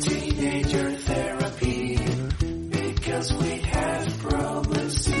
Teenager 0.00 0.90
therapy, 0.92 1.98
because 2.70 3.30
we 3.34 3.58
have 3.58 4.18
problems 4.20 5.04
too. 5.04 5.12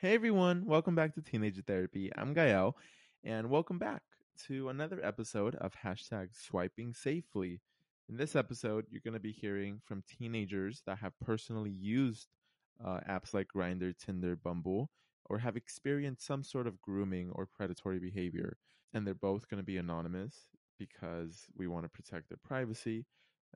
Hey 0.00 0.14
everyone, 0.14 0.64
welcome 0.64 0.94
back 0.94 1.14
to 1.16 1.20
Teenager 1.20 1.60
Therapy. 1.60 2.10
I'm 2.16 2.32
Gael, 2.32 2.78
and 3.22 3.50
welcome 3.50 3.78
back 3.78 4.00
to 4.46 4.70
another 4.70 4.98
episode 5.04 5.54
of 5.56 5.74
hashtag 5.74 6.28
swiping 6.32 6.94
safely. 6.94 7.60
In 8.08 8.16
this 8.16 8.34
episode, 8.34 8.86
you're 8.88 9.02
going 9.04 9.12
to 9.12 9.20
be 9.20 9.32
hearing 9.32 9.82
from 9.84 10.02
teenagers 10.18 10.80
that 10.86 10.96
have 11.00 11.12
personally 11.20 11.68
used 11.78 12.28
uh, 12.82 13.00
apps 13.06 13.34
like 13.34 13.48
Grindr, 13.54 13.92
Tinder, 13.98 14.34
Bumble, 14.34 14.88
or 15.26 15.40
have 15.40 15.58
experienced 15.58 16.24
some 16.24 16.42
sort 16.42 16.66
of 16.66 16.80
grooming 16.80 17.28
or 17.34 17.44
predatory 17.44 17.98
behavior. 17.98 18.56
And 18.92 19.06
they're 19.06 19.14
both 19.14 19.48
going 19.48 19.60
to 19.60 19.64
be 19.66 19.76
anonymous 19.76 20.48
because 20.78 21.46
we 21.56 21.68
want 21.68 21.84
to 21.84 21.88
protect 21.88 22.28
their 22.28 22.38
privacy, 22.42 23.06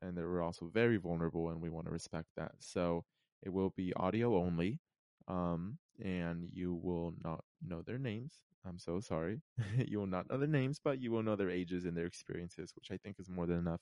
and 0.02 0.16
they're 0.16 0.42
also 0.42 0.66
very 0.66 0.96
vulnerable, 0.96 1.48
and 1.48 1.60
we 1.60 1.70
want 1.70 1.86
to 1.86 1.92
respect 1.92 2.28
that. 2.36 2.52
So 2.60 3.04
it 3.42 3.52
will 3.52 3.70
be 3.76 3.92
audio 3.94 4.36
only 4.36 4.80
um, 5.28 5.78
and 6.02 6.48
you 6.52 6.74
will 6.74 7.14
not 7.22 7.44
know 7.66 7.82
their 7.82 7.98
names. 7.98 8.40
I'm 8.66 8.78
so 8.78 9.00
sorry. 9.00 9.42
you 9.86 9.98
will 9.98 10.06
not 10.06 10.28
know 10.28 10.38
their 10.38 10.48
names, 10.48 10.80
but 10.82 11.00
you 11.00 11.10
will 11.10 11.22
know 11.22 11.36
their 11.36 11.50
ages 11.50 11.84
and 11.84 11.96
their 11.96 12.06
experiences, 12.06 12.72
which 12.74 12.90
I 12.90 12.96
think 12.96 13.16
is 13.18 13.28
more 13.28 13.46
than 13.46 13.58
enough 13.58 13.80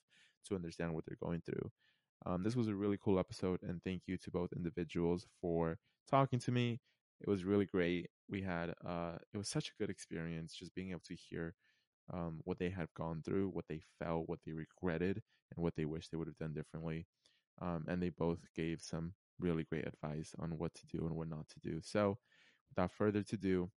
to 0.48 0.55
understand 0.55 0.95
what 0.95 1.05
they're 1.07 1.16
going 1.23 1.43
through. 1.45 1.71
Um, 2.27 2.43
this 2.43 2.57
was 2.57 2.69
a 2.69 2.74
really 2.74 2.98
cool 3.02 3.19
episode, 3.19 3.60
and 3.62 3.82
thank 3.82 4.02
you 4.07 4.16
to 4.19 4.30
both 4.30 4.52
individuals 4.52 5.27
for 5.41 5.79
talking 6.09 6.38
to 6.41 6.52
me. 6.52 6.80
It 7.21 7.29
was 7.29 7.45
really 7.45 7.66
great. 7.66 8.11
We 8.29 8.43
had 8.43 8.75
uh, 8.87 9.16
it 9.33 9.39
was 9.39 9.48
such 9.48 9.69
a 9.69 9.83
good 9.83 9.91
experience 9.91 10.55
just 10.55 10.75
being 10.75 10.91
able 10.91 11.02
to 11.07 11.15
hear 11.15 11.55
um, 12.12 12.41
what 12.45 12.59
they 12.59 12.71
had 12.71 12.88
gone 12.97 13.23
through, 13.25 13.48
what 13.51 13.66
they 13.69 13.80
felt, 13.98 14.29
what 14.29 14.41
they 14.45 14.52
regretted, 14.52 15.23
and 15.55 15.63
what 15.63 15.77
they 15.77 15.85
wish 15.85 16.09
they 16.09 16.16
would 16.16 16.27
have 16.27 16.38
done 16.38 16.55
differently. 16.55 17.07
Um, 17.60 17.85
and 17.88 18.02
they 18.02 18.10
both 18.10 18.40
gave 18.57 18.80
some 18.80 19.15
really 19.38 19.65
great 19.65 19.87
advice 19.87 20.35
on 20.38 20.59
what 20.59 20.74
to 20.74 20.87
do 20.87 21.07
and 21.07 21.15
what 21.15 21.29
not 21.29 21.49
to 21.49 21.60
do. 21.60 21.80
So, 21.83 22.18
without 22.71 22.93
further 22.93 23.23
ado, 23.33 23.71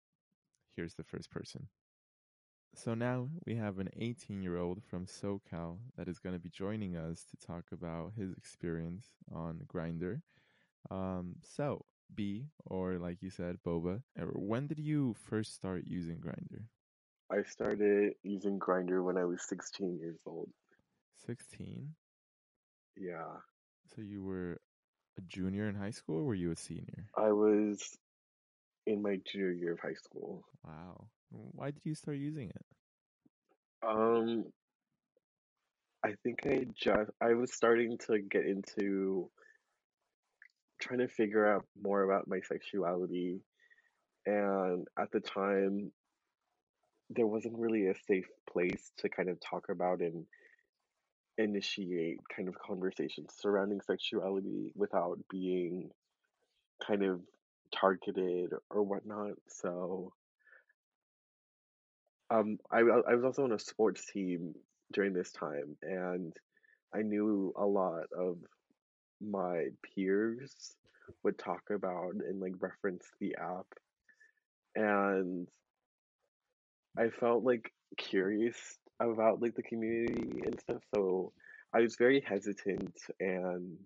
here's 0.75 0.95
the 0.95 1.03
first 1.03 1.29
person. 1.29 1.67
So 2.75 2.93
now 2.93 3.29
we 3.45 3.55
have 3.55 3.79
an 3.79 3.89
18 3.95 4.41
year 4.41 4.57
old 4.57 4.83
from 4.83 5.05
SoCal 5.05 5.77
that 5.97 6.09
is 6.09 6.19
going 6.19 6.35
to 6.35 6.41
be 6.41 6.49
joining 6.49 6.97
us 6.97 7.23
to 7.31 7.37
talk 7.47 7.65
about 7.71 8.13
his 8.17 8.33
experience 8.33 9.07
on 9.33 9.61
Grindr. 9.73 10.21
Um, 10.91 11.35
so, 11.41 11.85
B, 12.13 12.47
or 12.65 12.97
like 12.97 13.21
you 13.21 13.29
said, 13.29 13.57
Boba, 13.65 14.01
when 14.33 14.67
did 14.67 14.79
you 14.79 15.15
first 15.29 15.53
start 15.55 15.83
using 15.85 16.17
Grindr? 16.17 16.63
I 17.31 17.43
started 17.49 18.13
using 18.23 18.59
Grindr 18.59 19.03
when 19.03 19.17
I 19.17 19.25
was 19.25 19.41
16 19.47 19.97
years 19.97 20.17
old. 20.25 20.49
16. 21.25 21.95
Yeah, 22.97 23.39
So 23.93 24.01
you 24.01 24.23
were 24.23 24.61
a 25.17 25.21
junior 25.21 25.67
in 25.67 25.75
high 25.75 25.91
school, 25.91 26.19
or 26.19 26.23
were 26.23 26.35
you 26.35 26.51
a 26.51 26.55
senior? 26.55 27.09
I 27.17 27.31
was 27.31 27.97
in 28.85 29.01
my 29.01 29.19
junior 29.25 29.51
year 29.51 29.73
of 29.73 29.79
high 29.79 29.95
school. 29.95 30.45
Wow. 30.63 31.07
Why 31.31 31.71
did 31.71 31.85
you 31.85 31.95
start 31.95 32.17
using 32.17 32.49
it? 32.49 32.65
Um, 33.85 34.45
I 36.03 36.13
think 36.23 36.39
I 36.45 36.65
just 36.75 37.11
I 37.21 37.33
was 37.33 37.53
starting 37.53 37.97
to 38.07 38.19
get 38.19 38.45
into 38.45 39.29
trying 40.85 40.99
to 40.99 41.07
figure 41.07 41.45
out 41.51 41.65
more 41.81 42.03
about 42.03 42.27
my 42.27 42.39
sexuality, 42.41 43.41
and 44.25 44.87
at 44.99 45.11
the 45.11 45.19
time, 45.19 45.91
there 47.09 47.27
wasn't 47.27 47.57
really 47.57 47.87
a 47.87 47.95
safe 48.07 48.27
place 48.51 48.91
to 48.97 49.09
kind 49.09 49.29
of 49.29 49.39
talk 49.39 49.65
about 49.69 49.99
and 49.99 50.25
initiate 51.37 52.19
kind 52.33 52.47
of 52.47 52.55
conversations 52.59 53.33
surrounding 53.37 53.81
sexuality 53.81 54.71
without 54.75 55.17
being 55.29 55.89
kind 56.85 57.03
of 57.03 57.21
targeted 57.73 58.51
or 58.69 58.83
whatnot. 58.83 59.33
So, 59.47 60.13
um, 62.29 62.57
I 62.71 62.79
I 62.79 63.15
was 63.15 63.23
also 63.25 63.43
on 63.43 63.51
a 63.51 63.59
sports 63.59 64.05
team 64.05 64.53
during 64.93 65.13
this 65.13 65.31
time, 65.31 65.77
and 65.81 66.33
I 66.93 67.01
knew 67.01 67.53
a 67.57 67.65
lot 67.65 68.05
of 68.17 68.37
my 69.21 69.67
peers 69.95 70.75
would 71.23 71.37
talk 71.37 71.61
about 71.71 72.13
and 72.15 72.39
like 72.39 72.53
reference 72.59 73.05
the 73.19 73.35
app, 73.35 73.67
and 74.75 75.47
I 76.97 77.09
felt 77.09 77.43
like 77.43 77.71
curious 77.97 78.57
about 78.99 79.41
like 79.41 79.55
the 79.55 79.63
community 79.63 80.41
and 80.45 80.59
stuff. 80.59 80.81
So 80.93 81.33
I 81.73 81.81
was 81.81 81.95
very 81.97 82.21
hesitant 82.25 82.97
and 83.19 83.77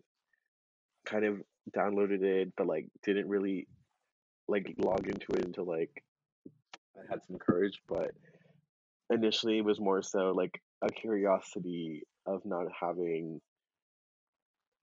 kind 1.06 1.26
of 1.26 1.42
downloaded 1.76 2.22
it, 2.24 2.54
but 2.56 2.68
like 2.68 2.88
didn't 3.04 3.28
really 3.28 3.68
like 4.48 4.74
log 4.78 5.08
into 5.08 5.32
it 5.34 5.46
until 5.46 5.66
like 5.66 6.04
I 6.98 7.02
had 7.10 7.24
some 7.26 7.38
courage. 7.38 7.80
But 7.88 8.12
initially, 9.12 9.58
it 9.58 9.66
was 9.66 9.80
more 9.80 10.02
so 10.02 10.32
like 10.36 10.62
a 10.84 10.90
curiosity 10.90 12.04
of 12.26 12.42
not 12.46 12.68
having 12.80 13.42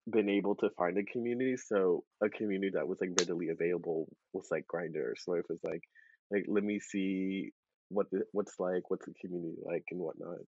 been 0.09 0.29
able 0.29 0.55
to 0.57 0.71
find 0.71 0.97
a 0.99 1.05
community. 1.05 1.57
So 1.57 2.05
a 2.23 2.29
community 2.29 2.73
that 2.75 2.87
was 2.87 2.99
like 3.01 3.11
readily 3.19 3.49
available 3.49 4.09
was 4.33 4.49
like 4.51 4.67
Grindr. 4.73 5.13
So 5.17 5.35
it 5.35 5.47
was 5.49 5.59
like 5.65 5.83
like 6.31 6.45
let 6.49 6.65
me 6.65 6.81
see 6.81 7.51
what 7.89 8.11
the 8.11 8.23
what's 8.33 8.59
like, 8.59 8.91
what's 8.91 9.07
the 9.07 9.15
community 9.21 9.57
like, 9.63 9.85
and 9.91 10.01
whatnot. 10.01 10.39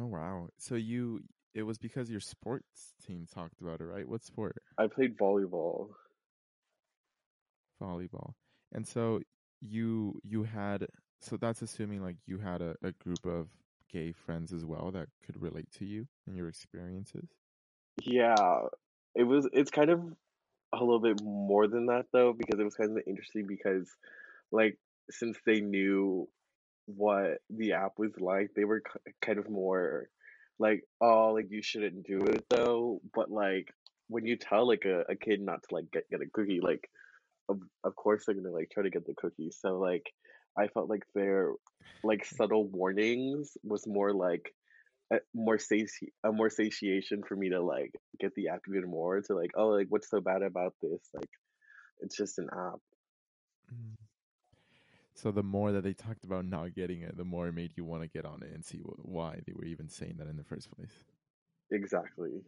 Oh 0.00 0.06
wow. 0.06 0.48
So 0.58 0.74
you 0.74 1.20
it 1.54 1.62
was 1.62 1.78
because 1.78 2.10
your 2.10 2.20
sports 2.20 2.94
team 3.06 3.26
talked 3.32 3.60
about 3.60 3.80
it, 3.80 3.84
right? 3.84 4.08
What 4.08 4.24
sport? 4.24 4.56
I 4.78 4.88
played 4.88 5.16
volleyball. 5.16 5.90
Volleyball. 7.80 8.32
And 8.72 8.86
so 8.86 9.20
you 9.60 10.20
you 10.24 10.42
had 10.42 10.86
so 11.20 11.36
that's 11.36 11.62
assuming 11.62 12.02
like 12.02 12.16
you 12.26 12.38
had 12.38 12.60
a, 12.60 12.74
a 12.82 12.92
group 12.92 13.24
of 13.24 13.48
gay 13.94 14.12
friends 14.12 14.52
as 14.52 14.64
well 14.64 14.90
that 14.90 15.06
could 15.24 15.40
relate 15.40 15.70
to 15.78 15.84
you 15.84 16.08
and 16.26 16.36
your 16.36 16.48
experiences. 16.48 17.28
Yeah, 18.02 18.34
it 19.14 19.22
was. 19.22 19.48
It's 19.52 19.70
kind 19.70 19.90
of 19.90 20.00
a 20.74 20.80
little 20.80 21.00
bit 21.00 21.22
more 21.22 21.68
than 21.68 21.86
that 21.86 22.06
though, 22.12 22.34
because 22.36 22.58
it 22.58 22.64
was 22.64 22.74
kind 22.74 22.90
of 22.90 23.02
interesting 23.06 23.46
because, 23.46 23.88
like, 24.50 24.76
since 25.10 25.38
they 25.46 25.60
knew 25.60 26.28
what 26.86 27.38
the 27.48 27.74
app 27.74 27.92
was 27.96 28.12
like, 28.18 28.50
they 28.56 28.64
were 28.64 28.82
kind 29.22 29.38
of 29.38 29.48
more 29.48 30.08
like, 30.58 30.82
oh, 31.00 31.32
like 31.32 31.46
you 31.50 31.62
shouldn't 31.62 32.06
do 32.06 32.18
it 32.22 32.44
though. 32.50 33.00
But 33.14 33.30
like, 33.30 33.72
when 34.08 34.26
you 34.26 34.36
tell 34.36 34.66
like 34.66 34.84
a, 34.84 35.04
a 35.08 35.14
kid 35.16 35.40
not 35.40 35.62
to 35.62 35.74
like 35.74 35.90
get 35.92 36.10
get 36.10 36.20
a 36.20 36.26
cookie, 36.32 36.60
like, 36.60 36.90
of 37.48 37.60
of 37.84 37.94
course 37.94 38.24
they're 38.26 38.34
gonna 38.34 38.50
like 38.50 38.70
try 38.72 38.82
to 38.82 38.90
get 38.90 39.06
the 39.06 39.14
cookie. 39.14 39.52
So 39.52 39.78
like, 39.78 40.12
I 40.58 40.68
felt 40.68 40.88
like 40.88 41.04
their 41.14 41.52
like 42.02 42.24
subtle 42.24 42.66
warnings 42.68 43.56
was 43.62 43.86
more 43.86 44.12
like 44.12 44.54
a 45.12 45.18
more 45.34 45.58
sati 45.58 46.12
a 46.24 46.32
more 46.32 46.50
satiation 46.50 47.22
for 47.26 47.36
me 47.36 47.50
to 47.50 47.62
like 47.62 47.92
get 48.20 48.34
the 48.34 48.48
app 48.48 48.60
even 48.68 48.88
more 48.88 49.20
to 49.20 49.34
like 49.34 49.50
oh 49.56 49.68
like 49.68 49.86
what's 49.88 50.10
so 50.10 50.20
bad 50.20 50.42
about 50.42 50.74
this 50.82 51.00
like 51.14 51.30
it's 52.00 52.16
just 52.16 52.38
an 52.38 52.48
app 52.52 52.80
Mm. 53.72 53.94
So 55.14 55.30
the 55.30 55.42
more 55.42 55.72
that 55.72 55.82
they 55.84 55.94
talked 55.94 56.24
about 56.24 56.44
not 56.44 56.74
getting 56.74 57.02
it, 57.02 57.16
the 57.16 57.24
more 57.24 57.48
it 57.48 57.52
made 57.52 57.72
you 57.76 57.84
want 57.84 58.02
to 58.02 58.08
get 58.08 58.24
on 58.24 58.42
it 58.42 58.52
and 58.52 58.64
see 58.64 58.78
wh- 58.78 59.06
why 59.06 59.40
they 59.46 59.52
were 59.54 59.64
even 59.64 59.88
saying 59.88 60.16
that 60.18 60.28
in 60.28 60.36
the 60.36 60.44
first 60.44 60.70
place. 60.70 61.04
exactly 61.70 62.42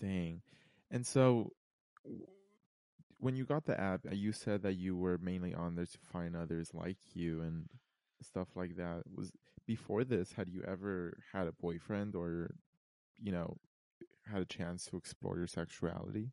Dang. 0.00 0.42
And 0.90 1.06
so 1.06 1.52
when 3.18 3.36
you 3.36 3.44
got 3.44 3.64
the 3.64 3.78
app, 3.80 4.02
uh, 4.10 4.14
you 4.14 4.32
said 4.32 4.62
that 4.62 4.74
you 4.74 4.96
were 4.96 5.18
mainly 5.18 5.54
on 5.54 5.74
there 5.76 5.86
to 5.86 5.98
find 6.12 6.36
others 6.36 6.74
like 6.74 6.98
you 7.14 7.42
and 7.42 7.68
stuff 8.22 8.48
like 8.56 8.76
that. 8.76 9.02
Was 9.14 9.32
before 9.66 10.04
this, 10.04 10.32
had 10.32 10.48
you 10.48 10.62
ever 10.66 11.18
had 11.32 11.46
a 11.46 11.52
boyfriend 11.52 12.14
or, 12.14 12.54
you 13.20 13.32
know, 13.32 13.56
had 14.30 14.42
a 14.42 14.46
chance 14.46 14.86
to 14.86 14.96
explore 14.96 15.38
your 15.38 15.46
sexuality? 15.46 16.32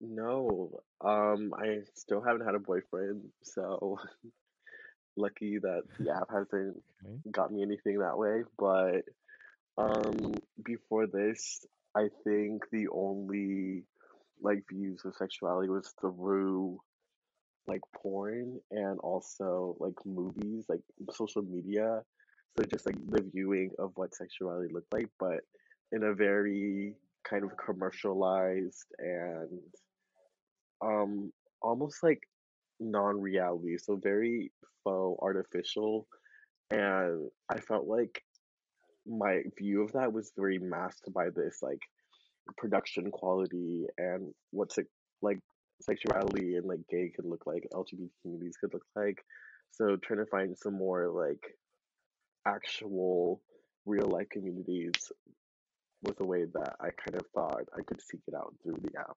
no 0.00 0.70
um 1.00 1.52
I 1.56 1.80
still 1.94 2.22
haven't 2.22 2.46
had 2.46 2.54
a 2.54 2.58
boyfriend 2.60 3.30
so 3.42 3.98
lucky 5.16 5.58
that 5.58 5.82
the 5.98 6.10
app 6.14 6.28
hasn't 6.30 6.82
Okay. 7.04 7.20
got 7.30 7.52
me 7.52 7.62
anything 7.62 7.98
that 7.98 8.18
way 8.18 8.42
but 8.58 9.02
um 9.78 10.34
before 10.64 11.06
this 11.06 11.64
I 11.96 12.08
think 12.24 12.64
the 12.70 12.88
only 12.92 13.84
like 14.42 14.62
views 14.70 15.02
of 15.04 15.14
sexuality 15.14 15.68
was 15.68 15.94
through 16.00 16.80
like 17.66 17.80
porn 17.94 18.58
and 18.70 18.98
also 19.00 19.76
like 19.78 19.94
movies, 20.06 20.64
like 20.68 20.80
social 21.12 21.42
media. 21.42 22.02
So 22.56 22.64
just 22.64 22.86
like 22.86 22.96
the 23.08 23.22
viewing 23.32 23.70
of 23.78 23.92
what 23.94 24.14
sexuality 24.14 24.72
looked 24.72 24.92
like, 24.92 25.08
but 25.20 25.40
in 25.92 26.02
a 26.04 26.14
very 26.14 26.94
kind 27.28 27.44
of 27.44 27.56
commercialized 27.56 28.86
and 28.98 29.60
um 30.80 31.32
almost 31.60 32.02
like 32.02 32.22
non-reality, 32.80 33.76
so 33.78 33.96
very 33.96 34.52
faux 34.84 35.18
artificial. 35.22 36.06
And 36.70 37.30
I 37.50 37.58
felt 37.60 37.86
like 37.86 38.22
my 39.06 39.42
view 39.58 39.82
of 39.82 39.92
that 39.92 40.12
was 40.12 40.32
very 40.36 40.58
masked 40.58 41.12
by 41.12 41.30
this 41.34 41.58
like 41.62 41.80
production 42.56 43.10
quality 43.10 43.86
and 43.98 44.32
what's 44.50 44.78
like 45.22 45.38
sexuality 45.80 46.56
and 46.56 46.66
like 46.66 46.80
gay 46.90 47.10
could 47.14 47.24
look 47.24 47.46
like, 47.46 47.66
LGBT 47.72 48.08
communities 48.22 48.56
could 48.60 48.72
look 48.72 48.84
like. 48.96 49.18
So 49.70 49.96
trying 49.96 50.20
to 50.20 50.26
find 50.26 50.56
some 50.56 50.74
more 50.74 51.08
like 51.10 51.42
actual 52.46 53.42
real 53.86 54.08
life 54.08 54.28
communities 54.30 54.92
was 56.02 56.16
a 56.20 56.26
way 56.26 56.44
that 56.44 56.76
I 56.80 56.90
kind 56.90 57.20
of 57.20 57.26
thought 57.34 57.64
I 57.76 57.82
could 57.82 58.00
seek 58.00 58.20
it 58.26 58.34
out 58.34 58.54
through 58.62 58.76
the 58.82 58.98
app. 58.98 59.16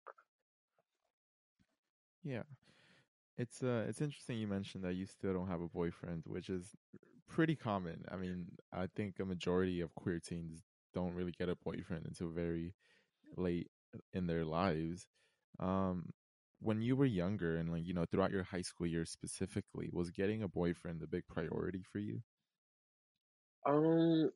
Yeah. 2.23 2.43
It's 3.37 3.63
uh 3.63 3.85
it's 3.87 4.01
interesting 4.01 4.37
you 4.37 4.47
mentioned 4.47 4.83
that 4.83 4.95
you 4.95 5.05
still 5.05 5.33
don't 5.33 5.47
have 5.47 5.61
a 5.61 5.67
boyfriend, 5.67 6.23
which 6.27 6.49
is 6.49 6.75
pretty 7.27 7.55
common. 7.55 8.03
I 8.11 8.17
mean, 8.17 8.47
I 8.73 8.87
think 8.95 9.19
a 9.19 9.25
majority 9.25 9.81
of 9.81 9.95
queer 9.95 10.19
teens 10.19 10.61
don't 10.93 11.13
really 11.13 11.31
get 11.31 11.49
a 11.49 11.55
boyfriend 11.55 12.05
until 12.05 12.27
very 12.27 12.73
late 13.37 13.69
in 14.13 14.27
their 14.27 14.45
lives. 14.45 15.07
Um 15.59 16.13
when 16.61 16.81
you 16.81 16.95
were 16.95 17.05
younger 17.05 17.57
and 17.57 17.71
like, 17.71 17.85
you 17.85 17.93
know, 17.93 18.05
throughout 18.05 18.31
your 18.31 18.43
high 18.43 18.61
school 18.61 18.85
years 18.85 19.09
specifically, 19.09 19.89
was 19.91 20.11
getting 20.11 20.43
a 20.43 20.47
boyfriend 20.47 21.01
a 21.01 21.07
big 21.07 21.27
priority 21.27 21.83
for 21.91 21.97
you? 21.97 22.21
Um, 23.67 24.29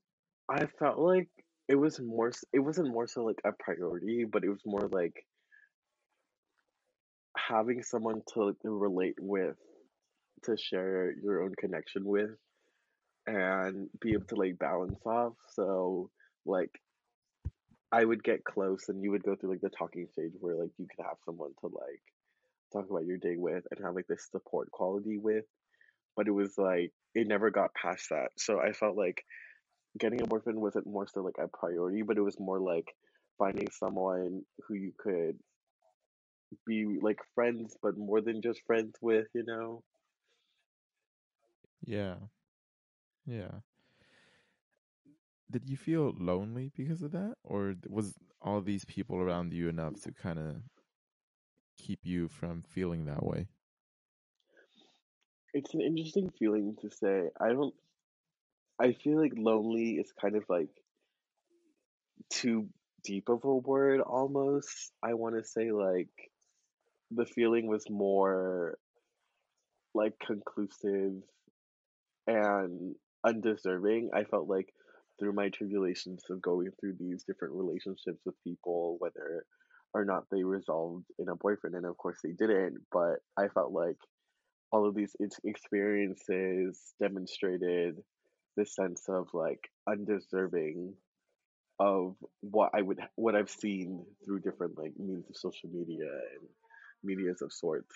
I 0.49 0.65
felt 0.79 0.97
like 0.97 1.29
it 1.67 1.75
was 1.75 1.99
more, 1.99 2.31
it 2.51 2.59
wasn't 2.59 2.89
more 2.89 3.07
so 3.07 3.23
like 3.23 3.39
a 3.45 3.51
priority, 3.59 4.25
but 4.25 4.43
it 4.43 4.49
was 4.49 4.61
more 4.65 4.89
like 4.91 5.25
having 7.37 7.83
someone 7.83 8.21
to 8.33 8.45
like, 8.45 8.55
relate 8.63 9.17
with, 9.19 9.57
to 10.45 10.57
share 10.57 11.13
your 11.23 11.43
own 11.43 11.53
connection 11.59 12.05
with, 12.05 12.31
and 13.27 13.87
be 14.01 14.13
able 14.13 14.25
to 14.25 14.35
like 14.35 14.57
balance 14.57 14.99
off. 15.05 15.33
So, 15.53 16.09
like, 16.45 16.71
I 17.95 18.03
would 18.03 18.25
get 18.25 18.43
close 18.43 18.89
and 18.89 19.01
you 19.01 19.11
would 19.11 19.23
go 19.23 19.35
through 19.35 19.51
like 19.51 19.61
the 19.61 19.69
talking 19.69 20.07
stage 20.11 20.33
where 20.41 20.55
like 20.55 20.71
you 20.77 20.85
could 20.85 21.05
have 21.05 21.15
someone 21.23 21.51
to 21.61 21.67
like 21.67 22.01
talk 22.73 22.89
about 22.89 23.05
your 23.05 23.15
day 23.17 23.37
with 23.37 23.63
and 23.71 23.85
have 23.85 23.95
like 23.95 24.07
this 24.07 24.27
support 24.29 24.69
quality 24.69 25.17
with. 25.17 25.45
But 26.17 26.27
it 26.27 26.31
was 26.31 26.57
like, 26.57 26.91
it 27.13 27.25
never 27.25 27.51
got 27.51 27.73
past 27.73 28.09
that. 28.09 28.31
So 28.37 28.59
I 28.59 28.73
felt 28.73 28.97
like 28.97 29.23
getting 29.97 30.21
a 30.21 30.27
boyfriend 30.27 30.59
wasn't 30.59 30.87
more 30.87 31.07
so 31.07 31.21
like 31.21 31.37
a 31.39 31.47
priority, 31.47 32.01
but 32.01 32.17
it 32.17 32.21
was 32.21 32.37
more 32.37 32.59
like 32.59 32.93
finding 33.37 33.69
someone 33.71 34.41
who 34.67 34.73
you 34.73 34.91
could 34.97 35.37
be 36.67 36.99
like 37.01 37.19
friends, 37.33 37.77
but 37.81 37.97
more 37.97 38.19
than 38.19 38.41
just 38.41 38.59
friends 38.67 38.93
with, 39.01 39.27
you 39.33 39.45
know? 39.45 39.83
Yeah. 41.85 42.15
Yeah. 43.25 43.51
Did 45.49 45.69
you 45.69 45.77
feel 45.77 46.13
lonely 46.17 46.71
because 46.75 47.01
of 47.01 47.11
that 47.11 47.35
or 47.43 47.75
was 47.87 48.13
all 48.41 48.61
these 48.61 48.85
people 48.85 49.17
around 49.17 49.53
you 49.53 49.69
enough 49.69 50.01
to 50.01 50.11
kind 50.11 50.39
of 50.39 50.55
keep 51.77 51.99
you 52.03 52.27
from 52.27 52.63
feeling 52.63 53.05
that 53.05 53.23
way? 53.23 53.47
It's 55.53 55.73
an 55.73 55.81
interesting 55.81 56.31
feeling 56.37 56.75
to 56.81 56.89
say. 56.89 57.29
I 57.39 57.49
don't, 57.49 57.73
I 58.81 58.93
feel 58.93 59.21
like 59.21 59.33
lonely 59.35 59.93
is 59.93 60.11
kind 60.19 60.35
of 60.35 60.43
like 60.49 60.69
too 62.29 62.67
deep 63.03 63.29
of 63.29 63.43
a 63.43 63.55
word 63.55 64.01
almost. 64.01 64.91
I 65.03 65.13
want 65.13 65.35
to 65.35 65.43
say 65.45 65.71
like 65.71 66.09
the 67.11 67.25
feeling 67.25 67.67
was 67.67 67.89
more 67.89 68.77
like 69.93 70.13
conclusive 70.19 71.21
and 72.27 72.95
undeserving. 73.23 74.09
I 74.13 74.23
felt 74.23 74.47
like 74.47 74.73
through 75.19 75.33
my 75.33 75.49
tribulations 75.49 76.23
of 76.29 76.41
going 76.41 76.69
through 76.79 76.95
these 76.99 77.23
different 77.23 77.53
relationships 77.53 78.21
with 78.25 78.43
people, 78.43 78.97
whether 78.99 79.45
or 79.93 80.03
not 80.03 80.25
they 80.31 80.43
resolved 80.43 81.05
in 81.19 81.29
a 81.29 81.35
boyfriend, 81.35 81.75
and 81.75 81.85
of 81.85 81.97
course 81.97 82.17
they 82.23 82.33
didn't, 82.33 82.77
but 82.91 83.19
I 83.37 83.47
felt 83.47 83.71
like 83.71 83.97
all 84.71 84.87
of 84.87 84.95
these 84.95 85.15
experiences 85.45 86.93
demonstrated 86.99 87.95
this 88.57 88.75
sense 88.75 89.03
of 89.07 89.27
like 89.33 89.69
undeserving 89.87 90.93
of 91.79 92.15
what 92.41 92.71
I 92.73 92.81
would 92.81 92.99
what 93.15 93.35
I've 93.35 93.49
seen 93.49 94.05
through 94.23 94.41
different 94.41 94.77
like 94.77 94.93
means 94.97 95.29
of 95.29 95.35
social 95.35 95.69
media 95.69 96.05
and 96.05 96.47
medias 97.03 97.41
of 97.41 97.51
sorts. 97.51 97.95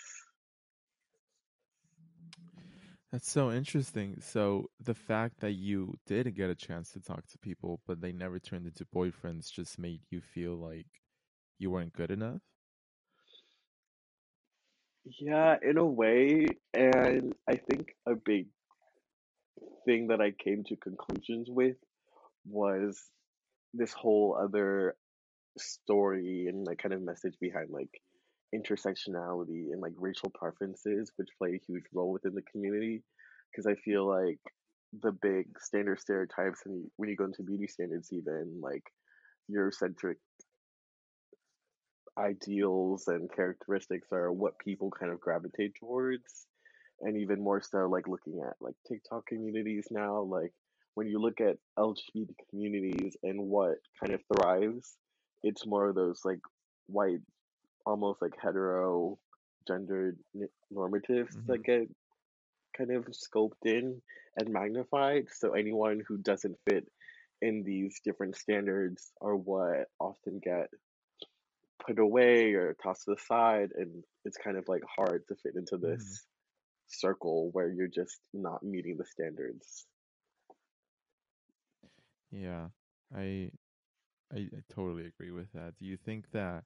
That's 3.12 3.28
so 3.28 3.50
interesting. 3.50 4.20
So 4.20 4.70
the 4.78 4.94
fact 4.94 5.40
that 5.40 5.52
you 5.52 5.94
did 6.06 6.32
get 6.36 6.48
a 6.48 6.54
chance 6.54 6.92
to 6.92 7.00
talk 7.00 7.26
to 7.28 7.38
people, 7.38 7.80
but 7.86 8.00
they 8.00 8.12
never 8.12 8.38
turned 8.38 8.66
into 8.66 8.84
boyfriends, 8.84 9.50
just 9.50 9.78
made 9.80 10.02
you 10.10 10.20
feel 10.20 10.54
like 10.54 10.86
you 11.58 11.70
weren't 11.70 11.92
good 11.92 12.12
enough. 12.12 12.40
Yeah, 15.18 15.56
in 15.62 15.76
a 15.76 15.84
way, 15.84 16.46
and 16.72 17.34
I 17.48 17.56
think 17.56 17.96
a 18.06 18.14
big 18.14 18.46
thing 19.84 20.08
that 20.08 20.20
I 20.20 20.30
came 20.30 20.62
to 20.64 20.76
conclusions 20.76 21.48
with 21.50 21.76
was 22.46 23.02
this 23.74 23.92
whole 23.92 24.38
other 24.40 24.94
story 25.58 26.46
and 26.48 26.64
like 26.64 26.78
kind 26.78 26.94
of 26.94 27.02
message 27.02 27.34
behind 27.40 27.70
like 27.70 28.00
intersectionality 28.54 29.72
and 29.72 29.80
like 29.80 29.92
racial 29.96 30.30
preferences, 30.30 31.12
which 31.16 31.28
play 31.38 31.50
a 31.50 31.64
huge 31.66 31.84
role 31.92 32.12
within 32.12 32.34
the 32.34 32.42
community. 32.42 33.02
Because 33.50 33.66
I 33.66 33.74
feel 33.74 34.06
like 34.06 34.38
the 35.02 35.12
big 35.12 35.46
standard 35.60 36.00
stereotypes, 36.00 36.62
and 36.66 36.90
when 36.96 37.08
you 37.08 37.16
go 37.16 37.24
into 37.24 37.42
beauty 37.42 37.66
standards, 37.66 38.12
even 38.12 38.60
like 38.62 38.82
Eurocentric 39.50 40.16
ideals 42.18 43.08
and 43.08 43.32
characteristics 43.34 44.08
are 44.12 44.32
what 44.32 44.58
people 44.58 44.90
kind 44.90 45.12
of 45.12 45.20
gravitate 45.20 45.72
towards. 45.78 46.46
And 47.02 47.16
even 47.16 47.42
more 47.42 47.62
so, 47.62 47.88
like 47.88 48.08
looking 48.08 48.40
at 48.46 48.54
like 48.60 48.74
TikTok 48.86 49.26
communities 49.26 49.86
now, 49.90 50.20
like 50.20 50.52
when 50.94 51.06
you 51.06 51.18
look 51.18 51.40
at 51.40 51.56
LGBT 51.78 52.28
communities 52.50 53.16
and 53.22 53.40
what 53.40 53.76
kind 53.98 54.12
of 54.12 54.20
thrives, 54.36 54.96
it's 55.42 55.66
more 55.66 55.88
of 55.88 55.94
those 55.94 56.20
like 56.24 56.40
white, 56.88 57.20
almost 57.86 58.22
like 58.22 58.34
hetero 58.40 59.18
gendered 59.66 60.18
n- 60.34 60.48
normatives 60.72 61.32
hmm 61.32 61.48
that 61.48 61.62
get 61.62 61.88
kind 62.76 62.90
of 62.92 63.04
scoped 63.06 63.64
in 63.64 64.02
and 64.36 64.50
magnified. 64.52 65.28
So 65.30 65.52
anyone 65.52 66.02
who 66.06 66.18
doesn't 66.18 66.58
fit 66.68 66.88
in 67.40 67.62
these 67.64 68.00
different 68.04 68.36
standards 68.36 69.12
are 69.20 69.36
what 69.36 69.88
often 70.00 70.40
get 70.40 70.68
put 71.84 71.98
away 71.98 72.52
or 72.54 72.74
tossed 72.74 73.04
to 73.04 73.12
the 73.12 73.16
side 73.20 73.70
and 73.74 74.04
it's 74.24 74.36
kind 74.36 74.56
of 74.56 74.68
like 74.68 74.82
hard 74.84 75.26
to 75.28 75.34
fit 75.36 75.56
into 75.56 75.76
hmm 75.82 76.14
this 76.16 76.26
circle 76.88 77.50
where 77.52 77.70
you're 77.72 77.88
just 77.88 78.20
not 78.32 78.62
meeting 78.62 78.96
the 78.96 79.06
standards. 79.06 79.86
Yeah, 82.30 82.70
I, 83.14 83.52
I 84.32 84.38
I 84.52 84.62
totally 84.68 85.06
agree 85.06 85.30
with 85.30 85.52
that. 85.52 85.76
Do 85.76 85.86
you 85.86 85.96
think 85.96 86.30
that 86.32 86.64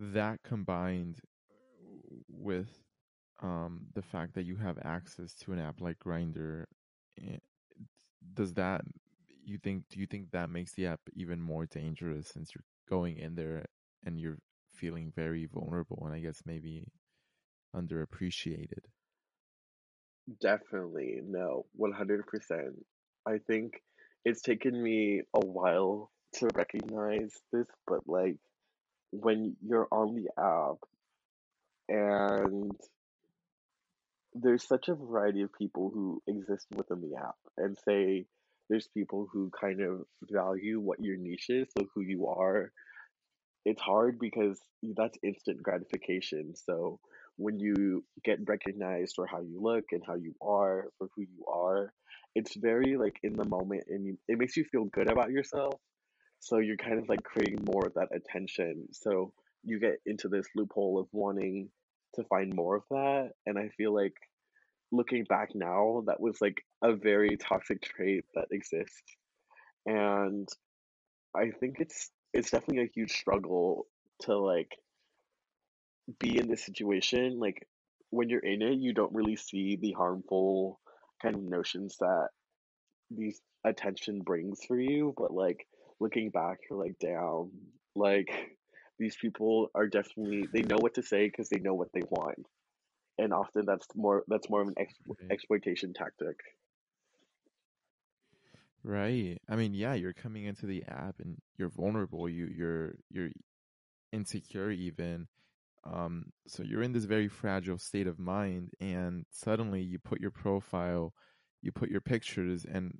that 0.00 0.42
combined 0.42 1.20
with 2.28 2.68
um 3.42 3.86
the 3.94 4.02
fact 4.02 4.34
that 4.34 4.44
you 4.44 4.56
have 4.56 4.78
access 4.84 5.34
to 5.34 5.52
an 5.52 5.58
app 5.58 5.80
like 5.80 5.98
Grindr, 5.98 6.64
does 8.34 8.54
that 8.54 8.82
you 9.44 9.58
think 9.58 9.84
do 9.90 10.00
you 10.00 10.06
think 10.06 10.30
that 10.30 10.50
makes 10.50 10.72
the 10.74 10.86
app 10.86 11.00
even 11.14 11.40
more 11.40 11.66
dangerous 11.66 12.28
since 12.28 12.52
you're 12.54 12.64
going 12.88 13.18
in 13.18 13.34
there 13.34 13.64
and 14.04 14.18
you're 14.20 14.38
feeling 14.74 15.12
very 15.14 15.46
vulnerable 15.46 16.02
and 16.06 16.14
I 16.14 16.20
guess 16.20 16.42
maybe 16.46 16.86
underappreciated? 17.74 18.84
Definitely, 20.40 21.20
no, 21.24 21.66
100%. 21.78 22.84
I 23.26 23.38
think 23.38 23.82
it's 24.24 24.42
taken 24.42 24.80
me 24.82 25.22
a 25.34 25.40
while 25.40 26.10
to 26.34 26.48
recognize 26.54 27.32
this, 27.52 27.66
but 27.86 28.00
like 28.06 28.36
when 29.10 29.56
you're 29.66 29.88
on 29.90 30.14
the 30.14 30.28
app 30.40 30.78
and 31.88 32.72
there's 34.34 34.66
such 34.66 34.88
a 34.88 34.94
variety 34.94 35.42
of 35.42 35.52
people 35.52 35.90
who 35.92 36.22
exist 36.26 36.66
within 36.74 37.00
the 37.00 37.16
app, 37.18 37.36
and 37.56 37.76
say 37.84 38.26
there's 38.68 38.88
people 38.94 39.28
who 39.32 39.50
kind 39.60 39.80
of 39.80 40.04
value 40.30 40.78
what 40.78 41.02
your 41.02 41.16
niche 41.16 41.50
is, 41.50 41.66
so 41.76 41.84
who 41.94 42.00
you 42.02 42.28
are, 42.28 42.70
it's 43.64 43.82
hard 43.82 44.18
because 44.18 44.58
that's 44.96 45.18
instant 45.22 45.62
gratification. 45.62 46.54
So 46.54 47.00
when 47.36 47.58
you 47.58 48.04
get 48.24 48.38
recognized 48.46 49.14
for 49.16 49.26
how 49.26 49.40
you 49.40 49.60
look 49.60 49.86
and 49.92 50.02
how 50.06 50.14
you 50.14 50.34
are, 50.40 50.86
for 50.98 51.08
who 51.14 51.22
you 51.22 51.44
are, 51.52 51.92
it's 52.34 52.54
very 52.54 52.96
like 52.96 53.18
in 53.22 53.34
the 53.34 53.44
moment 53.44 53.84
and 53.88 54.16
it 54.28 54.38
makes 54.38 54.56
you 54.56 54.64
feel 54.64 54.84
good 54.84 55.10
about 55.10 55.30
yourself. 55.30 55.74
So 56.40 56.58
you're 56.58 56.76
kind 56.76 56.98
of 56.98 57.08
like 57.08 57.22
creating 57.22 57.64
more 57.64 57.86
of 57.86 57.94
that 57.94 58.08
attention. 58.14 58.88
So 58.92 59.32
you 59.62 59.78
get 59.78 59.98
into 60.06 60.28
this 60.28 60.46
loophole 60.56 60.98
of 60.98 61.06
wanting 61.12 61.68
to 62.14 62.24
find 62.24 62.54
more 62.54 62.76
of 62.76 62.82
that. 62.90 63.30
And 63.46 63.58
I 63.58 63.68
feel 63.76 63.94
like 63.94 64.14
looking 64.90 65.24
back 65.24 65.50
now, 65.54 66.02
that 66.06 66.20
was 66.20 66.40
like 66.40 66.62
a 66.82 66.94
very 66.94 67.36
toxic 67.36 67.82
trait 67.82 68.24
that 68.34 68.48
exists. 68.50 69.02
And 69.86 70.48
I 71.36 71.50
think 71.50 71.76
it's 71.78 72.10
it's 72.32 72.50
definitely 72.50 72.84
a 72.84 72.90
huge 72.94 73.12
struggle 73.12 73.86
to 74.22 74.36
like 74.38 74.70
be 76.18 76.38
in 76.38 76.48
this 76.48 76.64
situation. 76.64 77.38
Like 77.38 77.66
when 78.10 78.28
you're 78.28 78.40
in 78.40 78.62
it, 78.62 78.78
you 78.78 78.92
don't 78.92 79.14
really 79.14 79.36
see 79.36 79.76
the 79.76 79.92
harmful 79.92 80.80
kind 81.22 81.34
of 81.34 81.42
notions 81.42 81.96
that 82.00 82.28
these 83.10 83.40
attention 83.64 84.20
brings 84.22 84.64
for 84.64 84.78
you, 84.78 85.14
but 85.16 85.32
like 85.32 85.66
looking 86.00 86.30
back, 86.30 86.58
you're 86.68 86.78
like, 86.78 86.96
damn, 87.00 87.50
like 87.94 88.30
these 88.98 89.16
people 89.16 89.68
are 89.74 89.88
definitely 89.88 90.48
they 90.52 90.62
know 90.62 90.78
what 90.78 90.94
to 90.94 91.02
say 91.02 91.26
because 91.26 91.48
they 91.48 91.58
know 91.60 91.74
what 91.74 91.88
they 91.94 92.02
want, 92.10 92.46
and 93.18 93.32
often 93.32 93.66
that's 93.66 93.86
more 93.96 94.24
that's 94.28 94.50
more 94.50 94.62
of 94.62 94.68
an 94.68 94.74
ex- 94.78 94.94
Right. 95.06 95.30
exploitation 95.30 95.94
tactic. 95.94 96.36
Right. 98.82 99.38
I 99.48 99.56
mean, 99.56 99.74
yeah, 99.74 99.94
you're 99.94 100.14
coming 100.14 100.44
into 100.44 100.66
the 100.66 100.84
app 100.88 101.16
and 101.20 101.36
you're 101.58 101.68
vulnerable. 101.68 102.28
You 102.28 102.46
you're 102.46 102.94
you're 103.10 103.30
insecure 104.12 104.70
even. 104.70 105.28
Um, 105.84 106.26
so 106.48 106.62
you're 106.64 106.82
in 106.82 106.92
this 106.92 107.04
very 107.06 107.28
fragile 107.28 107.78
state 107.78 108.06
of 108.06 108.18
mind, 108.18 108.70
and 108.80 109.24
suddenly 109.30 109.82
you 109.82 109.98
put 109.98 110.20
your 110.20 110.30
profile, 110.32 111.14
you 111.62 111.72
put 111.72 111.90
your 111.90 112.00
pictures, 112.02 112.64
and 112.66 112.98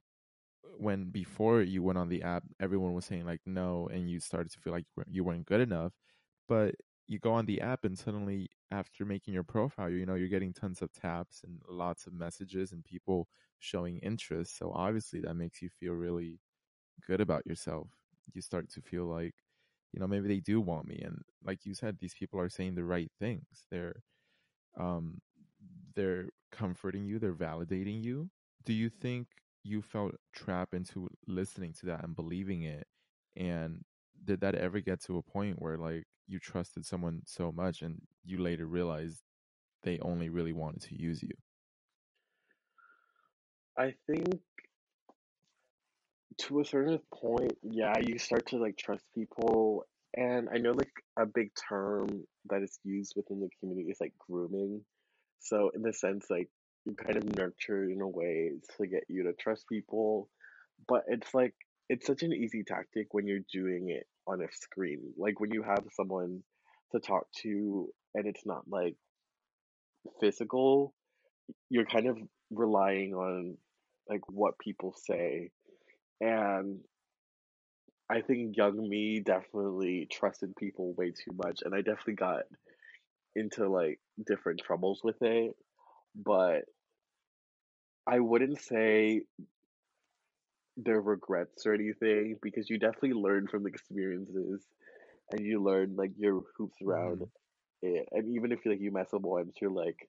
when 0.81 1.11
before 1.11 1.63
you 1.63 1.83
went 1.83 1.99
on 1.99 2.09
the 2.09 2.23
app, 2.23 2.45
everyone 2.61 2.95
was 2.95 3.05
saying 3.05 3.27
like 3.27 3.41
no, 3.47 3.89
and 3.93 4.11
you 4.11 4.21
started 4.21 4.53
to 4.53 4.61
feel 4.61 4.73
like 4.73 4.87
you 5.09 5.25
weren't, 5.25 5.47
good 5.47 5.61
enough. 5.61 5.93
But 6.49 6.77
you 7.07 7.19
go 7.19 7.33
on 7.33 7.47
the 7.47 7.61
app, 7.61 7.85
and 7.85 7.99
suddenly 7.99 8.51
after 8.71 9.05
making 9.05 9.35
your 9.35 9.45
profile, 9.45 9.91
you 9.91 10.07
know 10.07 10.15
you're 10.15 10.29
getting 10.29 10.53
tons 10.55 10.83
of 10.83 10.93
taps 10.93 11.43
and 11.45 11.61
lots 11.69 12.07
of 12.07 12.13
messages 12.15 12.73
and 12.73 12.85
people 12.85 13.29
showing 13.59 13.99
interest. 13.99 14.57
So 14.59 14.73
obviously 14.75 15.21
that 15.21 15.35
makes 15.35 15.61
you 15.63 15.69
feel 15.69 15.93
really 15.95 16.41
good 17.07 17.21
about 17.21 17.47
yourself. 17.47 17.89
You 18.35 18.43
start 18.43 18.71
to 18.71 18.83
feel 18.83 19.05
like, 19.07 19.35
you 19.93 20.01
know, 20.01 20.07
maybe 20.07 20.29
they 20.29 20.41
do 20.41 20.61
want 20.61 20.87
me. 20.89 21.01
And 21.05 21.23
like 21.45 21.67
you 21.67 21.75
said, 21.75 21.99
these 21.99 22.15
people 22.15 22.41
are 22.41 22.49
saying 22.49 22.75
the 22.75 22.85
right 22.85 23.11
things. 23.19 23.67
They're 23.71 24.03
um 24.79 25.21
they're 25.95 26.31
comforting 26.53 27.05
you, 27.07 27.19
they're 27.19 27.35
validating 27.35 28.03
you. 28.03 28.31
Do 28.65 28.73
you 28.73 28.89
think 28.91 29.29
you 29.63 29.83
felt 29.83 30.15
trapped 30.33 30.75
into 30.75 31.09
listening 31.27 31.73
to 31.81 31.87
that 31.87 32.05
and 32.05 32.17
believing 32.17 32.63
it? 32.63 32.87
And 33.37 33.85
did 34.25 34.41
that 34.41 34.55
ever 34.55 34.81
get 34.81 35.03
to 35.05 35.19
a 35.19 35.23
point 35.23 35.61
where 35.61 35.77
like 35.77 36.05
you 36.27 36.39
trusted 36.39 36.87
someone 36.87 37.23
so 37.27 37.53
much 37.53 37.83
and 37.83 38.01
you 38.25 38.39
later 38.39 38.67
realized 38.67 39.23
they 39.83 39.99
only 40.01 40.29
really 40.29 40.53
wanted 40.53 40.83
to 40.83 41.01
use 41.01 41.23
you? 41.23 41.31
I 43.79 43.95
think 44.07 44.41
to 46.39 46.61
a 46.61 46.65
certain 46.65 46.99
point, 47.15 47.57
yeah, 47.63 47.95
you 48.01 48.19
start 48.19 48.47
to 48.49 48.57
like 48.57 48.77
trust 48.77 49.05
people. 49.15 49.85
And 50.17 50.49
I 50.53 50.59
know 50.59 50.73
like 50.73 50.93
a 51.19 51.27
big 51.27 51.51
term 51.69 52.09
that 52.49 52.63
is 52.63 52.79
used 52.85 53.15
within 53.17 53.41
the 53.41 53.49
community 53.59 53.91
is 53.91 54.01
like 54.01 54.13
grooming. 54.19 54.83
So 55.41 55.71
in 55.75 55.83
the 55.83 55.93
sense 55.93 56.27
like 56.31 56.49
kind 56.97 57.17
of 57.17 57.37
nurtured 57.37 57.91
in 57.91 58.01
a 58.01 58.09
way 58.09 58.53
to 58.77 58.87
get 58.87 59.05
you 59.09 59.25
to 59.25 59.33
trust 59.35 59.69
people, 59.69 60.29
but 60.89 61.03
it's 61.09 61.35
like 61.35 61.55
it's 61.89 62.07
such 62.07 62.23
an 62.23 62.33
easy 62.33 62.63
tactic 62.63 63.09
when 63.13 63.27
you're 63.27 63.41
doing 63.53 63.91
it 63.91 64.07
on 64.27 64.41
a 64.41 64.47
screen. 64.53 65.01
Like 65.17 65.41
when 65.41 65.51
you 65.53 65.63
have 65.63 65.85
someone 65.93 66.43
to 66.93 67.01
talk 67.01 67.27
to 67.43 67.89
and 68.15 68.27
it's 68.27 68.47
not 68.47 68.63
like 68.69 68.97
physical, 70.21 70.95
you're 71.69 71.87
kind 71.87 72.07
of 72.07 72.19
relying 72.51 73.15
on 73.15 73.57
like 74.09 74.23
what 74.29 74.59
people 74.59 74.95
say. 74.97 75.51
And 76.21 76.81
I 78.11 78.23
think 78.23 78.57
young 78.57 78.89
me 78.89 79.21
definitely 79.25 80.09
trusted 80.11 80.57
people 80.57 80.95
way 80.97 81.13
too 81.13 81.33
much, 81.45 81.61
and 81.65 81.75
I 81.75 81.79
definitely 81.79 82.15
got 82.15 82.43
into 83.37 83.69
like 83.69 84.01
different 84.27 84.61
troubles 84.65 85.01
with 85.05 85.23
it. 85.23 85.55
But 86.15 86.65
I 88.07 88.21
wouldn't 88.21 88.61
say 88.61 89.23
they're 90.77 91.01
regrets 91.01 91.67
or 91.67 91.75
anything 91.75 92.39
because 92.43 92.71
you 92.71 92.79
definitely 92.79 93.13
learn 93.13 93.47
from 93.49 93.63
the 93.65 93.69
experiences 93.69 94.65
and 95.31 95.41
you 95.45 95.63
learn 95.63 95.97
like 95.97 96.13
your 96.17 96.43
hoops 96.57 96.81
around 96.83 97.23
hmm 97.23 97.31
it. 97.83 98.09
And 98.13 98.35
even 98.35 98.53
if 98.53 98.65
you 98.65 98.73
like 98.73 98.81
you 98.81 98.91
mess 98.93 99.13
up 99.15 99.23
once, 99.23 99.57
you're 99.61 99.71
like, 99.71 100.09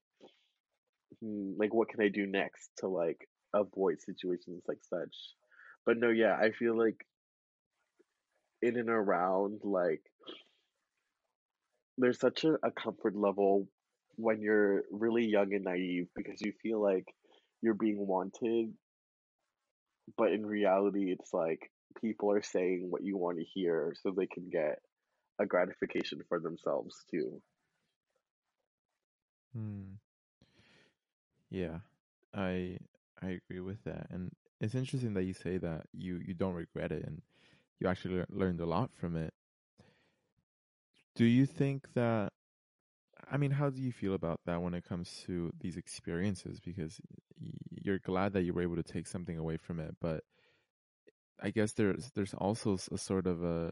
hmm, 1.22 1.54
like 1.58 1.74
what 1.74 1.90
can 1.90 2.02
I 2.02 2.08
do 2.10 2.26
next 2.26 2.70
to 2.78 2.88
like 2.88 3.28
avoid 3.54 4.02
situations 4.02 4.64
like 4.68 4.80
such? 4.84 5.16
But 5.86 5.98
no, 5.98 6.10
yeah, 6.10 6.36
I 6.36 6.52
feel 6.52 6.78
like 6.78 7.06
in 8.62 8.78
and 8.78 8.90
around 8.90 9.62
like 9.64 10.02
there's 11.98 12.20
such 12.20 12.44
a, 12.44 12.54
a 12.64 12.72
comfort 12.72 13.16
level 13.16 13.68
when 14.22 14.42
you're 14.42 14.84
really 14.92 15.26
young 15.26 15.54
and 15.54 15.64
naive 15.64 16.08
because 16.16 16.42
you 16.42 16.54
feel 16.62 16.82
like 16.82 17.06
you're 17.62 17.74
being 17.74 18.06
wanted, 18.06 18.74
but 20.18 20.32
in 20.32 20.46
reality, 20.46 21.12
it's 21.12 21.34
like 21.34 21.72
people 22.02 22.32
are 22.32 22.42
saying 22.42 22.88
what 22.90 23.04
you 23.04 23.18
want 23.18 23.38
to 23.38 23.44
hear 23.44 23.94
so 24.02 24.12
they 24.12 24.28
can 24.28 24.50
get 24.50 24.80
a 25.40 25.46
gratification 25.46 26.22
for 26.28 26.40
themselves 26.40 26.96
too. 27.10 27.42
Hmm. 29.54 29.96
Yeah, 31.50 31.80
I 32.34 32.78
I 33.22 33.28
agree 33.28 33.60
with 33.60 33.84
that, 33.84 34.08
and 34.10 34.32
it's 34.60 34.76
interesting 34.76 35.14
that 35.16 35.24
you 35.24 35.34
say 35.34 35.58
that 35.58 35.88
you 35.94 36.22
you 36.26 36.34
don't 36.34 36.54
regret 36.54 36.92
it 36.92 37.04
and 37.06 37.22
you 37.80 37.88
actually 37.88 38.16
lear- 38.16 38.28
learned 38.30 38.62
a 38.62 38.66
lot 38.66 38.92
from 38.94 39.16
it. 39.16 39.34
Do 41.16 41.26
you 41.26 41.46
think 41.46 41.94
that? 41.94 42.32
I 43.32 43.38
mean, 43.38 43.52
how 43.52 43.70
do 43.70 43.82
you 43.82 43.94
feel 43.94 44.14
about 44.14 44.42
that 44.46 44.62
when 44.62 44.74
it 44.74 44.84
comes 44.84 45.24
to 45.26 45.52
these 45.62 45.78
experiences? 45.78 46.60
Because 46.60 47.00
you're 47.72 48.00
glad 48.00 48.34
that 48.34 48.44
you 48.44 48.54
were 48.54 48.62
able 48.62 48.76
to 48.76 48.84
take 48.84 49.08
something 49.08 49.38
away 49.38 49.56
from 49.56 49.80
it, 49.80 49.96
but 50.02 50.26
I 51.42 51.50
guess 51.50 51.72
there's 51.72 52.12
there's 52.14 52.34
also 52.34 52.78
a 52.92 52.98
sort 52.98 53.28
of 53.28 53.42
a 53.42 53.72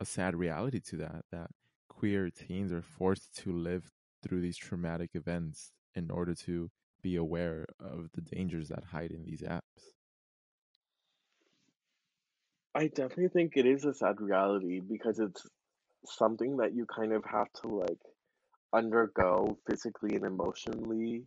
a 0.00 0.06
sad 0.06 0.34
reality 0.34 0.80
to 0.80 0.96
that 0.96 1.24
that 1.30 1.50
queer 1.88 2.30
teens 2.30 2.72
are 2.72 2.82
forced 2.82 3.36
to 3.42 3.52
live 3.52 3.92
through 4.22 4.40
these 4.40 4.56
traumatic 4.56 5.10
events 5.14 5.72
in 5.94 6.10
order 6.10 6.34
to 6.34 6.70
be 7.02 7.16
aware 7.16 7.66
of 7.78 8.08
the 8.14 8.22
dangers 8.22 8.68
that 8.70 8.84
hide 8.84 9.10
in 9.10 9.22
these 9.22 9.42
apps. 9.42 9.92
I 12.74 12.88
definitely 12.88 13.28
think 13.28 13.52
it 13.56 13.66
is 13.66 13.84
a 13.84 13.94
sad 13.94 14.20
reality 14.20 14.80
because 14.80 15.20
it's 15.20 15.46
something 16.06 16.56
that 16.56 16.74
you 16.74 16.86
kind 16.86 17.12
of 17.12 17.22
have 17.30 17.46
to 17.62 17.68
like 17.68 18.00
undergo 18.74 19.58
physically 19.68 20.16
and 20.16 20.24
emotionally 20.24 21.24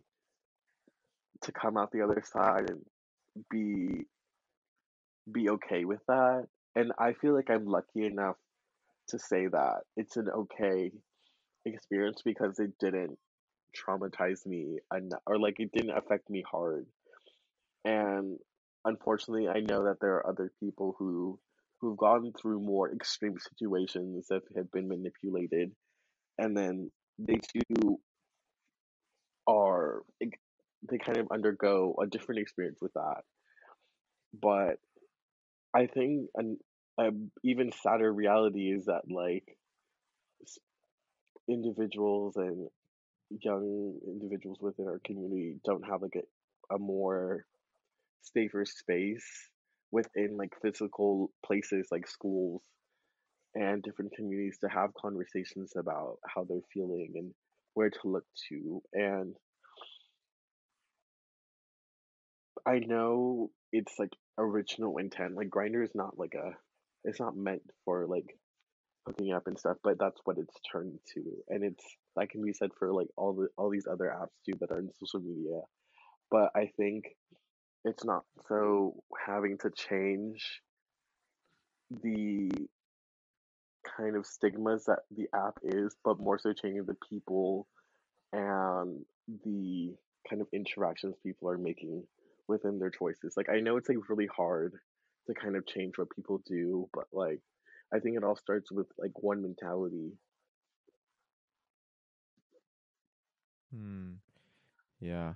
to 1.42 1.52
come 1.52 1.76
out 1.76 1.90
the 1.92 2.02
other 2.02 2.22
side 2.24 2.70
and 2.70 2.84
be 3.50 4.04
be 5.30 5.50
okay 5.50 5.84
with 5.84 6.00
that. 6.08 6.46
And 6.74 6.92
I 6.98 7.12
feel 7.12 7.34
like 7.34 7.50
I'm 7.50 7.66
lucky 7.66 8.06
enough 8.06 8.36
to 9.08 9.18
say 9.18 9.46
that 9.46 9.80
it's 9.96 10.16
an 10.16 10.28
okay 10.28 10.90
experience 11.64 12.22
because 12.24 12.58
it 12.58 12.72
didn't 12.78 13.18
traumatize 13.76 14.46
me 14.46 14.78
enough, 14.94 15.20
or 15.26 15.38
like 15.38 15.56
it 15.58 15.72
didn't 15.72 15.96
affect 15.96 16.30
me 16.30 16.42
hard. 16.50 16.86
And 17.84 18.38
unfortunately, 18.84 19.48
I 19.48 19.60
know 19.60 19.84
that 19.84 20.00
there 20.00 20.14
are 20.14 20.28
other 20.28 20.52
people 20.60 20.94
who 20.98 21.38
who've 21.80 21.96
gone 21.96 22.32
through 22.40 22.60
more 22.60 22.92
extreme 22.92 23.36
situations 23.38 24.26
that 24.28 24.42
have 24.56 24.70
been 24.72 24.88
manipulated, 24.88 25.70
and 26.36 26.56
then 26.56 26.90
they 27.18 27.36
too 27.52 27.98
are 29.46 30.02
they 30.20 30.98
kind 30.98 31.18
of 31.18 31.28
undergo 31.32 31.94
a 32.02 32.06
different 32.06 32.40
experience 32.40 32.78
with 32.80 32.92
that. 32.94 33.22
But 34.40 34.78
I 35.74 35.86
think 35.86 36.28
an 36.34 36.58
a 36.98 37.10
even 37.44 37.72
sadder 37.72 38.12
reality 38.12 38.72
is 38.72 38.86
that 38.86 39.02
like 39.10 39.44
individuals 41.48 42.36
and 42.36 42.68
young 43.42 43.98
individuals 44.06 44.58
within 44.60 44.86
our 44.86 45.00
community 45.04 45.56
don't 45.64 45.86
have 45.88 46.02
like 46.02 46.16
a, 46.16 46.74
a 46.74 46.78
more 46.78 47.44
safer 48.22 48.64
space 48.64 49.26
within 49.90 50.36
like 50.36 50.52
physical 50.60 51.30
places 51.44 51.88
like 51.90 52.06
schools 52.08 52.62
and 53.54 53.82
different 53.82 54.12
communities 54.14 54.58
to 54.60 54.68
have 54.68 54.90
conversations 54.94 55.72
about 55.76 56.18
how 56.26 56.44
they're 56.44 56.58
feeling 56.72 57.12
and 57.16 57.32
where 57.74 57.90
to 57.90 57.98
look 58.04 58.24
to. 58.48 58.82
And 58.92 59.34
I 62.66 62.80
know 62.80 63.50
it's 63.72 63.98
like 63.98 64.12
original 64.36 64.98
intent. 64.98 65.34
Like 65.34 65.48
Grindr 65.48 65.84
is 65.84 65.94
not 65.94 66.18
like 66.18 66.34
a 66.34 66.52
it's 67.04 67.20
not 67.20 67.36
meant 67.36 67.62
for 67.84 68.06
like 68.06 68.26
hooking 69.06 69.32
up 69.32 69.46
and 69.46 69.58
stuff, 69.58 69.76
but 69.82 69.98
that's 69.98 70.20
what 70.24 70.38
it's 70.38 70.54
turned 70.70 70.98
to. 71.14 71.22
And 71.48 71.64
it's 71.64 71.84
that 72.16 72.30
can 72.30 72.44
be 72.44 72.52
said 72.52 72.70
for 72.78 72.92
like 72.92 73.08
all 73.16 73.32
the 73.34 73.48
all 73.56 73.70
these 73.70 73.86
other 73.90 74.12
apps 74.14 74.36
too 74.44 74.58
that 74.60 74.70
are 74.70 74.78
in 74.78 74.90
social 74.98 75.20
media. 75.20 75.60
But 76.30 76.50
I 76.54 76.70
think 76.76 77.04
it's 77.84 78.04
not 78.04 78.24
so 78.48 78.94
having 79.26 79.56
to 79.58 79.70
change 79.70 80.60
the 82.02 82.50
kind 83.98 84.16
of 84.16 84.26
stigmas 84.26 84.86
that 84.86 85.00
the 85.10 85.28
app 85.34 85.58
is, 85.62 85.96
but 86.04 86.20
more 86.20 86.38
so 86.38 86.54
changing 86.54 86.86
the 86.86 86.96
people 87.10 87.68
and 88.32 89.04
the 89.44 89.94
kind 90.28 90.42
of 90.42 90.48
interactions 90.52 91.16
people 91.24 91.50
are 91.50 91.58
making 91.58 92.04
within 92.48 92.78
their 92.78 92.90
choices. 92.90 93.34
Like 93.36 93.48
I 93.50 93.60
know 93.60 93.76
it's 93.76 93.88
like 93.88 94.08
really 94.08 94.28
hard 94.28 94.74
to 95.28 95.34
kind 95.34 95.56
of 95.56 95.66
change 95.66 95.98
what 95.98 96.14
people 96.14 96.42
do, 96.46 96.88
but 96.94 97.06
like 97.12 97.40
I 97.94 98.00
think 98.00 98.16
it 98.16 98.24
all 98.24 98.36
starts 98.36 98.72
with 98.72 98.88
like 98.98 99.12
one 99.22 99.42
mentality. 99.42 100.12
Hmm. 103.74 104.14
Yeah, 105.00 105.34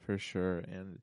for 0.00 0.18
sure. 0.18 0.58
And 0.58 1.00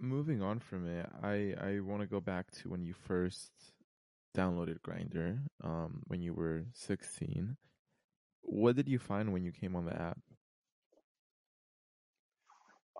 moving 0.00 0.42
on 0.42 0.60
from 0.60 0.88
it, 0.88 1.08
I 1.22 1.54
I 1.60 1.80
want 1.80 2.02
to 2.02 2.06
go 2.06 2.20
back 2.20 2.50
to 2.52 2.70
when 2.70 2.84
you 2.84 2.94
first 2.94 3.73
downloaded 4.36 4.80
Grindr, 4.80 5.38
um, 5.62 6.02
when 6.06 6.20
you 6.20 6.34
were 6.34 6.64
16. 6.74 7.56
What 8.42 8.76
did 8.76 8.88
you 8.88 8.98
find 8.98 9.32
when 9.32 9.44
you 9.44 9.52
came 9.52 9.76
on 9.76 9.86
the 9.86 9.94
app? 9.94 10.18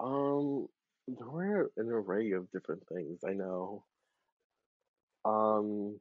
Um, 0.00 0.66
there 1.06 1.28
were 1.28 1.70
an 1.76 1.90
array 1.90 2.32
of 2.32 2.50
different 2.50 2.82
things. 2.88 3.20
I 3.26 3.32
know. 3.32 3.84
Um, 5.24 5.98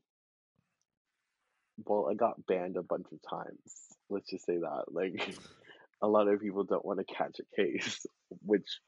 well, 1.86 2.08
I 2.10 2.14
got 2.14 2.46
banned 2.46 2.78
a 2.78 2.84
bunch 2.84 3.08
of 3.12 3.20
times. 3.30 3.60
Let's 4.10 4.30
just 4.30 4.46
say 4.46 4.58
that. 4.58 4.86
Like, 4.90 5.38
a 6.02 6.08
lot 6.08 6.28
of 6.28 6.42
people 6.42 6.64
don't 6.64 6.86
want 6.86 7.00
to 7.00 7.14
catch 7.14 7.40
a 7.40 7.62
case, 7.62 8.06
which 8.42 8.80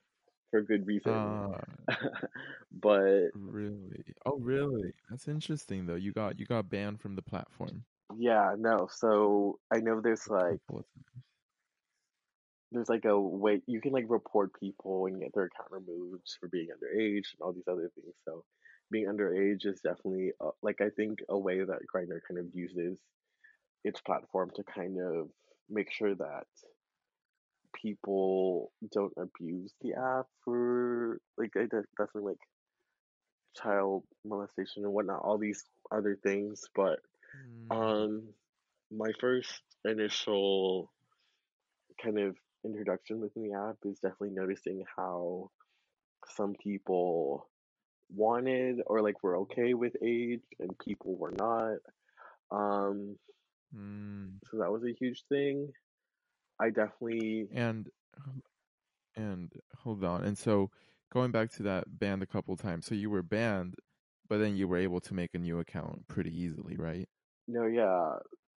for 0.56 0.62
good 0.62 0.88
reason. 0.88 1.14
Uh, 1.14 1.58
But 2.72 3.30
really? 3.34 4.04
Oh, 4.26 4.38
really? 4.38 4.94
That's 5.10 5.28
interesting 5.28 5.86
though. 5.86 5.96
You 5.96 6.12
got 6.12 6.40
you 6.40 6.46
got 6.46 6.70
banned 6.70 7.00
from 7.00 7.16
the 7.16 7.22
platform 7.22 7.86
yeah, 8.18 8.56
no. 8.58 8.88
So 8.92 9.60
I 9.72 9.80
know 9.80 10.02
there's 10.02 10.28
like 10.28 10.60
couple 10.68 10.80
of 10.80 10.86
times. 10.94 11.24
there's 12.72 12.90
like 12.90 13.06
a 13.06 13.20
way 13.20 13.62
you 13.68 13.82
can 13.82 13.92
like 13.92 14.06
report 14.08 14.52
people 14.60 15.06
and 15.08 15.20
get 15.20 15.34
their 15.34 15.46
account 15.46 15.70
removed 15.72 16.36
for 16.40 16.48
being 16.50 16.68
underage 16.68 17.34
and 17.34 17.42
all 17.42 17.54
these 17.54 17.68
other 17.68 17.90
things. 17.96 18.14
So 18.26 18.44
being 18.92 19.08
underage 19.08 19.66
is 19.66 19.82
definitely 19.82 20.32
uh, 20.40 20.52
like 20.62 20.82
I 20.82 20.90
think 20.90 21.20
a 21.30 21.38
way 21.38 21.60
that 21.60 21.80
Grindr 21.94 22.20
kind 22.28 22.40
of 22.40 22.46
uses 22.54 23.00
its 23.84 24.02
platform 24.02 24.52
to 24.56 24.64
kind 24.64 24.98
of 25.00 25.30
make 25.70 25.92
sure 25.92 26.16
that 26.16 26.46
people 27.86 28.72
don't 28.92 29.14
abuse 29.18 29.74
the 29.82 29.94
app 29.94 30.26
for 30.44 31.20
like 31.38 31.52
I 31.56 31.62
de- 31.62 31.84
definitely 31.98 32.32
like 32.32 32.40
child 33.62 34.04
molestation 34.26 34.84
and 34.84 34.94
whatnot, 34.94 35.22
all 35.24 35.38
these 35.38 35.64
other 35.92 36.18
things. 36.24 36.64
But 36.76 37.00
Mm, 37.36 37.76
um, 37.76 38.24
my 38.92 39.12
first 39.20 39.62
initial 39.86 40.92
kind 42.04 42.20
of 42.20 42.36
introduction 42.66 43.22
within 43.22 43.44
the 43.44 43.58
app 43.58 43.78
is 43.86 44.00
definitely 44.00 44.32
noticing 44.32 44.84
how 44.96 45.52
some 46.36 46.56
people 46.62 47.48
wanted 48.14 48.82
or 48.88 49.02
like 49.02 49.24
were 49.24 49.38
okay 49.38 49.74
with 49.74 49.94
age 50.04 50.42
and 50.60 50.78
people 50.80 51.16
were 51.18 51.32
not. 51.32 51.78
Um, 52.52 53.18
mm. 53.76 54.40
so 54.52 54.58
that 54.60 54.72
was 54.72 54.84
a 54.84 54.94
huge 55.00 55.24
thing. 55.30 55.74
I 56.60 56.70
definitely 56.70 57.48
And 57.54 57.90
and 59.16 59.52
hold 59.78 60.04
on. 60.04 60.24
And 60.24 60.38
so 60.38 60.72
going 61.12 61.32
back 61.32 61.52
to 61.54 61.64
that 61.64 61.86
banned 62.00 62.24
a 62.24 62.28
couple 62.28 62.56
times. 62.58 62.86
So 62.86 62.96
you 62.96 63.10
were 63.10 63.24
banned, 63.24 63.76
but 64.28 64.40
then 64.40 64.56
you 64.58 64.68
were 64.68 64.78
able 64.78 65.00
to 65.02 65.14
make 65.14 65.34
a 65.34 65.40
new 65.40 65.60
account 65.60 66.08
pretty 66.08 66.32
easily, 66.38 66.76
right? 66.78 67.08
no, 67.48 67.66
yeah, 67.66 68.14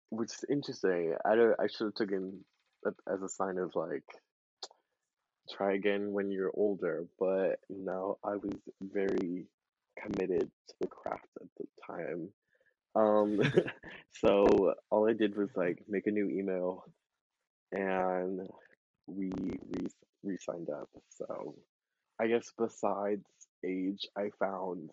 which 0.09 0.31
is 0.31 0.45
interesting. 0.49 1.15
I 1.25 1.35
don't, 1.35 1.55
I 1.59 1.67
should 1.67 1.85
have 1.85 1.95
taken 1.95 2.43
that 2.83 2.93
as 3.11 3.21
a 3.21 3.29
sign 3.29 3.57
of 3.57 3.75
like 3.75 4.05
try 5.51 5.73
again 5.73 6.11
when 6.11 6.31
you're 6.31 6.51
older, 6.53 7.05
but 7.19 7.59
no, 7.69 8.17
I 8.23 8.35
was 8.35 8.53
very 8.81 9.47
committed 10.01 10.49
to 10.69 10.75
the 10.81 10.87
craft 10.87 11.27
at 11.41 11.47
the 11.57 11.65
time. 11.85 12.29
Um, 12.95 13.41
so 14.21 14.73
all 14.89 15.09
I 15.09 15.13
did 15.13 15.35
was 15.35 15.49
like 15.55 15.83
make 15.87 16.07
a 16.07 16.11
new 16.11 16.29
email 16.29 16.85
and 17.71 18.47
we 19.07 19.31
re 19.35 19.87
re 20.23 20.37
signed 20.37 20.69
up. 20.69 20.89
So 21.09 21.55
I 22.19 22.27
guess 22.27 22.51
besides 22.57 23.25
age, 23.65 24.07
I 24.17 24.29
found 24.39 24.89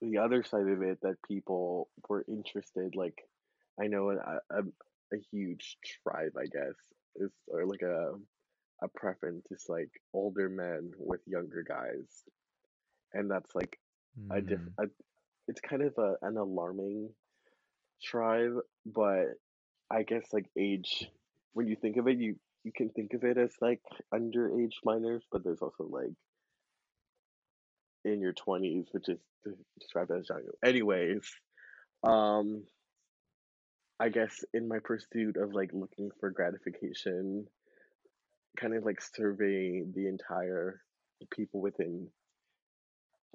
the 0.00 0.18
other 0.18 0.42
side 0.44 0.68
of 0.68 0.82
it 0.82 0.98
that 1.02 1.16
people 1.26 1.88
were 2.08 2.24
interested. 2.28 2.94
Like 2.94 3.18
I 3.80 3.86
know 3.86 4.10
a, 4.10 4.40
a, 4.50 4.62
a 5.12 5.18
huge 5.30 5.78
tribe, 6.02 6.32
I 6.38 6.44
guess, 6.46 6.74
is 7.16 7.30
or 7.48 7.66
like 7.66 7.82
a 7.82 8.12
a 8.82 8.88
preference 8.88 9.46
is 9.50 9.64
like 9.68 9.90
older 10.12 10.48
men 10.48 10.92
with 10.98 11.20
younger 11.26 11.64
guys, 11.66 12.06
and 13.12 13.30
that's 13.30 13.54
like 13.54 13.78
a 14.30 14.40
diff. 14.40 14.60
Mm, 14.60 14.84
A, 14.84 14.88
it's 15.48 15.60
kind 15.60 15.82
of 15.82 15.94
a, 15.98 16.16
an 16.22 16.36
alarming 16.36 17.10
tribe, 18.02 18.56
but 18.84 19.26
I 19.90 20.02
guess 20.02 20.24
like 20.32 20.46
age, 20.58 21.08
when 21.56 21.66
you 21.66 21.76
think 21.80 21.96
of 21.96 22.06
it, 22.06 22.18
you 22.18 22.36
you 22.64 22.72
can 22.76 22.90
think 22.90 23.14
of 23.14 23.24
it 23.24 23.38
as 23.38 23.52
like 23.62 23.80
underage 24.12 24.76
minors, 24.84 25.24
but 25.32 25.42
there's 25.42 25.62
also 25.62 25.84
like 25.88 26.12
in 28.04 28.20
your 28.20 28.34
twenties, 28.34 28.84
which 28.92 29.08
is 29.08 29.18
described 29.80 30.10
as 30.10 30.28
young. 30.28 30.42
Anyways, 30.62 31.22
um, 32.06 32.64
I 33.98 34.10
guess 34.10 34.44
in 34.52 34.68
my 34.68 34.80
pursuit 34.84 35.38
of 35.38 35.54
like 35.54 35.70
looking 35.72 36.10
for 36.20 36.30
gratification, 36.30 37.46
kind 38.60 38.76
of 38.76 38.84
like 38.84 39.00
surveying 39.00 39.94
the 39.96 40.08
entire 40.08 40.82
people 41.34 41.62
within 41.62 42.08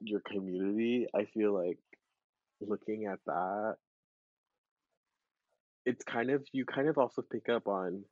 your 0.03 0.21
community, 0.31 1.07
I 1.15 1.25
feel 1.33 1.55
like 1.55 1.79
looking 2.59 3.07
at 3.11 3.17
that, 3.25 3.77
it's 5.85 6.03
kind 6.03 6.29
of 6.29 6.45
you 6.51 6.65
kind 6.65 6.87
of 6.87 6.97
also 6.97 7.21
pick 7.21 7.49
up 7.49 7.67
on 7.67 8.03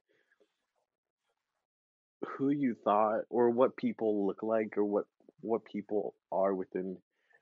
who 2.27 2.49
you 2.49 2.75
thought 2.83 3.21
or 3.29 3.49
what 3.49 3.77
people 3.77 4.25
look 4.27 4.43
like 4.43 4.77
or 4.77 4.83
what 4.83 5.05
what 5.41 5.63
people 5.65 6.15
are 6.31 6.53
within 6.53 6.97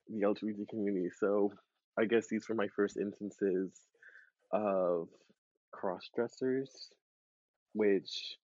the 0.09 0.21
LGBT 0.21 0.67
community. 0.69 1.09
So 1.19 1.51
I 1.99 2.05
guess 2.05 2.27
these 2.27 2.47
were 2.47 2.55
my 2.55 2.67
first 2.75 2.97
instances 2.97 3.71
of 4.51 5.07
cross 5.71 6.09
dressers, 6.15 6.89
which 7.73 8.37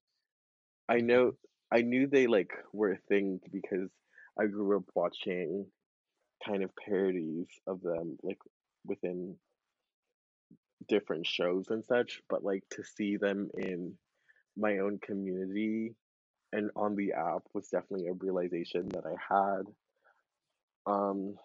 I 0.90 1.00
know. 1.00 1.34
I 1.72 1.82
knew 1.82 2.08
they 2.08 2.28
like 2.28 2.52
were 2.72 2.92
a 2.92 2.98
thing 3.10 3.40
because 3.52 3.90
I 4.40 4.46
grew 4.46 4.78
up 4.78 4.84
watching 4.96 5.66
kind 6.46 6.64
of 6.64 6.72
parodies 6.76 7.48
of 7.68 7.82
them 7.82 8.18
like 8.22 8.40
within 8.86 9.36
different 10.88 11.26
shows 11.26 11.68
and 11.70 11.84
such, 11.86 12.22
but 12.30 12.44
like 12.44 12.64
to 12.72 12.84
see 12.84 13.18
them 13.18 13.50
in 13.58 13.94
my 14.58 14.80
own 14.80 15.00
community 15.00 15.96
and 16.52 16.70
on 16.76 16.96
the 16.96 17.14
app 17.14 17.44
was 17.54 17.68
definitely 17.70 18.08
a 18.08 18.14
realization 18.14 18.88
that 18.90 19.04
I 19.06 19.34
had. 19.34 19.64
Um, 20.86 21.36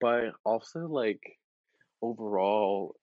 but 0.00 0.32
also 0.44 0.86
like 0.86 1.38
overall 2.02 2.94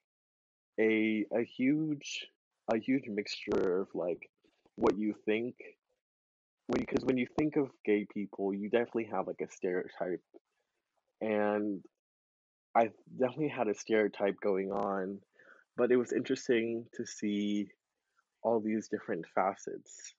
a 0.80 1.26
a 1.36 1.44
huge 1.44 2.28
a 2.74 2.78
huge 2.78 3.08
mixture 3.08 3.82
of 3.82 3.88
like 3.94 4.30
what 4.76 4.98
you 4.98 5.13
think 5.26 5.56
when 6.68 6.80
because 6.80 7.04
when 7.04 7.18
you 7.18 7.28
think 7.38 7.56
of 7.56 7.70
gay 7.86 8.06
people, 8.13 8.54
you 8.54 8.70
definitely 8.70 9.10
have 9.12 9.28
like 9.28 9.42
a 9.42 9.52
stereotype, 9.52 10.24
and 11.22 11.82
I 12.76 12.90
definitely 13.20 13.50
had 13.50 13.68
a 13.68 13.76
stereotype 13.76 14.38
going 14.42 14.72
on, 14.72 15.20
but 15.78 15.92
it 15.92 15.98
was 15.98 16.12
interesting 16.12 16.86
to 16.96 17.06
see 17.06 17.70
all 18.42 18.60
these 18.60 18.88
different 18.88 19.26
facets 19.34 20.14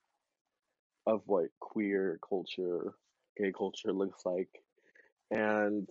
of 1.06 1.22
what 1.26 1.46
queer 1.60 2.18
culture, 2.26 2.94
gay 3.36 3.52
culture 3.56 3.92
looks 3.92 4.24
like, 4.24 4.48
and 5.30 5.88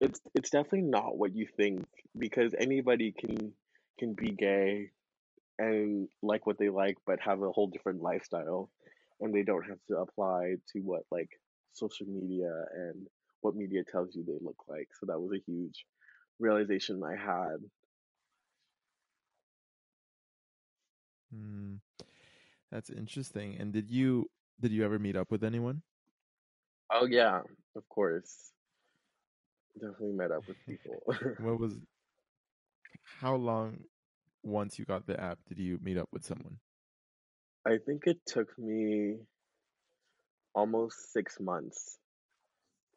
it's 0.00 0.20
it's 0.34 0.50
definitely 0.50 0.82
not 0.82 1.16
what 1.16 1.34
you 1.34 1.46
think 1.56 1.86
because 2.18 2.54
anybody 2.58 3.12
can 3.12 3.52
can 3.98 4.14
be 4.14 4.30
gay 4.30 4.90
and 5.58 6.08
like 6.22 6.46
what 6.46 6.58
they 6.58 6.70
like 6.70 6.96
but 7.06 7.20
have 7.20 7.42
a 7.42 7.50
whole 7.50 7.66
different 7.66 8.00
lifestyle 8.00 8.70
and 9.20 9.34
they 9.34 9.42
don't 9.42 9.68
have 9.68 9.78
to 9.88 9.98
apply 9.98 10.54
to 10.72 10.80
what 10.80 11.02
like 11.10 11.28
social 11.72 12.06
media 12.06 12.50
and 12.74 13.06
what 13.40 13.56
media 13.56 13.82
tells 13.90 14.14
you 14.14 14.24
they 14.24 14.38
look 14.40 14.62
like 14.68 14.88
so 14.98 15.06
that 15.06 15.20
was 15.20 15.32
a 15.32 15.50
huge 15.50 15.84
realization 16.38 17.02
i 17.04 17.16
had 17.16 17.58
Hmm. 21.32 21.76
That's 22.70 22.90
interesting. 22.90 23.56
And 23.58 23.72
did 23.72 23.90
you 23.90 24.30
did 24.60 24.72
you 24.72 24.84
ever 24.84 24.98
meet 24.98 25.16
up 25.16 25.30
with 25.30 25.44
anyone? 25.44 25.82
Oh 26.92 27.06
yeah, 27.06 27.40
of 27.76 27.88
course. 27.88 28.52
Definitely 29.74 30.12
met 30.12 30.30
up 30.30 30.46
with 30.46 30.56
people. 30.66 31.02
What 31.40 31.60
was 31.60 31.78
how 33.20 33.36
long 33.36 33.78
once 34.42 34.78
you 34.78 34.84
got 34.84 35.06
the 35.06 35.20
app 35.20 35.38
did 35.48 35.58
you 35.58 35.78
meet 35.82 35.96
up 35.96 36.08
with 36.12 36.24
someone? 36.24 36.58
I 37.66 37.78
think 37.84 38.06
it 38.06 38.18
took 38.26 38.58
me 38.58 39.18
almost 40.54 41.12
six 41.12 41.38
months 41.38 41.99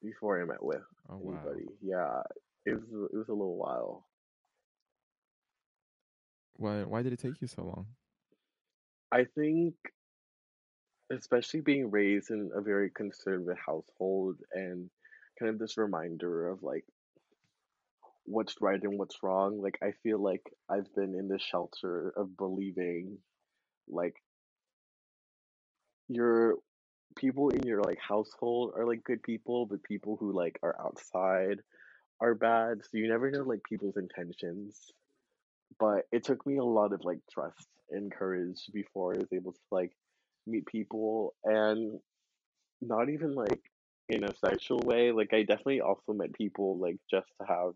before 0.04 0.42
I 0.42 0.46
met 0.46 0.64
with 0.64 0.84
Oh 1.10 1.18
wow. 1.18 1.44
anybody. 1.46 1.66
Yeah, 1.82 2.22
it 2.66 2.74
was 2.76 3.10
it 3.14 3.18
was 3.18 3.30
a 3.30 3.34
little 3.34 3.58
while. 3.58 4.08
Why 6.56 6.84
why 6.84 7.04
did 7.04 7.14
it 7.14 7.20
take 7.20 7.42
you 7.42 7.48
so 7.48 7.64
long? 7.64 7.96
I 9.12 9.26
think 9.26 9.76
especially 11.12 11.62
being 11.62 11.92
raised 11.92 12.32
in 12.32 12.52
a 12.56 12.62
very 12.62 12.90
conservative 12.90 13.58
household 13.66 14.40
and 14.52 14.90
kind 15.40 15.50
of 15.54 15.60
this 15.60 15.78
reminder 15.78 16.50
of 16.50 16.64
like 16.64 16.86
what's 18.26 18.56
right 18.62 18.82
and 18.82 18.98
what's 18.98 19.22
wrong. 19.24 19.62
Like 19.62 19.80
I 19.84 19.92
feel 20.04 20.22
like 20.22 20.44
I've 20.70 20.94
been 20.96 21.16
in 21.16 21.28
the 21.28 21.40
shelter 21.40 22.14
of 22.18 22.38
believing 22.38 23.20
like 23.88 24.16
your 26.08 26.58
people 27.16 27.50
in 27.50 27.64
your 27.64 27.82
like 27.82 28.00
household 28.00 28.74
are 28.76 28.86
like 28.86 29.04
good 29.04 29.24
people, 29.24 29.66
but 29.66 29.84
people 29.84 30.18
who 30.20 30.32
like 30.32 30.60
are 30.64 30.76
outside 30.80 31.60
are 32.20 32.36
bad. 32.36 32.80
So 32.84 32.98
you 32.98 33.10
never 33.10 33.32
know 33.32 33.44
like 33.44 33.62
people's 33.68 33.98
intentions. 33.98 34.92
But 35.80 36.04
it 36.12 36.24
took 36.24 36.46
me 36.46 36.58
a 36.58 36.64
lot 36.64 36.94
of 36.94 37.04
like 37.04 37.20
trust 37.32 37.68
and 37.90 38.12
courage 38.12 38.70
before 38.74 39.14
I 39.14 39.18
was 39.18 39.34
able 39.34 39.54
to 39.54 39.60
like 39.72 39.92
meet 40.46 40.66
people 40.66 41.34
and 41.44 42.00
not 42.82 43.10
even 43.10 43.34
like 43.34 43.62
in 44.10 44.24
a 44.24 44.36
sexual 44.36 44.80
way. 44.80 45.12
Like 45.12 45.34
I 45.34 45.44
definitely 45.44 45.82
also 45.82 46.14
met 46.14 46.34
people 46.34 46.78
like 46.80 46.98
just 47.10 47.28
to 47.42 47.48
have 47.48 47.74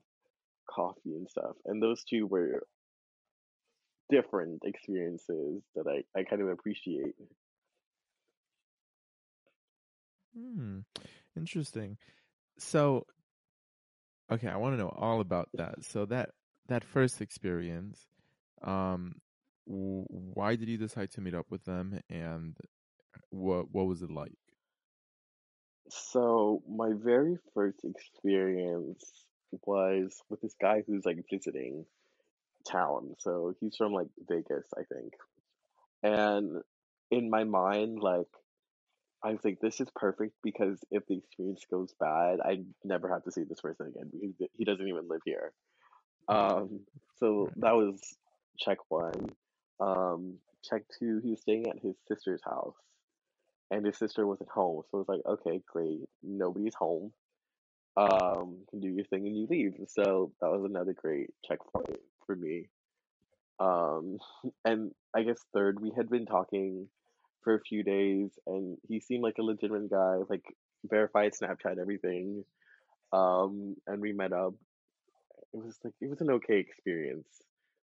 coffee 0.70 1.16
and 1.16 1.28
stuff. 1.30 1.56
And 1.66 1.82
those 1.82 2.04
two 2.04 2.28
were 2.28 2.64
different 4.10 4.62
experiences 4.64 5.64
that 5.76 5.86
I, 5.88 6.20
I 6.20 6.24
kind 6.24 6.42
of 6.42 6.50
appreciate. 6.50 7.16
Hmm. 10.38 10.80
Interesting. 11.36 11.98
So, 12.60 13.06
okay, 14.32 14.48
I 14.48 14.58
want 14.58 14.74
to 14.74 14.78
know 14.78 14.90
all 14.90 15.22
about 15.22 15.50
that. 15.56 15.84
So 15.84 16.06
that 16.06 16.32
that 16.68 16.84
first 16.84 17.22
experience, 17.22 18.06
um, 18.62 19.16
why 19.66 20.56
did 20.56 20.68
you 20.70 20.78
decide 20.78 21.12
to 21.12 21.22
meet 21.22 21.34
up 21.34 21.48
with 21.50 21.64
them, 21.66 22.00
and 22.10 22.56
what 23.30 23.72
what 23.72 23.88
was 23.88 24.02
it 24.02 24.12
like? 24.12 24.38
So 25.90 26.62
my 26.70 26.92
very 26.94 27.38
first 27.54 27.80
experience 27.84 29.26
was 29.66 30.22
with 30.30 30.42
this 30.42 30.56
guy 30.60 30.84
who's 30.86 31.06
like 31.06 31.24
visiting 31.32 31.86
town. 32.70 33.16
So 33.20 33.56
he's 33.60 33.76
from 33.78 33.94
like 33.94 34.08
Vegas, 34.28 34.68
I 34.78 34.84
think. 34.84 35.14
And 36.04 36.62
in 37.12 37.30
my 37.30 37.44
mind, 37.46 38.00
like 38.02 38.28
I 39.28 39.32
was 39.32 39.44
like, 39.44 39.60
this 39.60 39.82
is 39.82 39.90
perfect 39.94 40.36
because 40.42 40.80
if 40.90 41.06
the 41.08 41.18
experience 41.18 41.62
goes 41.70 41.94
bad, 42.00 42.40
I 42.40 42.62
never 42.86 43.10
have 43.10 43.26
to 43.26 43.32
see 43.32 43.44
this 43.44 43.60
person 43.60 43.88
again 43.88 44.10
because 44.14 44.50
he 44.58 44.64
doesn't 44.64 44.88
even 44.88 45.10
live 45.10 45.20
here. 45.26 45.52
Um, 46.30 46.82
so 47.20 47.50
that 47.58 47.74
was 47.74 48.00
check 48.58 48.78
one. 48.88 49.32
Um, 49.82 50.36
check 50.64 50.84
two, 50.98 51.20
he 51.22 51.32
was 51.32 51.42
staying 51.42 51.68
at 51.68 51.80
his 51.80 51.96
sister's 52.08 52.42
house, 52.46 52.76
and 53.70 53.86
his 53.86 53.98
sister 53.98 54.26
wasn't 54.26 54.50
home. 54.50 54.84
So 54.90 55.00
it 55.00 55.08
was 55.08 55.10
like, 55.10 55.26
okay, 55.26 55.62
great, 55.68 56.08
nobody's 56.24 56.76
home. 56.76 57.12
Um, 57.98 58.60
you 58.60 58.66
can 58.70 58.80
do 58.80 58.88
your 58.88 59.06
thing 59.06 59.28
and 59.28 59.36
you 59.36 59.48
leave. 59.50 59.74
So 59.90 60.32
that 60.40 60.52
was 60.52 60.64
another 60.64 60.94
great 60.94 61.32
checkpoint 61.46 62.00
for 62.26 62.36
me. 62.36 62.70
Um, 63.60 64.20
and 64.64 64.92
I 65.14 65.24
guess 65.24 65.40
third, 65.54 65.82
we 65.82 65.92
had 65.98 66.10
been 66.10 66.28
talking 66.28 66.88
for 67.44 67.56
a 67.56 67.62
few 67.62 67.84
days, 67.84 68.32
and 68.46 68.78
he 68.88 69.00
seemed 69.00 69.24
like 69.24 69.38
a 69.40 69.44
legitimate 69.44 69.90
guy, 69.90 70.18
like 70.30 70.44
verified 70.86 71.34
Snapchat, 71.34 71.80
everything. 71.80 72.44
Um, 73.14 73.76
and 73.88 74.02
we 74.02 74.14
met 74.14 74.34
up. 74.34 74.54
It 75.54 75.64
was 75.64 75.78
like 75.84 75.94
it 76.02 76.10
was 76.10 76.22
an 76.22 76.32
okay 76.32 76.60
experience. 76.60 77.28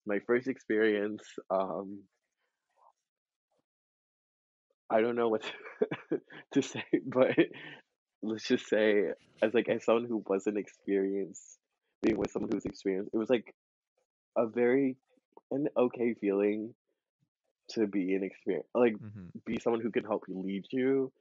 My 0.06 0.18
first 0.26 0.48
experience. 0.48 1.22
Um, 1.50 2.00
I 4.90 5.00
don't 5.00 5.14
know 5.14 5.28
what 5.28 5.42
to, 6.10 6.20
to 6.54 6.62
say, 6.62 6.84
but 7.06 7.36
let's 8.22 8.46
just 8.46 8.68
say, 8.68 9.04
as 9.42 9.54
like 9.54 9.68
as 9.68 9.84
someone 9.84 10.06
who 10.06 10.24
wasn't 10.26 10.58
experienced 10.58 11.58
being 12.02 12.16
with 12.16 12.30
someone 12.30 12.50
who's 12.52 12.64
experienced, 12.64 13.10
it 13.12 13.18
was 13.18 13.30
like 13.30 13.54
a 14.36 14.46
very 14.46 14.96
an 15.50 15.68
okay 15.76 16.14
feeling 16.20 16.74
to 17.74 17.86
be 17.86 18.14
an 18.14 18.24
experience, 18.24 18.66
like 18.74 18.96
hmm 19.00 19.28
be 19.46 19.58
someone 19.60 19.80
who 19.80 19.90
can 19.90 20.04
help 20.04 20.24
you 20.28 20.40
lead 20.40 20.64
you. 20.70 21.12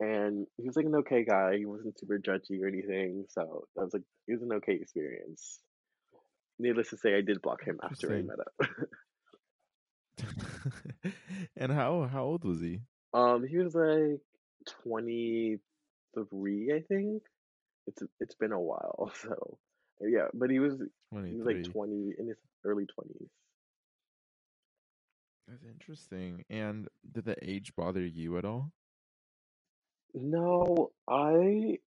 And 0.00 0.46
he 0.56 0.66
was 0.66 0.76
like 0.76 0.86
an 0.86 0.94
okay 0.96 1.24
guy. 1.24 1.56
He 1.58 1.66
wasn't 1.66 1.98
super 1.98 2.18
judgy 2.18 2.62
or 2.62 2.68
anything, 2.68 3.24
so 3.28 3.66
that 3.76 3.84
was 3.84 3.94
like 3.94 4.02
it 4.28 4.32
was 4.32 4.42
an 4.42 4.52
okay 4.54 4.74
experience. 4.74 5.60
Needless 6.58 6.90
to 6.90 6.96
say, 6.96 7.14
I 7.16 7.20
did 7.22 7.42
block 7.42 7.64
him 7.64 7.78
after 7.82 8.14
I 8.16 8.22
met 8.22 8.38
up. 8.40 8.68
and 11.56 11.72
how 11.72 12.04
how 12.04 12.24
old 12.24 12.44
was 12.44 12.60
he? 12.60 12.80
um, 13.12 13.44
he 13.46 13.58
was 13.58 13.74
like 13.74 14.20
twenty 14.82 15.58
three, 16.30 16.72
I 16.74 16.80
think. 16.82 17.22
It's 17.86 18.02
it's 18.20 18.34
been 18.34 18.52
a 18.52 18.60
while, 18.60 19.12
so 19.22 19.58
yeah. 20.00 20.28
But 20.34 20.50
he 20.50 20.58
was 20.58 20.74
he 21.30 21.36
was 21.36 21.46
like 21.46 21.62
twenty 21.62 22.12
in 22.18 22.28
his 22.28 22.36
early 22.64 22.86
twenties. 22.86 23.28
That's 25.48 25.64
interesting. 25.64 26.44
And 26.48 26.88
did 27.12 27.24
the 27.24 27.36
age 27.42 27.74
bother 27.76 28.04
you 28.04 28.38
at 28.38 28.44
all? 28.44 28.72
No, 30.14 30.92
I 31.08 31.78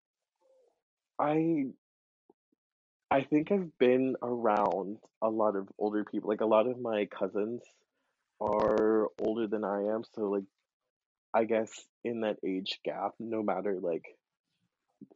I 1.19 1.65
I 3.09 3.23
think 3.23 3.51
I've 3.51 3.77
been 3.79 4.15
around 4.21 4.97
a 5.21 5.29
lot 5.29 5.55
of 5.55 5.67
older 5.77 6.03
people. 6.03 6.29
Like 6.29 6.41
a 6.41 6.45
lot 6.45 6.67
of 6.67 6.79
my 6.79 7.05
cousins 7.05 7.61
are 8.41 9.07
older 9.19 9.47
than 9.47 9.63
I 9.63 9.83
am, 9.93 10.03
so 10.13 10.23
like 10.29 10.43
I 11.33 11.45
guess 11.45 11.71
in 12.03 12.21
that 12.21 12.37
age 12.45 12.79
gap, 12.83 13.13
no 13.19 13.41
matter 13.43 13.79
like 13.81 14.05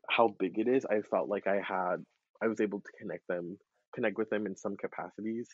how 0.09 0.29
big 0.39 0.57
it 0.57 0.67
is, 0.67 0.85
I 0.85 1.01
felt 1.01 1.29
like 1.29 1.47
I 1.47 1.55
had 1.55 1.97
I 2.41 2.47
was 2.47 2.61
able 2.61 2.79
to 2.79 2.91
connect 2.99 3.27
them, 3.27 3.57
connect 3.93 4.17
with 4.17 4.29
them 4.29 4.45
in 4.45 4.55
some 4.55 4.77
capacities. 4.77 5.47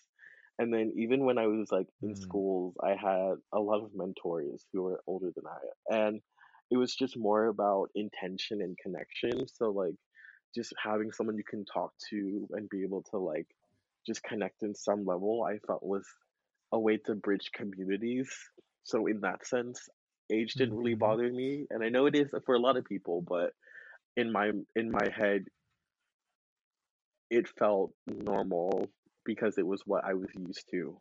And 0.59 0.73
then 0.73 0.93
even 0.97 1.25
when 1.25 1.37
I 1.37 1.47
was 1.47 1.71
like 1.71 1.87
in 2.01 2.15
Mm, 2.15 2.15
schools, 2.15 2.75
I 2.83 2.91
had 2.91 3.35
a 3.53 3.59
lot 3.59 3.83
of 3.83 3.91
mentors 3.95 4.65
who 4.73 4.83
were 4.83 5.01
older 5.07 5.31
than 5.35 5.45
I. 5.47 5.95
And 5.95 6.21
it 6.71 6.77
was 6.77 6.95
just 6.95 7.17
more 7.17 7.47
about 7.47 7.89
intention 7.95 8.61
and 8.61 8.77
connection. 8.77 9.47
So 9.47 9.71
like 9.71 9.95
just 10.55 10.73
having 10.83 11.11
someone 11.11 11.37
you 11.37 11.43
can 11.43 11.65
talk 11.65 11.93
to 12.09 12.47
and 12.51 12.69
be 12.69 12.83
able 12.83 13.03
to 13.11 13.17
like 13.17 13.47
just 14.05 14.23
connect 14.23 14.63
in 14.63 14.75
some 14.75 15.05
level, 15.05 15.43
I 15.43 15.59
felt 15.67 15.83
was 15.83 16.05
a 16.71 16.79
way 16.79 16.97
to 17.05 17.15
bridge 17.15 17.51
communities. 17.53 18.29
So 18.83 19.07
in 19.07 19.21
that 19.21 19.45
sense, 19.45 19.89
age 20.31 20.55
didn't 20.55 20.75
really 20.75 20.95
mhm. 20.95 20.99
bother 20.99 21.31
me. 21.31 21.65
And 21.69 21.83
I 21.83 21.89
know 21.89 22.05
it 22.07 22.15
is 22.15 22.31
for 22.45 22.55
a 22.55 22.59
lot 22.59 22.77
of 22.77 22.85
people, 22.85 23.21
but 23.27 23.51
in 24.17 24.31
my 24.31 24.51
in 24.75 24.91
my 24.91 25.09
head 25.15 25.45
it 27.29 27.47
felt 27.47 27.91
normal 28.07 28.89
because 29.27 29.59
it 29.59 29.67
was 29.67 29.83
what 29.85 30.03
I 30.05 30.15
was 30.15 30.29
used 30.35 30.67
to. 30.71 30.97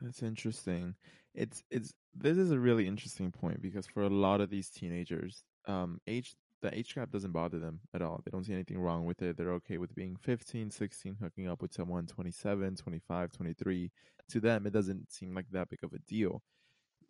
That's 0.00 0.22
interesting. 0.22 0.94
It's 1.34 1.62
it's 1.70 1.92
this 2.14 2.38
is 2.38 2.50
a 2.50 2.58
really 2.58 2.88
interesting 2.88 3.30
point 3.30 3.62
because 3.62 3.86
for 3.86 4.02
a 4.02 4.08
lot 4.08 4.40
of 4.40 4.50
these 4.50 4.70
teenagers, 4.70 5.44
um, 5.68 6.00
age 6.08 6.34
the 6.62 6.76
age 6.76 6.94
gap 6.94 7.10
doesn't 7.10 7.32
bother 7.32 7.58
them 7.58 7.80
at 7.94 8.02
all. 8.02 8.20
They 8.24 8.30
don't 8.30 8.44
see 8.44 8.52
anything 8.52 8.80
wrong 8.80 9.04
with 9.04 9.22
it. 9.22 9.36
They're 9.36 9.52
okay 9.52 9.78
with 9.78 9.94
being 9.94 10.16
15, 10.16 10.70
16, 10.70 11.16
hooking 11.22 11.48
up 11.48 11.62
with 11.62 11.72
someone 11.72 12.06
27, 12.06 12.76
25, 12.76 13.32
23. 13.32 13.90
To 14.30 14.40
them, 14.40 14.66
it 14.66 14.72
doesn't 14.72 15.12
seem 15.12 15.34
like 15.34 15.46
that 15.52 15.70
big 15.70 15.82
of 15.82 15.92
a 15.92 15.98
deal. 16.00 16.42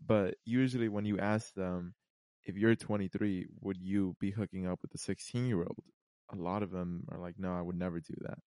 But 0.04 0.36
usually 0.44 0.88
when 0.88 1.04
you 1.04 1.18
ask 1.18 1.52
them 1.54 1.94
if 2.44 2.56
you're 2.56 2.76
23, 2.76 3.46
would 3.60 3.76
you 3.76 4.16
be 4.20 4.30
hooking 4.30 4.66
up 4.66 4.80
with 4.82 4.94
a 4.94 4.98
16 4.98 5.46
year 5.46 5.58
old? 5.58 5.84
A 6.32 6.36
lot 6.36 6.62
of 6.62 6.70
them 6.70 7.04
are 7.10 7.18
like, 7.18 7.34
no, 7.38 7.52
I 7.52 7.60
would 7.60 7.76
never 7.76 7.98
do 7.98 8.14
that. 8.20 8.38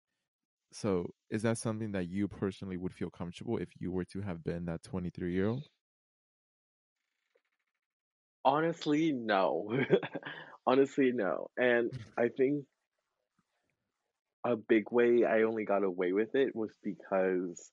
So, 0.73 1.13
is 1.29 1.41
that 1.43 1.57
something 1.57 1.91
that 1.93 2.07
you 2.09 2.27
personally 2.27 2.75
would 2.77 2.93
feel 2.93 3.09
comfortable 3.09 3.57
if 3.57 3.79
you 3.79 3.91
were 3.91 4.05
to 4.05 4.21
have 4.21 4.43
been 4.43 4.65
that 4.65 4.83
23 4.83 5.31
year 5.33 5.47
old? 5.47 5.69
Honestly, 8.45 9.11
no. 9.11 9.69
Honestly, 10.65 11.11
no. 11.11 11.47
And 11.57 11.91
I 12.17 12.29
think 12.29 12.65
a 14.45 14.55
big 14.55 14.91
way 14.91 15.23
I 15.23 15.43
only 15.43 15.65
got 15.65 15.83
away 15.83 16.11
with 16.13 16.35
it 16.35 16.55
was 16.55 16.75
because 16.83 17.71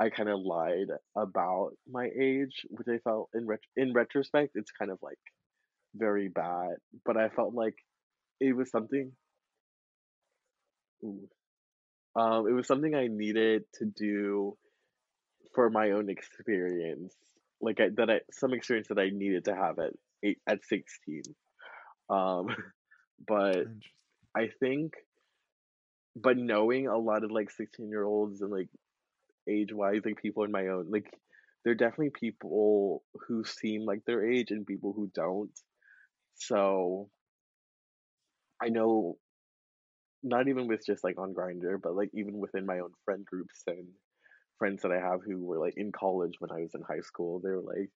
I 0.00 0.10
kind 0.10 0.28
of 0.28 0.40
lied 0.40 0.88
about 1.16 1.72
my 1.88 2.10
age, 2.18 2.66
which 2.70 2.88
I 2.88 2.98
felt 2.98 3.30
in 3.34 3.46
ret- 3.46 3.60
in 3.76 3.92
retrospect, 3.92 4.52
it's 4.54 4.72
kind 4.72 4.90
of 4.90 4.98
like 5.02 5.18
very 5.94 6.28
bad. 6.28 6.76
But 7.04 7.16
I 7.18 7.30
felt 7.30 7.54
like 7.54 7.76
it 8.40 8.54
was 8.54 8.70
something. 8.70 9.16
Ooh, 11.04 11.28
um, 12.18 12.48
it 12.48 12.52
was 12.52 12.66
something 12.66 12.94
I 12.94 13.06
needed 13.06 13.62
to 13.74 13.84
do 13.84 14.56
for 15.54 15.70
my 15.70 15.92
own 15.92 16.10
experience, 16.10 17.14
like 17.60 17.80
I, 17.80 17.90
that 17.96 18.10
I 18.10 18.20
some 18.32 18.52
experience 18.52 18.88
that 18.88 18.98
I 18.98 19.10
needed 19.10 19.44
to 19.44 19.54
have 19.54 19.78
at 19.78 19.92
eight 20.24 20.38
at 20.48 20.64
sixteen. 20.64 21.22
Um, 22.10 22.48
but 23.26 23.66
I 24.36 24.48
think, 24.58 24.94
but 26.16 26.36
knowing 26.36 26.88
a 26.88 26.98
lot 26.98 27.22
of 27.22 27.30
like 27.30 27.50
sixteen 27.52 27.88
year 27.88 28.04
olds 28.04 28.42
and 28.42 28.50
like 28.50 28.68
age 29.48 29.72
wise, 29.72 30.00
like 30.04 30.20
people 30.20 30.42
in 30.42 30.50
my 30.50 30.66
own, 30.66 30.90
like 30.90 31.08
there 31.64 31.72
are 31.72 31.76
definitely 31.76 32.10
people 32.10 33.04
who 33.28 33.44
seem 33.44 33.84
like 33.84 34.04
their 34.06 34.28
age 34.28 34.50
and 34.50 34.66
people 34.66 34.92
who 34.92 35.08
don't. 35.14 35.52
So 36.34 37.10
I 38.60 38.70
know 38.70 39.18
not 40.22 40.48
even 40.48 40.66
with 40.68 40.84
just 40.86 41.04
like 41.04 41.18
on 41.18 41.34
Grindr, 41.34 41.80
but 41.82 41.94
like 41.94 42.10
even 42.14 42.38
within 42.38 42.66
my 42.66 42.80
own 42.80 42.92
friend 43.04 43.24
groups 43.26 43.62
and 43.66 43.88
friends 44.58 44.82
that 44.82 44.92
I 44.92 45.00
have 45.00 45.20
who 45.24 45.44
were 45.44 45.58
like 45.58 45.74
in 45.76 45.92
college 45.92 46.34
when 46.40 46.52
I 46.52 46.62
was 46.62 46.74
in 46.74 46.82
high 46.82 47.00
school, 47.02 47.40
they 47.40 47.50
were 47.50 47.62
like, 47.62 47.90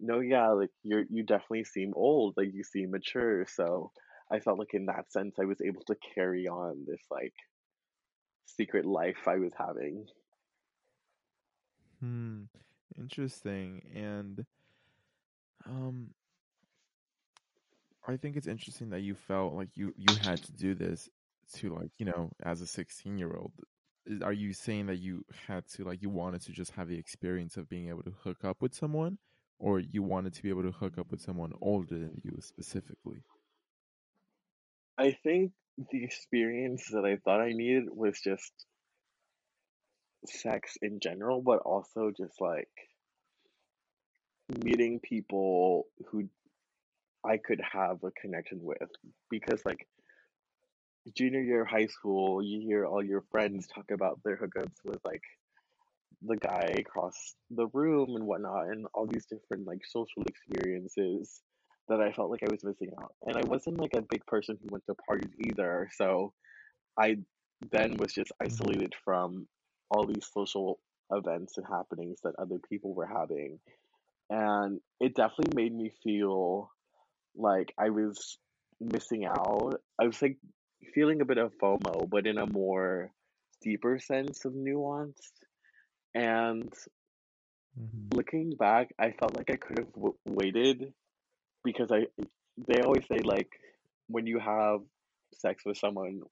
"No, 0.00 0.20
yeah, 0.20 0.50
like 0.50 0.70
you're 0.84 1.04
you 1.10 1.24
definitely 1.24 1.64
seem 1.64 1.92
old, 1.96 2.34
like 2.36 2.50
you 2.54 2.64
seem 2.64 2.90
mature." 2.92 3.46
So 3.46 3.92
I 4.32 4.40
felt 4.40 4.58
like 4.58 4.74
in 4.74 4.86
that 4.86 5.12
sense 5.12 5.36
I 5.40 5.46
was 5.46 5.60
able 5.62 5.82
to 5.88 5.96
carry 6.14 6.48
on 6.48 6.84
this 6.88 7.02
like 7.10 7.34
secret 8.46 8.84
life 8.86 9.26
I 9.26 9.38
was 9.38 9.52
having. 9.54 10.06
Hmm. 12.00 12.44
Interesting. 12.96 13.82
And 13.94 14.44
um 15.66 16.14
I 18.06 18.16
think 18.16 18.36
it's 18.36 18.46
interesting 18.46 18.90
that 18.90 19.00
you 19.00 19.14
felt 19.14 19.54
like 19.54 19.76
you 19.76 19.92
you 19.96 20.14
had 20.14 20.42
to 20.44 20.52
do 20.52 20.74
this 20.74 21.08
to 21.54 21.74
like, 21.74 21.90
you 21.98 22.06
know, 22.06 22.30
as 22.44 22.60
a 22.62 22.64
16-year-old. 22.64 23.52
Are 24.22 24.32
you 24.32 24.52
saying 24.52 24.86
that 24.86 24.98
you 24.98 25.24
had 25.46 25.64
to 25.74 25.84
like 25.84 26.02
you 26.02 26.10
wanted 26.10 26.42
to 26.42 26.52
just 26.52 26.72
have 26.72 26.88
the 26.88 26.98
experience 26.98 27.56
of 27.56 27.68
being 27.68 27.88
able 27.88 28.02
to 28.02 28.12
hook 28.24 28.44
up 28.44 28.60
with 28.60 28.74
someone 28.74 29.18
or 29.58 29.78
you 29.78 30.02
wanted 30.02 30.34
to 30.34 30.42
be 30.42 30.48
able 30.48 30.64
to 30.64 30.72
hook 30.72 30.98
up 30.98 31.10
with 31.10 31.20
someone 31.20 31.52
older 31.60 31.98
than 31.98 32.20
you 32.24 32.36
specifically? 32.40 33.22
I 34.98 35.16
think 35.22 35.52
the 35.90 36.02
experience 36.04 36.88
that 36.90 37.04
I 37.04 37.16
thought 37.16 37.40
I 37.40 37.52
needed 37.52 37.84
was 37.88 38.20
just 38.20 38.52
sex 40.26 40.76
in 40.82 40.98
general, 41.00 41.40
but 41.40 41.60
also 41.60 42.10
just 42.16 42.40
like 42.40 42.68
meeting 44.64 45.00
people 45.00 45.86
who 46.08 46.28
I 47.24 47.36
could 47.36 47.60
have 47.72 48.02
a 48.02 48.10
connection 48.10 48.58
with 48.62 48.90
because 49.30 49.64
like 49.64 49.86
junior 51.16 51.40
year 51.40 51.62
of 51.62 51.68
high 51.68 51.86
school, 51.86 52.42
you 52.42 52.60
hear 52.60 52.86
all 52.86 53.02
your 53.04 53.24
friends 53.30 53.66
talk 53.66 53.90
about 53.90 54.20
their 54.24 54.36
hookups 54.36 54.76
with 54.84 55.00
like 55.04 55.22
the 56.22 56.36
guy 56.36 56.74
across 56.78 57.34
the 57.50 57.66
room 57.68 58.16
and 58.16 58.24
whatnot, 58.26 58.68
and 58.68 58.86
all 58.94 59.06
these 59.06 59.26
different 59.26 59.66
like 59.66 59.80
social 59.86 60.22
experiences 60.28 61.42
that 61.88 62.00
I 62.00 62.12
felt 62.12 62.30
like 62.30 62.42
I 62.42 62.52
was 62.52 62.64
missing 62.64 62.92
out. 63.00 63.14
And 63.26 63.36
I 63.36 63.42
wasn't 63.44 63.80
like 63.80 63.94
a 63.94 64.02
big 64.02 64.24
person 64.26 64.58
who 64.62 64.68
went 64.70 64.84
to 64.86 64.94
parties 65.08 65.32
either, 65.40 65.90
so 65.94 66.32
I 66.98 67.18
then 67.70 67.96
was 67.98 68.12
just 68.12 68.32
hmm 68.46 68.56
isolated 68.58 68.94
from 69.04 69.46
all 69.90 70.06
these 70.06 70.28
social 70.32 70.80
events 71.10 71.58
and 71.58 71.66
happenings 71.66 72.20
that 72.24 72.34
other 72.38 72.58
people 72.68 72.94
were 72.94 73.06
having. 73.06 73.58
And 74.30 74.80
it 75.00 75.14
definitely 75.14 75.62
made 75.62 75.74
me 75.74 75.92
feel 76.02 76.70
like 77.36 77.72
I 77.78 77.90
was 77.90 78.38
missing 78.80 79.24
out. 79.26 79.80
I 80.00 80.06
was 80.06 80.20
like 80.22 80.38
feeling 80.94 81.20
a 81.20 81.24
bit 81.24 81.38
of 81.38 81.52
FOMO, 81.58 82.08
but 82.08 82.26
in 82.26 82.38
a 82.38 82.46
more 82.46 83.10
deeper 83.62 83.98
sense 83.98 84.44
of 84.44 84.54
nuance. 84.54 85.32
And 86.14 86.72
hmm 87.76 88.12
looking 88.14 88.50
back, 88.58 88.92
I 88.98 89.12
felt 89.12 89.36
like 89.36 89.50
I 89.50 89.56
could 89.56 89.78
have 89.78 89.92
w- 89.92 90.16
waited 90.26 90.92
because 91.64 91.90
I 91.92 92.06
they 92.68 92.80
always 92.82 93.06
say 93.08 93.18
like 93.24 93.50
when 94.08 94.26
you 94.26 94.38
have 94.38 94.80
sex 95.34 95.64
with 95.64 95.78
someone 95.78 96.22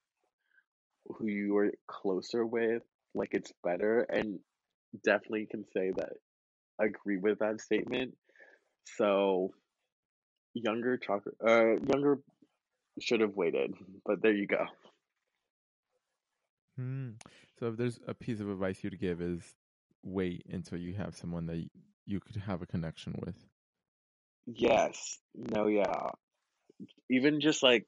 who 1.06 1.26
you 1.26 1.56
are 1.56 1.70
closer 1.86 2.44
with, 2.44 2.82
like 3.14 3.30
it's 3.32 3.52
better, 3.62 4.00
and 4.02 4.38
definitely 5.04 5.46
can 5.50 5.64
say 5.74 5.92
that 5.96 6.12
I 6.80 6.86
agree 6.86 7.18
with 7.18 7.38
that 7.40 7.60
statement. 7.60 8.16
So 8.96 9.52
younger 10.54 10.96
chocolate, 10.96 11.36
uh, 11.46 11.76
younger 11.92 12.18
should 13.00 13.20
have 13.20 13.34
waited, 13.34 13.74
but 14.04 14.22
there 14.22 14.32
you 14.32 14.46
go. 14.46 14.66
Hmm. 16.76 17.10
So 17.58 17.66
if 17.68 17.76
there's 17.76 18.00
a 18.06 18.14
piece 18.14 18.40
of 18.40 18.48
advice 18.48 18.82
you'd 18.82 19.00
give 19.00 19.20
is 19.20 19.54
wait 20.02 20.44
until 20.50 20.78
you 20.78 20.94
have 20.94 21.14
someone 21.14 21.46
that 21.46 21.68
you 22.06 22.20
could 22.20 22.36
have 22.36 22.62
a 22.62 22.66
connection 22.66 23.14
with. 23.24 23.34
Yes, 24.46 25.18
no, 25.34 25.66
yeah. 25.66 26.10
Even 27.10 27.40
just 27.40 27.62
like 27.62 27.86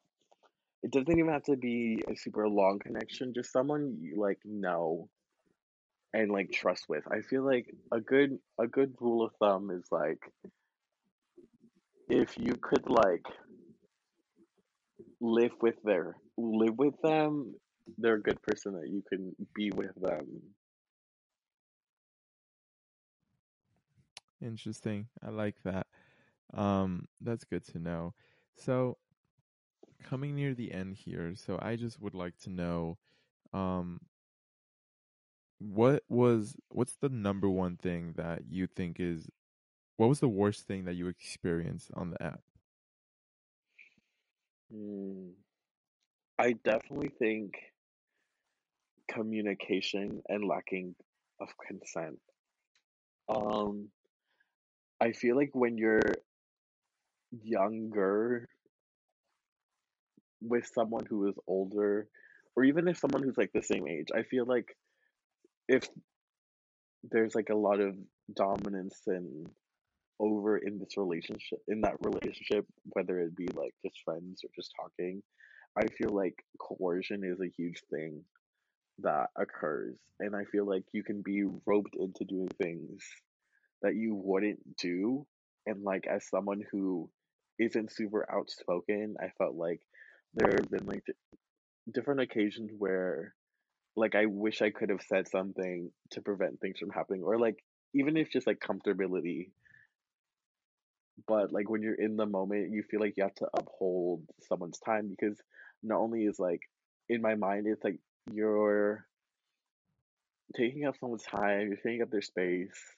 it 0.83 0.91
doesn't 0.91 1.19
even 1.19 1.33
have 1.33 1.45
to 1.45 1.57
be 1.57 2.03
a 2.09 2.17
super 2.17 2.49
long 2.49 2.79
connection, 2.79 3.33
just 3.35 3.53
someone 3.53 3.97
you 4.01 4.21
like 4.21 4.39
know 4.45 5.09
and 6.13 6.31
like 6.31 6.53
trust 6.53 6.89
with. 6.89 7.05
I 7.11 7.21
feel 7.21 7.45
like 7.45 7.67
a 7.91 8.01
good 8.01 8.39
a 8.61 8.67
good 8.67 8.95
rule 9.01 9.25
of 9.25 9.33
thumb 9.39 9.71
is 9.71 9.87
like 9.91 10.21
if 12.09 12.37
you 12.39 12.55
could 12.61 12.89
like 12.89 13.25
live 15.23 15.53
with 15.61 15.77
their 15.85 16.17
live 16.37 16.77
with 16.77 17.01
them, 17.03 17.55
they're 17.97 18.17
a 18.17 18.23
good 18.23 18.43
person 18.43 18.75
that 18.75 18.89
you 18.89 19.03
can 19.09 19.35
be 19.55 19.71
with 19.71 19.95
them. 19.95 20.27
Interesting. 24.43 25.07
I 25.25 25.31
like 25.31 25.55
that. 25.65 25.87
Um, 26.53 27.07
that's 27.21 27.45
good 27.45 27.65
to 27.69 27.79
know. 27.79 28.15
So 28.57 28.99
coming 30.03 30.35
near 30.35 30.55
the 30.55 30.73
end 30.73 30.97
here, 30.97 31.35
so 31.37 31.59
I 31.63 31.77
just 31.77 32.01
would 32.01 32.15
like 32.15 32.37
to 32.41 32.51
know, 32.51 32.99
um, 33.53 34.01
what 35.59 36.03
was 36.09 36.57
what's 36.71 36.97
the 36.97 37.09
number 37.09 37.49
one 37.49 37.77
thing 37.77 38.15
that 38.17 38.43
you 38.51 38.67
think 38.67 38.97
is 38.99 39.29
what 39.97 40.09
was 40.09 40.19
the 40.19 40.29
worst 40.29 40.67
thing 40.67 40.87
that 40.87 40.95
you 40.95 41.07
experienced 41.07 41.91
on 41.95 42.11
the 42.11 42.21
app? 42.21 42.41
Hmm. 44.73 45.31
I 46.39 46.55
definitely 46.65 47.11
think 47.19 47.53
communication 49.11 50.23
and 50.29 50.45
lacking 50.45 50.95
of 51.41 51.49
consent. 51.69 52.19
Um, 53.29 53.89
I 55.01 55.13
feel 55.13 55.37
like 55.37 55.51
when 55.53 55.77
you're 55.77 56.15
younger 57.43 58.49
with 60.41 60.71
someone 60.75 61.05
who 61.09 61.29
is 61.29 61.35
older, 61.47 62.09
or 62.57 62.65
even 62.65 62.89
if 62.89 62.99
someone 62.99 63.23
who's 63.23 63.37
like 63.37 63.53
the 63.53 63.63
same 63.63 63.87
age, 63.87 64.09
I 64.15 64.23
feel 64.23 64.47
like 64.47 64.77
if 65.69 65.89
there's 67.05 67.35
like 67.35 67.51
a 67.51 67.57
lot 67.57 67.81
of 67.81 67.97
dominance 68.35 69.01
and 69.07 69.49
over 70.21 70.57
in 70.59 70.79
this 70.79 70.97
relationship, 70.97 71.59
in 71.69 71.81
that 71.83 71.97
relationship, 72.01 72.67
whether 72.85 73.19
it 73.21 73.37
be 73.37 73.49
like 73.55 73.75
just 73.85 74.01
friends 74.05 74.43
or 74.45 74.51
just 74.55 74.73
talking, 74.81 75.23
I 75.77 75.87
feel 75.87 76.15
like 76.15 76.45
coercion 76.61 77.23
is 77.25 77.41
a 77.41 77.53
huge 77.57 77.81
thing 77.91 78.25
that 79.01 79.29
occurs. 79.37 79.97
And 80.21 80.37
I 80.37 80.45
feel 80.45 80.67
like 80.67 80.85
you 80.93 81.03
can 81.03 81.23
be 81.23 81.45
roped 81.67 81.97
into 81.99 82.25
doing 82.25 82.49
things 82.63 83.03
that 83.83 83.95
you 83.97 84.15
wouldn't 84.15 84.77
do. 84.77 85.27
And 85.67 85.83
like 85.83 86.07
as 86.07 86.29
someone 86.29 86.63
who 86.71 87.11
isn't 87.59 87.93
super 87.93 88.27
outspoken, 88.33 89.17
I 89.21 89.29
felt 89.39 89.55
like 89.55 89.81
there 90.35 90.53
have 90.59 90.71
been 90.71 90.87
like 90.87 91.05
different 91.93 92.21
occasions 92.21 92.71
where 92.77 93.35
like 93.97 94.15
I 94.15 94.27
wish 94.27 94.63
I 94.63 94.71
could 94.71 94.91
have 94.91 95.03
said 95.03 95.29
something 95.29 95.91
to 96.13 96.23
prevent 96.23 96.61
things 96.61 96.79
from 96.79 96.91
happening, 96.91 97.23
or 97.23 97.39
like 97.39 97.57
even 97.95 98.17
if 98.17 98.31
just 98.31 98.47
like 98.47 98.61
comfortability. 98.61 99.51
But 101.27 101.53
like 101.53 101.69
when 101.71 101.83
you're 101.83 101.95
in 101.95 102.17
the 102.17 102.27
moment, 102.27 102.73
you 102.73 102.83
feel 102.83 103.01
like 103.01 103.15
you 103.17 103.25
have 103.25 103.35
to 103.37 103.49
uphold 103.55 104.25
someone's 104.49 104.79
time 104.79 105.09
because 105.09 105.39
not 105.83 105.99
only 106.01 106.25
is 106.25 106.39
like 106.39 106.61
in 107.09 107.23
my 107.23 107.35
mind, 107.35 107.67
it's 107.67 107.85
like 107.85 107.99
you're 108.33 109.07
taking 110.55 110.85
up 110.87 110.97
someone's 110.99 111.25
time, 111.25 111.67
you're 111.69 111.77
taking 111.77 112.03
up 112.03 112.11
their 112.11 112.23
space, 112.23 112.97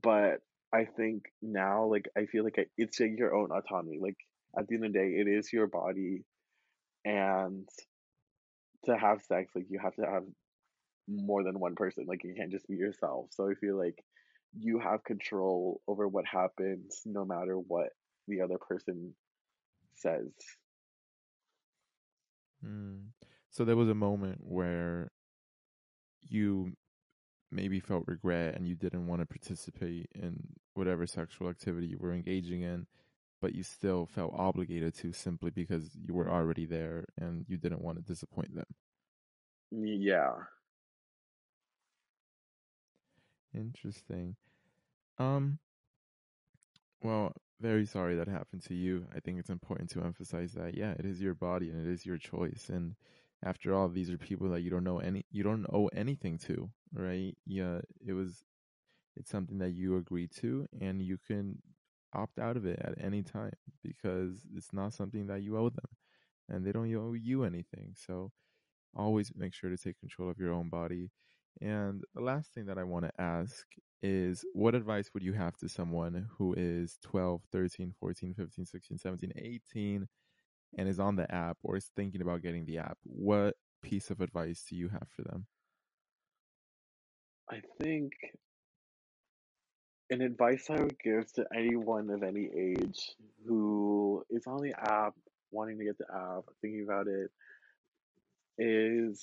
but 0.00 0.40
I 0.72 0.84
think 0.86 1.24
now, 1.42 1.84
like, 1.86 2.08
I 2.16 2.26
feel 2.26 2.44
like 2.44 2.58
I- 2.58 2.66
it's 2.78 2.98
like 3.00 3.18
your 3.18 3.34
own 3.34 3.50
autonomy. 3.50 3.98
Like, 3.98 4.16
at 4.56 4.66
the 4.66 4.76
end 4.76 4.86
of 4.86 4.92
the 4.92 4.98
day, 4.98 5.14
it 5.20 5.28
is 5.28 5.52
your 5.52 5.66
body, 5.66 6.24
and 7.04 7.68
to 8.84 8.96
have 8.96 9.22
sex, 9.22 9.52
like, 9.54 9.66
you 9.70 9.78
have 9.78 9.94
to 9.96 10.02
have 10.06 10.24
more 11.08 11.42
than 11.44 11.60
one 11.60 11.74
person. 11.74 12.06
Like 12.06 12.24
you 12.24 12.34
can't 12.34 12.52
just 12.52 12.68
be 12.68 12.76
yourself. 12.76 13.28
So 13.32 13.50
I 13.50 13.54
feel 13.54 13.76
like 13.78 14.02
you 14.58 14.78
have 14.78 15.04
control 15.04 15.80
over 15.86 16.06
what 16.06 16.26
happens 16.26 17.02
no 17.04 17.24
matter 17.24 17.54
what 17.54 17.90
the 18.28 18.40
other 18.40 18.58
person 18.58 19.14
says. 19.94 20.30
Mm. 22.64 23.08
So 23.50 23.64
there 23.64 23.76
was 23.76 23.88
a 23.88 23.94
moment 23.94 24.40
where 24.42 25.10
you 26.20 26.72
maybe 27.50 27.80
felt 27.80 28.04
regret 28.06 28.54
and 28.56 28.66
you 28.66 28.74
didn't 28.74 29.06
want 29.06 29.20
to 29.20 29.26
participate 29.26 30.08
in 30.14 30.36
whatever 30.74 31.06
sexual 31.06 31.48
activity 31.48 31.86
you 31.86 31.98
were 31.98 32.12
engaging 32.12 32.62
in, 32.62 32.86
but 33.42 33.54
you 33.54 33.62
still 33.62 34.06
felt 34.06 34.32
obligated 34.34 34.94
to 34.94 35.12
simply 35.12 35.50
because 35.50 35.90
you 35.94 36.14
were 36.14 36.30
already 36.30 36.64
there 36.64 37.04
and 37.20 37.44
you 37.48 37.58
didn't 37.58 37.82
want 37.82 37.98
to 37.98 38.02
disappoint 38.02 38.54
them. 38.54 38.64
Yeah. 39.70 40.32
Interesting. 43.54 44.36
Um 45.18 45.58
well, 47.02 47.32
very 47.60 47.86
sorry 47.86 48.16
that 48.16 48.28
happened 48.28 48.62
to 48.64 48.74
you. 48.74 49.06
I 49.14 49.20
think 49.20 49.38
it's 49.38 49.50
important 49.50 49.90
to 49.90 50.02
emphasize 50.02 50.52
that 50.54 50.76
yeah, 50.76 50.92
it 50.98 51.04
is 51.04 51.20
your 51.20 51.34
body 51.34 51.70
and 51.70 51.86
it 51.86 51.90
is 51.90 52.06
your 52.06 52.18
choice 52.18 52.68
and 52.72 52.94
after 53.44 53.74
all 53.74 53.88
these 53.88 54.10
are 54.10 54.18
people 54.18 54.48
that 54.50 54.60
you 54.62 54.70
don't 54.70 54.84
know 54.84 54.98
any 54.98 55.24
you 55.30 55.42
don't 55.42 55.66
owe 55.72 55.88
anything 55.88 56.38
to, 56.38 56.70
right? 56.94 57.36
Yeah, 57.46 57.80
it 58.06 58.12
was 58.12 58.44
it's 59.16 59.30
something 59.30 59.58
that 59.58 59.72
you 59.72 59.96
agreed 59.96 60.32
to 60.40 60.68
and 60.80 61.02
you 61.02 61.18
can 61.26 61.58
opt 62.14 62.38
out 62.38 62.56
of 62.56 62.66
it 62.66 62.80
at 62.80 62.94
any 63.02 63.22
time 63.22 63.52
because 63.84 64.46
it's 64.54 64.72
not 64.72 64.94
something 64.94 65.26
that 65.28 65.42
you 65.42 65.56
owe 65.58 65.70
them 65.70 65.90
and 66.48 66.66
they 66.66 66.72
don't 66.72 66.94
owe 66.96 67.14
you 67.14 67.44
anything. 67.44 67.94
So 67.96 68.32
always 68.96 69.32
make 69.36 69.54
sure 69.54 69.70
to 69.70 69.76
take 69.78 70.00
control 70.00 70.30
of 70.30 70.38
your 70.38 70.52
own 70.52 70.70
body. 70.70 71.10
And 71.60 72.02
the 72.14 72.22
last 72.22 72.52
thing 72.52 72.66
that 72.66 72.78
I 72.78 72.84
want 72.84 73.04
to 73.04 73.20
ask 73.20 73.64
is 74.02 74.44
what 74.52 74.74
advice 74.74 75.10
would 75.14 75.22
you 75.22 75.32
have 75.32 75.56
to 75.58 75.68
someone 75.68 76.26
who 76.36 76.54
is 76.56 76.98
12, 77.02 77.42
13, 77.52 77.94
14, 78.00 78.34
15, 78.34 78.66
16, 78.66 78.98
17, 78.98 79.32
18 79.36 80.08
and 80.78 80.88
is 80.88 80.98
on 80.98 81.16
the 81.16 81.32
app 81.32 81.58
or 81.62 81.76
is 81.76 81.90
thinking 81.94 82.20
about 82.20 82.42
getting 82.42 82.64
the 82.64 82.78
app? 82.78 82.98
What 83.04 83.56
piece 83.82 84.10
of 84.10 84.20
advice 84.20 84.64
do 84.68 84.76
you 84.76 84.88
have 84.88 85.06
for 85.14 85.22
them? 85.22 85.46
I 87.50 87.60
think 87.80 88.12
an 90.10 90.20
advice 90.20 90.68
I 90.68 90.80
would 90.80 90.98
give 91.02 91.32
to 91.34 91.46
anyone 91.54 92.10
of 92.10 92.22
any 92.22 92.48
age 92.56 93.14
who 93.46 94.24
is 94.30 94.46
on 94.46 94.62
the 94.62 94.74
app, 94.78 95.14
wanting 95.50 95.78
to 95.78 95.84
get 95.84 95.98
the 95.98 96.06
app, 96.12 96.44
thinking 96.60 96.84
about 96.84 97.06
it, 97.08 97.30
is 98.58 99.20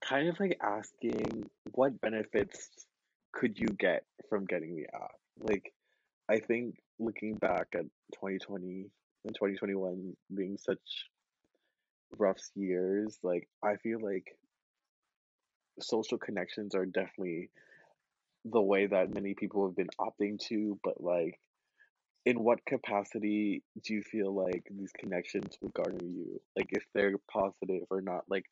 kind 0.00 0.28
of 0.28 0.38
like 0.40 0.58
asking 0.62 1.48
what 1.72 2.00
benefits 2.00 2.68
could 3.32 3.58
you 3.58 3.68
get 3.68 4.04
from 4.28 4.44
getting 4.44 4.76
the 4.76 4.86
app? 4.94 5.14
Like, 5.38 5.72
I 6.28 6.38
think 6.38 6.76
looking 6.98 7.34
back 7.34 7.68
at 7.74 7.84
2020 8.14 8.90
and 9.24 9.34
2021 9.34 10.16
being 10.34 10.58
such 10.58 11.06
rough 12.18 12.38
years, 12.54 13.18
like, 13.22 13.48
I 13.62 13.76
feel 13.76 13.98
like 14.00 14.36
social 15.80 16.18
connections 16.18 16.74
are 16.74 16.86
definitely 16.86 17.50
the 18.44 18.60
way 18.60 18.86
that 18.86 19.14
many 19.14 19.34
people 19.34 19.66
have 19.66 19.76
been 19.76 19.90
opting 20.00 20.38
to, 20.48 20.78
but 20.82 21.02
like, 21.02 21.38
in 22.26 22.42
what 22.42 22.64
capacity 22.66 23.62
do 23.82 23.94
you 23.94 24.02
feel 24.02 24.34
like 24.34 24.66
these 24.70 24.92
connections 24.98 25.56
would 25.60 25.72
garner 25.72 26.04
you? 26.04 26.40
Like, 26.56 26.68
if 26.70 26.84
they're 26.94 27.14
positive 27.32 27.84
or 27.90 28.00
not? 28.02 28.24
Like, 28.28 28.44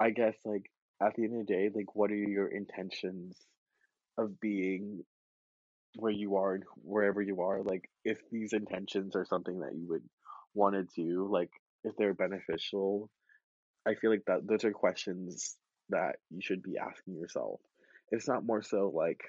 I 0.00 0.10
guess, 0.10 0.34
like, 0.44 0.70
at 1.02 1.14
the 1.14 1.24
end 1.24 1.40
of 1.40 1.46
the 1.46 1.52
day, 1.52 1.70
like, 1.74 1.94
what 1.94 2.10
are 2.10 2.16
your 2.16 2.48
intentions 2.48 3.36
of 4.18 4.40
being 4.40 5.04
where 5.96 6.12
you 6.12 6.36
are 6.36 6.54
and 6.54 6.64
wherever 6.76 7.22
you 7.22 7.42
are? 7.42 7.62
Like, 7.62 7.88
if 8.04 8.18
these 8.30 8.52
intentions 8.52 9.16
are 9.16 9.24
something 9.24 9.60
that 9.60 9.74
you 9.74 9.88
would 9.88 10.04
want 10.54 10.74
to 10.74 11.02
do, 11.02 11.28
like, 11.30 11.50
if 11.84 11.96
they're 11.96 12.14
beneficial, 12.14 13.10
I 13.86 13.94
feel 13.94 14.10
like 14.10 14.24
that 14.26 14.46
those 14.46 14.64
are 14.64 14.72
questions 14.72 15.56
that 15.90 16.16
you 16.30 16.40
should 16.42 16.62
be 16.62 16.76
asking 16.76 17.14
yourself. 17.14 17.60
It's 18.10 18.26
not 18.26 18.44
more 18.44 18.62
so 18.62 18.90
like 18.94 19.20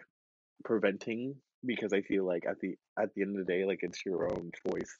preventing 0.66 1.36
because 1.66 1.94
I 1.94 2.02
feel 2.02 2.26
like 2.26 2.46
at 2.50 2.60
the 2.60 2.76
at 3.00 3.14
the 3.14 3.22
end 3.22 3.38
of 3.40 3.46
the 3.46 3.52
day, 3.52 3.66
like 3.66 3.80
it's 3.84 4.04
your 4.06 4.26
own 4.32 4.52
choice 4.68 4.98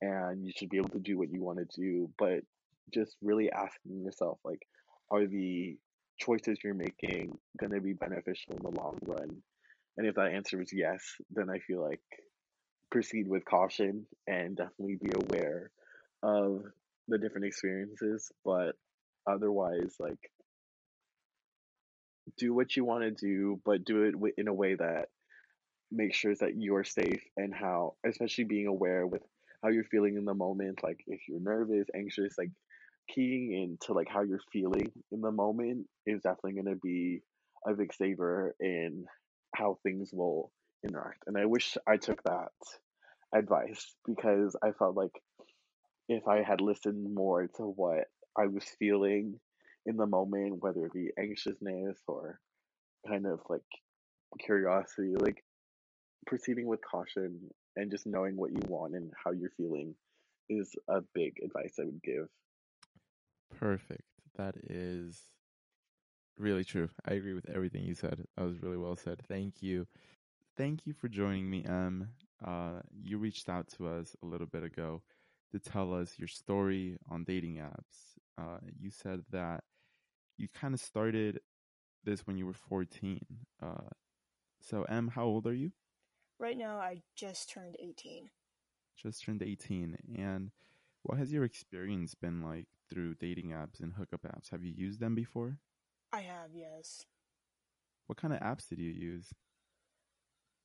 and 0.00 0.44
you 0.44 0.52
should 0.56 0.68
be 0.68 0.76
able 0.76 0.90
to 0.90 1.00
do 1.00 1.18
what 1.18 1.30
you 1.32 1.42
want 1.42 1.58
to 1.58 1.80
do, 1.80 2.10
but 2.18 2.40
just 2.94 3.16
really 3.20 3.50
asking 3.50 4.02
yourself 4.02 4.38
like 4.44 4.62
are 5.10 5.26
the 5.26 5.76
choices 6.18 6.58
you're 6.62 6.74
making 6.74 7.38
going 7.58 7.72
to 7.72 7.80
be 7.80 7.92
beneficial 7.92 8.54
in 8.54 8.62
the 8.62 8.80
long 8.80 8.98
run? 9.06 9.42
And 9.96 10.06
if 10.06 10.14
that 10.16 10.32
answer 10.32 10.60
is 10.60 10.72
yes, 10.72 11.02
then 11.30 11.48
I 11.50 11.58
feel 11.58 11.82
like 11.82 12.00
proceed 12.90 13.28
with 13.28 13.44
caution 13.44 14.06
and 14.26 14.56
definitely 14.56 14.98
be 15.02 15.12
aware 15.14 15.70
of 16.22 16.62
the 17.08 17.18
different 17.18 17.46
experiences, 17.46 18.30
but 18.44 18.72
otherwise 19.28 19.94
like 19.98 20.30
do 22.38 22.54
what 22.54 22.76
you 22.76 22.84
want 22.84 23.04
to 23.04 23.10
do, 23.10 23.60
but 23.64 23.84
do 23.84 24.02
it 24.04 24.14
in 24.36 24.48
a 24.48 24.54
way 24.54 24.74
that 24.74 25.08
makes 25.92 26.16
sure 26.16 26.34
that 26.34 26.56
you're 26.56 26.84
safe 26.84 27.22
and 27.36 27.54
how, 27.54 27.94
especially 28.04 28.44
being 28.44 28.66
aware 28.66 29.06
with 29.06 29.22
how 29.62 29.70
you're 29.70 29.84
feeling 29.84 30.16
in 30.16 30.24
the 30.24 30.34
moment. 30.34 30.82
Like 30.82 31.02
if 31.06 31.20
you're 31.28 31.40
nervous, 31.40 31.86
anxious, 31.94 32.34
like 32.36 32.50
keying 33.08 33.52
into 33.52 33.92
like 33.92 34.08
how 34.08 34.22
you're 34.22 34.40
feeling 34.52 34.90
in 35.12 35.20
the 35.20 35.30
moment 35.30 35.86
is 36.06 36.22
definitely 36.22 36.54
going 36.54 36.66
to 36.66 36.80
be 36.82 37.20
a 37.66 37.74
big 37.74 37.92
saver 37.92 38.54
in 38.60 39.06
how 39.54 39.78
things 39.82 40.10
will 40.12 40.50
interact. 40.86 41.24
And 41.26 41.36
I 41.36 41.46
wish 41.46 41.76
I 41.86 41.96
took 41.96 42.22
that 42.24 42.52
advice 43.34 43.94
because 44.06 44.56
I 44.62 44.72
felt 44.72 44.96
like 44.96 45.12
if 46.08 46.26
I 46.28 46.42
had 46.42 46.60
listened 46.60 47.14
more 47.14 47.48
to 47.56 47.62
what 47.62 48.04
I 48.38 48.46
was 48.46 48.64
feeling 48.78 49.40
in 49.86 49.96
the 49.96 50.06
moment, 50.06 50.62
whether 50.62 50.86
it 50.86 50.92
be 50.92 51.10
anxiousness 51.18 51.98
or 52.06 52.40
kind 53.08 53.26
of 53.26 53.40
like 53.48 53.62
curiosity, 54.44 55.14
like 55.16 55.42
proceeding 56.26 56.66
with 56.66 56.80
caution 56.88 57.40
and 57.76 57.90
just 57.90 58.06
knowing 58.06 58.36
what 58.36 58.50
you 58.50 58.60
want 58.68 58.94
and 58.94 59.12
how 59.22 59.30
you're 59.32 59.52
feeling 59.56 59.94
is 60.48 60.72
a 60.88 61.00
big 61.14 61.34
advice 61.44 61.74
I 61.80 61.84
would 61.84 62.02
give. 62.02 62.28
Perfect. 63.58 64.02
That 64.36 64.56
is 64.68 65.20
really 66.38 66.64
true. 66.64 66.88
I 67.06 67.14
agree 67.14 67.34
with 67.34 67.48
everything 67.48 67.84
you 67.84 67.94
said. 67.94 68.24
That 68.36 68.44
was 68.44 68.62
really 68.62 68.76
well 68.76 68.96
said. 68.96 69.22
Thank 69.28 69.62
you. 69.62 69.86
Thank 70.56 70.86
you 70.86 70.92
for 70.92 71.08
joining 71.08 71.48
me, 71.50 71.64
Em. 71.64 72.10
Uh, 72.44 72.80
you 73.02 73.18
reached 73.18 73.48
out 73.48 73.68
to 73.76 73.88
us 73.88 74.14
a 74.22 74.26
little 74.26 74.46
bit 74.46 74.62
ago 74.62 75.02
to 75.52 75.58
tell 75.58 75.94
us 75.94 76.18
your 76.18 76.28
story 76.28 76.98
on 77.10 77.24
dating 77.24 77.56
apps. 77.56 78.18
Uh, 78.38 78.58
you 78.78 78.90
said 78.90 79.22
that 79.30 79.64
you 80.36 80.48
kind 80.48 80.74
of 80.74 80.80
started 80.80 81.40
this 82.04 82.26
when 82.26 82.36
you 82.36 82.46
were 82.46 82.52
14. 82.52 83.20
Uh, 83.62 83.88
so, 84.60 84.82
Em, 84.84 85.08
how 85.08 85.24
old 85.24 85.46
are 85.46 85.54
you? 85.54 85.72
Right 86.38 86.56
now, 86.56 86.78
I 86.78 87.02
just 87.14 87.50
turned 87.50 87.76
18. 87.78 88.28
Just 88.96 89.24
turned 89.24 89.42
18. 89.42 89.96
And 90.18 90.50
what 91.02 91.18
has 91.18 91.32
your 91.32 91.44
experience 91.44 92.14
been 92.14 92.42
like 92.42 92.66
through 92.90 93.14
dating 93.16 93.50
apps 93.50 93.80
and 93.80 93.92
hookup 93.94 94.22
apps? 94.22 94.50
Have 94.50 94.62
you 94.62 94.72
used 94.74 95.00
them 95.00 95.14
before? 95.14 95.58
I 96.12 96.20
have, 96.20 96.50
yes. 96.54 97.04
What 98.06 98.18
kind 98.18 98.32
of 98.32 98.40
apps 98.40 98.68
did 98.68 98.78
you 98.78 98.90
use? 98.90 99.32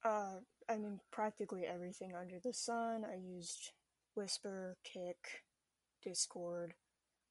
Uh, 0.03 0.39
I 0.69 0.77
mean, 0.77 0.99
practically 1.11 1.65
everything 1.65 2.13
under 2.15 2.39
the 2.43 2.53
sun. 2.53 3.03
I 3.05 3.17
used 3.17 3.71
Whisper, 4.15 4.77
Kik, 4.83 5.43
Discord, 6.03 6.73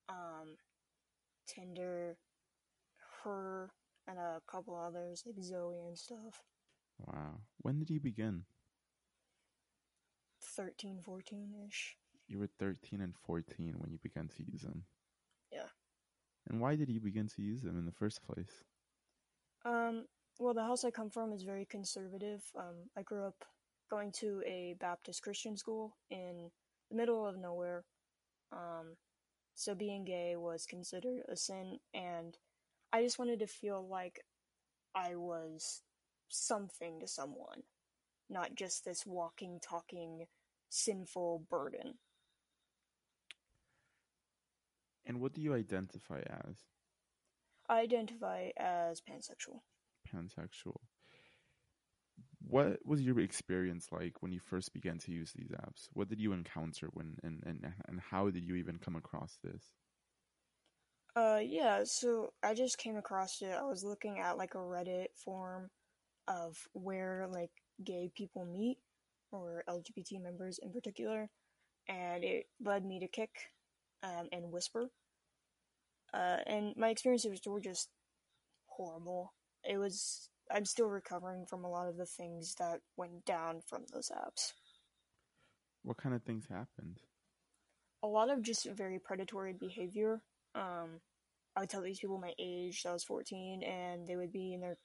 um, 0.09 0.57
Tinder, 1.47 2.16
Her, 3.24 3.70
and 4.07 4.18
a 4.18 4.41
couple 4.51 4.76
others 4.76 5.22
like 5.26 5.43
Zoe 5.43 5.86
and 5.86 5.99
stuff. 5.99 6.43
Wow. 6.99 7.41
When 7.59 7.78
did 7.78 7.91
you 7.91 8.01
begin? 8.01 8.45
13, 10.43 11.01
14 11.03 11.55
ish. 11.68 11.97
You 12.31 12.39
were 12.39 12.49
13 12.61 13.01
and 13.01 13.12
14 13.26 13.74
when 13.78 13.91
you 13.91 13.99
began 14.01 14.28
to 14.28 14.45
use 14.51 14.62
them. 14.62 14.85
Yeah. 15.53 15.66
And 16.49 16.61
why 16.61 16.76
did 16.76 16.89
you 16.89 17.01
begin 17.01 17.26
to 17.26 17.43
use 17.43 17.61
them 17.62 17.76
in 17.76 17.85
the 17.85 17.93
first 17.93 18.22
place? 18.24 18.62
Um, 19.64 20.07
well, 20.39 20.55
the 20.55 20.62
house 20.62 20.85
I 20.85 20.93
come 20.93 21.11
from 21.11 21.33
is 21.33 21.43
very 21.43 21.66
conservative. 21.66 22.43
Um, 22.57 22.89
I 22.97 23.03
grew 23.03 23.26
up 23.26 23.45
going 23.91 24.12
to 24.12 24.43
a 24.47 24.76
Baptist 24.78 25.22
Christian 25.22 25.57
school 25.57 25.97
in 26.09 26.51
the 26.89 26.97
middle 26.97 27.26
of 27.26 27.37
nowhere. 27.37 27.85
Um, 28.53 28.97
so 29.57 29.74
being 29.74 30.05
gay 30.05 30.37
was 30.37 30.66
considered 30.66 31.22
a 31.28 31.37
sin, 31.37 31.78
and 31.93 32.39
I 32.93 33.03
just 33.03 33.18
wanted 33.18 33.41
to 33.41 33.47
feel 33.49 33.87
like 33.87 34.20
I 34.95 35.16
was 35.16 35.83
something 36.28 37.01
to 37.01 37.09
someone, 37.09 37.64
not 38.28 38.55
just 38.55 38.85
this 38.85 39.05
walking, 39.05 39.59
talking, 39.61 40.26
sinful 40.68 41.47
burden. 41.51 41.95
And 45.07 45.20
what 45.20 45.32
do 45.32 45.40
you 45.40 45.55
identify 45.55 46.20
as? 46.46 46.57
I 47.68 47.80
identify 47.80 48.51
as 48.57 49.01
pansexual. 49.01 49.61
Pansexual. 50.12 50.76
What 52.46 52.78
was 52.84 53.03
your 53.03 53.20
experience 53.20 53.88
like 53.92 54.22
when 54.22 54.32
you 54.32 54.40
first 54.40 54.72
began 54.72 54.98
to 54.98 55.12
use 55.12 55.32
these 55.32 55.51
apps? 55.51 55.88
What 55.92 56.09
did 56.09 56.20
you 56.20 56.32
encounter 56.32 56.88
when 56.92 57.16
and, 57.22 57.42
and, 57.46 57.64
and 57.88 58.01
how 58.01 58.30
did 58.30 58.44
you 58.44 58.57
even 58.57 58.78
come 58.78 58.96
across 58.96 59.38
this? 59.42 59.72
Uh, 61.16 61.40
yeah, 61.42 61.82
so 61.84 62.32
I 62.42 62.55
just 62.55 62.78
came 62.78 62.96
across 62.96 63.42
it. 63.42 63.51
I 63.51 63.64
was 63.64 63.84
looking 63.84 64.20
at 64.20 64.38
like 64.38 64.55
a 64.55 64.59
Reddit 64.59 65.07
forum 65.16 65.70
of 66.28 66.57
where 66.72 67.26
like 67.30 67.51
gay 67.84 68.11
people 68.16 68.44
meet, 68.44 68.78
or 69.32 69.64
LGBT 69.68 70.22
members 70.22 70.59
in 70.62 70.72
particular, 70.72 71.28
and 71.88 72.24
it 72.24 72.46
led 72.64 72.84
me 72.84 73.01
to 73.01 73.09
Kik 73.09 73.30
um, 74.03 74.28
and 74.32 74.51
Whisper. 74.53 74.90
Uh, 76.12 76.38
and 76.46 76.74
my 76.76 76.88
experiences 76.88 77.40
were 77.46 77.61
just 77.61 77.88
horrible. 78.66 79.34
It 79.64 79.78
was. 79.78 80.28
I'm 80.53 80.64
still 80.64 80.88
recovering 80.88 81.46
from 81.46 81.64
a 81.64 81.70
lot 81.70 81.88
of 81.88 81.96
the 81.96 82.07
things 82.07 82.57
that 82.59 82.80
went 82.96 83.24
down 83.24 83.61
from 83.68 83.84
those 83.92 84.11
apps. 84.11 84.53
What 85.84 85.96
kind 85.96 86.14
of 86.14 86.22
things 86.24 86.46
happened? 86.48 86.98
A 88.03 88.09
lot 88.09 88.30
of 88.30 88.42
just 88.42 88.66
very 88.68 88.98
predatory 88.98 89.53
behavior. 89.53 90.22
Um, 90.57 91.01
I 91.55 91.61
would 91.61 91.70
tell 91.70 91.82
these 91.82 92.01
people 92.01 92.18
my 92.18 92.32
age, 92.38 92.84
I 92.86 92.92
was 92.92 93.05
14, 93.05 93.62
and 93.62 94.09
they 94.09 94.16
would 94.16 94.32
be 94.32 94.55
in 94.55 94.61
their 94.61 94.76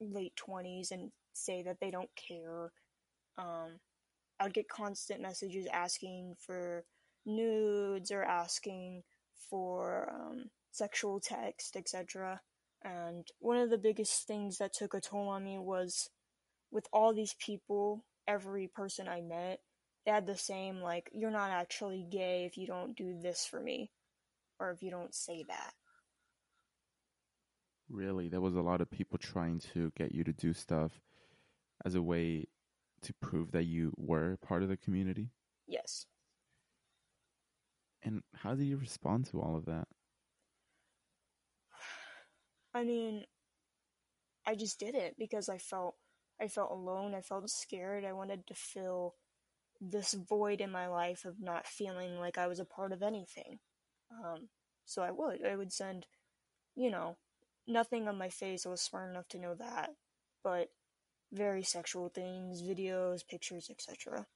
late 0.00 0.32
20s 0.36 0.90
and 0.90 1.12
say 1.34 1.62
that 1.62 1.78
they 1.80 1.90
don't 1.90 2.10
care. 2.16 2.72
Um, 3.38 3.78
I 4.40 4.44
would 4.44 4.54
get 4.54 4.68
constant 4.68 5.20
messages 5.20 5.66
asking 5.72 6.34
for 6.38 6.84
nudes 7.24 8.10
or 8.10 8.22
asking 8.22 9.02
for 9.48 10.12
um, 10.12 10.44
sexual 10.70 11.20
text, 11.20 11.76
etc. 11.76 12.40
And 12.84 13.26
one 13.38 13.58
of 13.58 13.70
the 13.70 13.78
biggest 13.78 14.26
things 14.26 14.58
that 14.58 14.72
took 14.72 14.94
a 14.94 15.00
toll 15.00 15.28
on 15.28 15.44
me 15.44 15.58
was 15.58 16.08
with 16.70 16.86
all 16.92 17.14
these 17.14 17.34
people, 17.38 18.04
every 18.26 18.66
person 18.66 19.08
I 19.08 19.20
met, 19.20 19.60
they 20.04 20.10
had 20.10 20.26
the 20.26 20.36
same, 20.36 20.80
like, 20.80 21.10
you're 21.12 21.30
not 21.30 21.50
actually 21.50 22.06
gay 22.10 22.44
if 22.44 22.56
you 22.56 22.66
don't 22.66 22.96
do 22.96 23.20
this 23.20 23.46
for 23.46 23.60
me, 23.60 23.90
or 24.58 24.70
if 24.72 24.82
you 24.82 24.90
don't 24.90 25.14
say 25.14 25.44
that. 25.46 25.74
Really, 27.88 28.28
there 28.28 28.40
was 28.40 28.56
a 28.56 28.62
lot 28.62 28.80
of 28.80 28.90
people 28.90 29.18
trying 29.18 29.60
to 29.74 29.92
get 29.96 30.12
you 30.12 30.24
to 30.24 30.32
do 30.32 30.52
stuff 30.52 30.92
as 31.84 31.94
a 31.94 32.02
way 32.02 32.46
to 33.02 33.12
prove 33.14 33.52
that 33.52 33.64
you 33.64 33.92
were 33.96 34.38
part 34.38 34.62
of 34.62 34.68
the 34.68 34.76
community. 34.76 35.28
Yes. 35.66 36.06
And 38.02 38.22
how 38.34 38.54
did 38.54 38.64
you 38.64 38.76
respond 38.76 39.26
to 39.26 39.40
all 39.40 39.56
of 39.56 39.66
that? 39.66 39.86
I 42.74 42.84
mean, 42.84 43.24
I 44.46 44.54
just 44.54 44.78
did 44.80 44.94
it 44.94 45.14
because 45.18 45.48
I 45.48 45.58
felt 45.58 45.94
I 46.40 46.48
felt 46.48 46.72
alone. 46.72 47.14
I 47.14 47.20
felt 47.20 47.48
scared. 47.50 48.04
I 48.04 48.12
wanted 48.12 48.46
to 48.46 48.54
fill 48.54 49.14
this 49.80 50.14
void 50.14 50.60
in 50.60 50.70
my 50.70 50.88
life 50.88 51.24
of 51.24 51.40
not 51.40 51.66
feeling 51.66 52.18
like 52.18 52.38
I 52.38 52.46
was 52.46 52.58
a 52.58 52.64
part 52.64 52.92
of 52.92 53.02
anything. 53.02 53.58
Um, 54.10 54.48
so 54.84 55.02
I 55.02 55.10
would. 55.10 55.44
I 55.46 55.56
would 55.56 55.72
send, 55.72 56.06
you 56.74 56.90
know, 56.90 57.16
nothing 57.66 58.08
on 58.08 58.18
my 58.18 58.28
face. 58.28 58.66
I 58.66 58.70
was 58.70 58.80
smart 58.80 59.10
enough 59.10 59.28
to 59.28 59.38
know 59.38 59.54
that, 59.54 59.90
but 60.42 60.70
very 61.32 61.62
sexual 61.62 62.08
things, 62.08 62.62
videos, 62.62 63.26
pictures, 63.26 63.70
etc. 63.70 64.26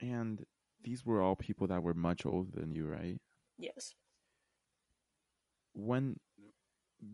And 0.00 0.44
these 0.82 1.04
were 1.04 1.22
all 1.22 1.36
people 1.36 1.66
that 1.68 1.82
were 1.82 1.94
much 1.94 2.26
older 2.26 2.50
than 2.52 2.72
you, 2.72 2.86
right? 2.86 3.18
Yes. 3.58 3.94
When 5.74 6.18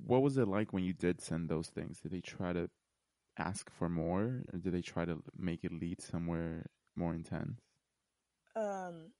what 0.07 0.23
was 0.23 0.37
it 0.39 0.49
like 0.49 0.73
when 0.73 0.85
you 0.85 0.93
did 0.93 1.21
send 1.21 1.49
those 1.49 1.69
things? 1.69 2.01
Did 2.01 2.13
they 2.13 2.21
try 2.21 2.53
to 2.53 2.71
ask 3.39 3.71
for 3.71 3.89
more 3.89 4.43
or 4.53 4.59
did 4.59 4.73
they 4.73 4.83
try 4.83 5.05
to 5.05 5.23
make 5.37 5.65
it 5.65 5.73
lead 5.73 6.01
somewhere 6.01 6.67
more 6.97 7.15
intense? 7.15 7.61
Um 8.57 9.13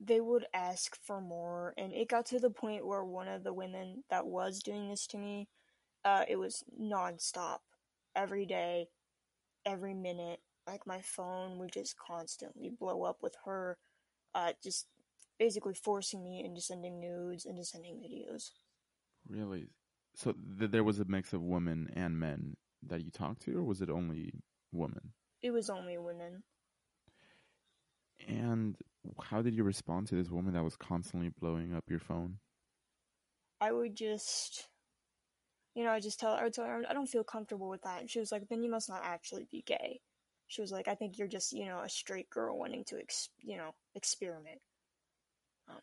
they 0.00 0.20
would 0.20 0.46
ask 0.54 0.96
for 1.04 1.20
more 1.20 1.74
and 1.78 1.92
it 1.92 2.08
got 2.08 2.26
to 2.26 2.38
the 2.38 2.50
point 2.50 2.86
where 2.86 3.04
one 3.04 3.28
of 3.28 3.44
the 3.44 3.52
women 3.54 4.04
that 4.10 4.26
was 4.26 4.62
doing 4.62 4.88
this 4.88 5.06
to 5.08 5.18
me 5.18 5.48
uh 6.04 6.24
it 6.28 6.36
was 6.36 6.64
nonstop 6.80 7.60
every 8.16 8.46
day 8.46 8.88
every 9.66 9.94
minute 9.94 10.40
like 10.66 10.86
my 10.86 11.00
phone 11.00 11.58
would 11.58 11.72
just 11.72 11.96
constantly 11.98 12.68
blow 12.70 13.02
up 13.02 13.18
with 13.22 13.34
her 13.44 13.76
uh 14.34 14.52
just 14.62 14.86
basically 15.38 15.74
forcing 15.74 16.22
me 16.24 16.42
into 16.44 16.60
sending 16.60 16.98
nudes 17.00 17.44
into 17.44 17.64
sending 17.64 17.96
videos 17.96 18.50
Really? 19.28 19.68
So 20.14 20.34
th- 20.58 20.70
there 20.70 20.84
was 20.84 21.00
a 21.00 21.04
mix 21.04 21.32
of 21.32 21.42
women 21.42 21.90
and 21.94 22.18
men 22.18 22.56
that 22.86 23.04
you 23.04 23.10
talked 23.10 23.42
to, 23.42 23.58
or 23.58 23.64
was 23.64 23.82
it 23.82 23.90
only 23.90 24.32
women? 24.72 25.12
it 25.42 25.50
was 25.50 25.68
only 25.68 25.98
women 25.98 26.42
And 28.26 28.76
how 29.22 29.42
did 29.42 29.54
you 29.54 29.62
respond 29.64 30.06
to 30.08 30.14
this 30.16 30.30
woman 30.30 30.54
that 30.54 30.64
was 30.64 30.76
constantly 30.76 31.28
blowing 31.38 31.74
up 31.74 31.84
your 31.88 32.00
phone? 32.00 32.38
i 33.60 33.72
would 33.72 33.94
just 33.96 34.68
you 35.74 35.82
know 35.84 35.90
i 35.90 35.98
just 36.00 36.20
tell 36.20 36.32
her 36.34 36.40
i 36.40 36.44
would 36.44 36.52
tell 36.52 36.64
her 36.66 36.82
i 36.88 36.92
don't 36.92 37.06
feel 37.08 37.24
comfortable 37.24 37.68
with 37.68 37.82
that 37.82 38.00
and 38.00 38.10
she 38.10 38.18
was 38.20 38.30
like 38.30 38.48
then 38.48 38.62
you 38.62 38.70
must 38.70 38.88
not 38.88 39.00
actually 39.02 39.46
be 39.50 39.62
gay 39.66 40.00
she 40.48 40.60
was 40.60 40.72
like 40.72 40.88
i 40.88 40.94
think 40.94 41.18
you're 41.18 41.28
just 41.28 41.52
you 41.52 41.66
know 41.66 41.80
a 41.80 41.88
straight 41.88 42.28
girl 42.30 42.58
wanting 42.58 42.84
to 42.84 42.98
ex- 42.98 43.30
you 43.42 43.56
know 43.56 43.70
experiment 43.94 44.60
um 45.68 45.80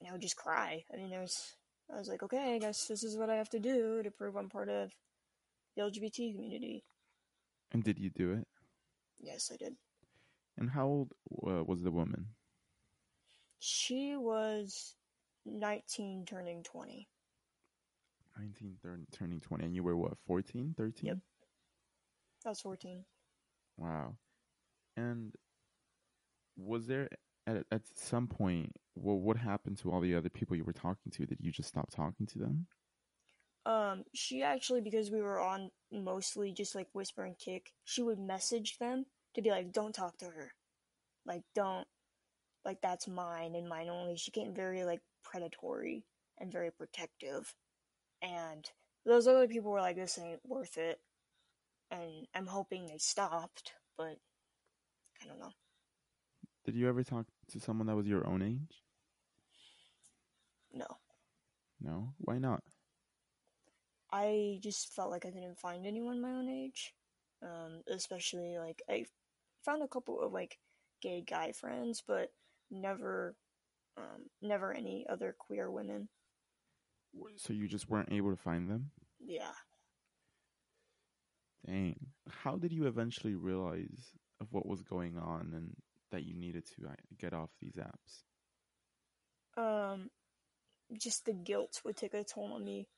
and 0.00 0.08
i 0.08 0.12
would 0.12 0.20
just 0.22 0.36
cry 0.36 0.84
i 0.92 0.96
mean 0.96 1.10
there's 1.10 1.56
i 1.92 1.98
was 1.98 2.08
like 2.08 2.22
okay 2.22 2.54
i 2.54 2.58
guess 2.58 2.86
this 2.86 3.02
is 3.02 3.16
what 3.16 3.30
i 3.30 3.36
have 3.36 3.48
to 3.48 3.58
do 3.58 4.02
to 4.02 4.10
prove 4.10 4.36
i'm 4.36 4.48
part 4.48 4.68
of 4.68 4.92
the 5.76 5.82
lgbt 5.82 6.34
community 6.34 6.84
And 7.72 7.82
did 7.84 7.98
you 7.98 8.10
do 8.10 8.32
it? 8.32 8.46
yes 9.20 9.50
i 9.52 9.56
did 9.56 9.74
And 10.56 10.70
how 10.70 10.86
old 10.86 11.12
uh, 11.46 11.62
was 11.64 11.82
the 11.82 11.90
woman? 11.90 12.26
she 13.60 14.16
was 14.16 14.94
19 15.44 16.24
turning 16.26 16.62
20 16.62 17.08
19, 18.38 18.76
thir- 18.80 19.00
turning 19.10 19.40
20. 19.40 19.64
And 19.64 19.74
you 19.74 19.82
were 19.82 19.96
what, 19.96 20.16
14, 20.26 20.74
13? 20.76 21.06
Yep. 21.08 21.18
i 22.46 22.48
was 22.50 22.60
14 22.60 23.04
Wow. 23.78 24.16
And 24.96 25.34
was 26.56 26.86
there 26.88 27.08
at 27.46 27.64
at 27.70 27.82
some 27.94 28.26
point 28.26 28.72
well, 28.96 29.16
what 29.16 29.36
happened 29.36 29.78
to 29.78 29.92
all 29.92 30.00
the 30.00 30.14
other 30.14 30.28
people 30.28 30.56
you 30.56 30.64
were 30.64 30.72
talking 30.72 31.12
to? 31.12 31.24
Did 31.24 31.38
you 31.40 31.52
just 31.52 31.68
stop 31.68 31.90
talking 31.90 32.26
to 32.26 32.38
them? 32.38 32.66
Um, 33.64 34.04
she 34.14 34.42
actually, 34.42 34.80
because 34.80 35.10
we 35.10 35.22
were 35.22 35.40
on 35.40 35.70
mostly 35.92 36.52
just 36.52 36.74
like 36.74 36.88
whisper 36.92 37.24
and 37.24 37.38
Kik, 37.38 37.72
she 37.84 38.02
would 38.02 38.18
message 38.18 38.78
them 38.78 39.06
to 39.34 39.42
be 39.42 39.50
like, 39.50 39.72
"Don't 39.72 39.94
talk 39.94 40.18
to 40.18 40.26
her, 40.26 40.52
like 41.26 41.42
don't, 41.54 41.86
like 42.64 42.80
that's 42.80 43.06
mine 43.06 43.54
and 43.54 43.68
mine 43.68 43.88
only." 43.88 44.16
She 44.16 44.30
became 44.30 44.54
very 44.54 44.84
like 44.84 45.00
predatory 45.22 46.04
and 46.38 46.50
very 46.50 46.70
protective, 46.70 47.54
and 48.22 48.68
those 49.04 49.28
other 49.28 49.46
people 49.48 49.70
were 49.70 49.80
like, 49.80 49.96
"This 49.96 50.18
ain't 50.18 50.40
worth 50.44 50.78
it," 50.78 51.00
and 51.90 52.26
I'm 52.34 52.46
hoping 52.46 52.86
they 52.86 52.98
stopped, 52.98 53.72
but 53.96 54.16
I 55.22 55.26
don't 55.26 55.38
know. 55.40 55.52
Did 56.64 56.74
you 56.74 56.88
ever 56.88 57.02
talk 57.02 57.26
to 57.52 57.60
someone 57.60 57.86
that 57.86 57.96
was 57.96 58.06
your 58.06 58.26
own 58.26 58.42
age? 58.42 58.82
No, 60.72 60.86
No. 61.80 62.12
Why 62.18 62.38
not? 62.38 62.62
I 64.12 64.58
just 64.62 64.94
felt 64.94 65.10
like 65.10 65.24
I 65.26 65.30
didn't 65.30 65.58
find 65.58 65.86
anyone 65.86 66.20
my 66.20 66.30
own 66.30 66.48
age. 66.48 66.94
Um, 67.42 67.82
especially 67.88 68.58
like 68.58 68.82
I 68.88 69.06
found 69.64 69.82
a 69.82 69.88
couple 69.88 70.20
of 70.20 70.32
like 70.32 70.58
gay 71.00 71.22
guy 71.22 71.52
friends, 71.52 72.02
but 72.06 72.32
never, 72.70 73.36
um, 73.96 74.26
never 74.42 74.72
any 74.72 75.06
other 75.08 75.34
queer 75.38 75.70
women. 75.70 76.08
So 77.36 77.52
you 77.52 77.68
just 77.68 77.88
weren't 77.88 78.12
able 78.12 78.30
to 78.30 78.36
find 78.36 78.68
them? 78.68 78.90
Yeah. 79.20 79.52
How 82.28 82.56
did 82.56 82.72
you 82.72 82.86
eventually 82.86 83.34
realize 83.34 84.12
of 84.40 84.48
what 84.52 84.66
was 84.66 84.82
going 84.82 85.18
on 85.18 85.52
and 85.54 85.74
that 86.10 86.24
you 86.24 86.34
needed 86.34 86.64
to 86.66 86.88
uh, 86.88 86.94
get 87.18 87.34
off 87.34 87.50
these 87.60 87.76
apps? 87.76 88.22
Um, 89.56 90.10
just 90.98 91.24
the 91.24 91.32
guilt 91.32 91.80
would 91.84 91.96
take 91.96 92.14
a 92.14 92.24
toll 92.24 92.52
on 92.54 92.64
me. 92.64 92.88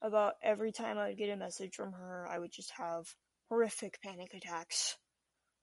About 0.00 0.34
every 0.42 0.70
time 0.70 0.98
I 0.98 1.08
would 1.08 1.18
get 1.18 1.30
a 1.30 1.36
message 1.36 1.74
from 1.74 1.92
her, 1.92 2.26
I 2.30 2.38
would 2.38 2.52
just 2.52 2.70
have 2.76 3.06
horrific 3.48 3.98
panic 4.02 4.32
attacks. 4.34 4.96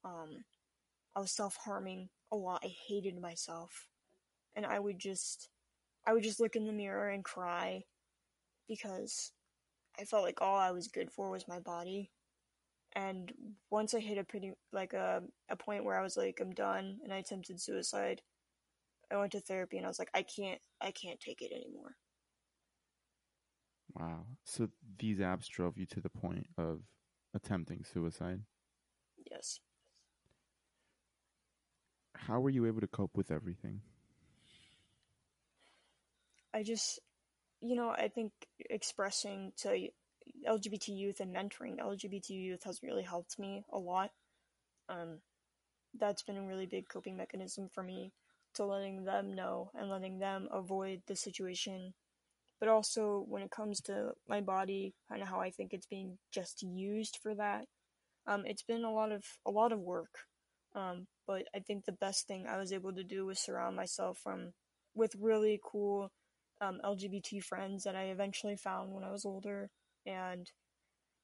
Um, 0.04 0.44
I 1.16 1.22
was 1.22 1.32
self 1.32 1.56
harming 1.64 2.10
a 2.32 2.36
lot. 2.36 2.62
I 2.64 2.74
hated 2.88 3.20
myself, 3.22 3.88
and 4.56 4.66
I 4.66 4.80
would 4.80 5.00
just, 5.00 5.50
I 6.06 6.14
would 6.14 6.24
just 6.24 6.40
look 6.40 6.56
in 6.56 6.68
the 6.68 6.74
mirror 6.74 7.10
and 7.10 7.24
cry 7.24 7.84
because 8.68 9.32
I 9.98 10.04
felt 10.04 10.24
like 10.24 10.42
all 10.42 10.58
I 10.58 10.72
was 10.72 10.90
good 10.90 11.12
for 11.12 11.30
was 11.30 11.48
my 11.48 11.60
body. 11.60 12.12
And 12.96 13.32
once 13.70 13.94
I 13.94 14.00
hit 14.00 14.18
a 14.18 14.24
pretty 14.24 14.54
like 14.72 14.94
a 14.94 15.22
a 15.50 15.56
point 15.56 15.84
where 15.84 16.00
I 16.00 16.04
was 16.04 16.16
like 16.16 16.40
I'm 16.42 16.54
done, 16.54 17.00
and 17.04 17.14
I 17.14 17.18
attempted 17.18 17.60
suicide. 17.60 18.22
I 19.12 19.18
went 19.18 19.34
to 19.34 19.40
therapy 19.40 19.78
and 19.78 19.86
I 19.86 19.90
was 19.90 20.00
like, 20.00 20.10
I 20.14 20.24
can't, 20.24 20.60
I 20.82 20.92
can't 20.92 21.20
take 21.20 21.42
it 21.42 21.52
anymore. 21.52 21.96
Wow. 23.94 24.26
So 24.44 24.70
these 24.98 25.20
apps 25.20 25.48
drove 25.48 25.78
you 25.78 25.86
to 25.88 26.02
the 26.02 26.10
point 26.10 26.48
of 26.58 26.82
attempting 27.34 27.84
suicide. 27.84 28.42
Yes. 29.30 29.60
How 32.16 32.40
were 32.40 32.50
you 32.50 32.66
able 32.66 32.82
to 32.82 32.88
cope 32.88 33.16
with 33.16 33.32
everything? 33.32 33.82
I 36.54 36.64
just, 36.64 37.00
you 37.62 37.76
know, 37.76 37.90
I 37.90 38.08
think 38.08 38.32
expressing 38.70 39.52
to 39.58 39.90
LGBT 40.48 40.90
youth 40.90 41.20
and 41.20 41.36
mentoring 41.36 41.80
LGBT 41.80 42.30
youth 42.30 42.64
has 42.64 42.84
really 42.84 43.04
helped 43.04 43.40
me 43.40 43.64
a 43.72 43.78
lot. 43.78 44.12
Um, 44.90 45.20
that's 45.98 46.24
been 46.24 46.38
a 46.38 46.48
really 46.48 46.66
big 46.66 46.88
coping 46.90 47.18
mechanism 47.18 47.70
for 47.72 47.84
me 47.84 48.12
to 48.56 48.66
letting 48.66 49.04
them 49.04 49.36
know 49.36 49.72
and 49.76 49.90
letting 49.90 50.20
them 50.20 50.48
avoid 50.52 51.02
the 51.08 51.16
situation. 51.16 51.94
But 52.60 52.70
also 52.70 53.26
when 53.28 53.42
it 53.42 53.52
comes 53.52 53.82
to 53.82 54.12
my 54.28 54.42
body, 54.42 54.94
kind 55.10 55.22
of 55.22 55.28
how 55.28 55.42
I 55.42 55.52
think 55.52 55.74
it's 55.74 55.88
being 55.88 56.18
just 56.32 56.64
used 56.64 57.20
for 57.22 57.36
that. 57.36 57.66
Um, 58.28 58.44
it's 58.46 58.64
been 58.64 58.84
a 58.84 58.94
lot 58.94 59.12
of 59.12 59.24
a 59.46 59.52
lot 59.52 59.72
of 59.72 59.80
work. 59.80 60.12
Um, 60.74 61.08
but 61.28 61.44
I 61.56 61.60
think 61.60 61.86
the 61.86 61.92
best 61.92 62.28
thing 62.28 62.46
I 62.48 62.58
was 62.58 62.74
able 62.74 62.94
to 62.94 63.04
do 63.04 63.26
was 63.26 63.40
surround 63.40 63.76
myself 63.76 64.18
from 64.18 64.54
with 64.94 65.16
really 65.20 65.60
cool 65.64 66.12
um, 66.62 66.80
LGBT 66.84 67.44
friends 67.44 67.84
that 67.84 67.96
I 67.96 68.04
eventually 68.04 68.56
found 68.56 68.94
when 68.94 69.04
I 69.04 69.12
was 69.12 69.26
older, 69.26 69.70
and 70.06 70.50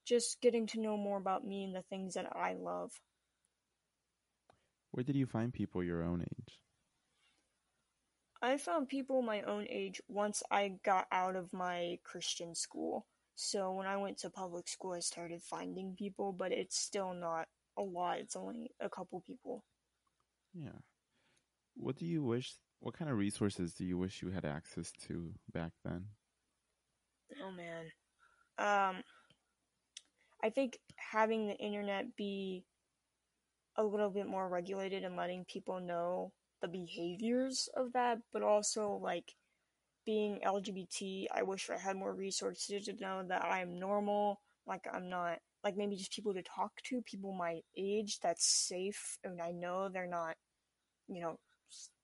just 0.05 0.41
getting 0.41 0.67
to 0.67 0.82
know 0.82 0.97
more 0.97 1.17
about 1.17 1.45
me 1.45 1.63
and 1.63 1.75
the 1.75 1.84
things 1.84 2.15
that 2.15 2.36
I 2.36 2.53
love. 2.53 2.91
Where 4.91 5.03
did 5.03 5.15
you 5.15 5.25
find 5.25 5.53
people 5.53 5.84
your 5.84 6.03
own 6.03 6.21
age? 6.21 6.59
I 8.41 8.57
found 8.57 8.89
people 8.89 9.21
my 9.21 9.41
own 9.43 9.67
age 9.69 10.01
once 10.07 10.41
I 10.49 10.73
got 10.84 11.05
out 11.11 11.36
of 11.36 11.53
my 11.53 11.99
Christian 12.03 12.55
school. 12.55 13.05
So 13.36 13.71
when 13.71 13.88
I 13.88 13.97
went 13.97 14.17
to 14.19 14.29
public 14.29 14.67
school, 14.67 14.93
I 14.93 14.99
started 14.99 15.41
finding 15.43 15.95
people, 15.95 16.34
but 16.34 16.51
it's 16.51 16.77
still 16.77 17.13
not 17.13 17.47
a 17.77 17.82
lot. 17.82 18.17
It's 18.17 18.36
only 18.36 18.71
a 18.79 18.89
couple 18.89 19.23
people. 19.25 19.63
Yeah. 20.53 20.79
What 21.75 21.95
do 21.97 22.05
you 22.05 22.23
wish? 22.23 22.55
What 22.79 22.97
kind 22.97 23.09
of 23.11 23.17
resources 23.17 23.73
do 23.73 23.86
you 23.86 23.97
wish 23.97 24.21
you 24.21 24.32
had 24.32 24.43
access 24.43 24.91
to 25.07 25.34
back 25.53 25.71
then? 25.86 26.05
Oh 27.41 27.51
man. 27.51 27.86
Um 28.62 29.03
I 30.43 30.49
think 30.49 30.78
having 30.97 31.47
the 31.47 31.55
internet 31.57 32.16
be 32.16 32.66
a 33.78 33.84
little 33.84 34.09
bit 34.09 34.28
more 34.28 34.49
regulated 34.49 35.03
and 35.03 35.16
letting 35.16 35.45
people 35.45 35.80
know 35.80 36.32
the 36.62 36.68
behaviors 36.68 37.70
of 37.76 37.93
that, 37.93 38.20
but 38.34 38.43
also 38.43 38.99
like 39.01 39.34
being 40.05 40.39
LGBT, 40.45 41.28
I 41.34 41.43
wish 41.43 41.70
I 41.70 41.78
had 41.78 41.95
more 41.95 42.14
resources 42.14 42.86
to 42.86 42.93
know 42.99 43.24
that 43.28 43.43
I'm 43.43 43.80
normal, 43.80 44.41
like 44.68 44.86
I'm 44.91 45.09
not 45.09 45.39
like 45.64 45.78
maybe 45.78 45.95
just 45.95 46.14
people 46.14 46.34
to 46.34 46.43
talk 46.43 46.72
to, 46.86 47.01
people 47.03 47.34
my 47.34 47.62
age 47.78 48.20
that's 48.22 48.45
safe 48.68 49.18
and 49.24 49.41
I 49.41 49.51
know 49.51 49.89
they're 49.89 50.07
not, 50.07 50.36
you 51.07 51.22
know, 51.22 51.38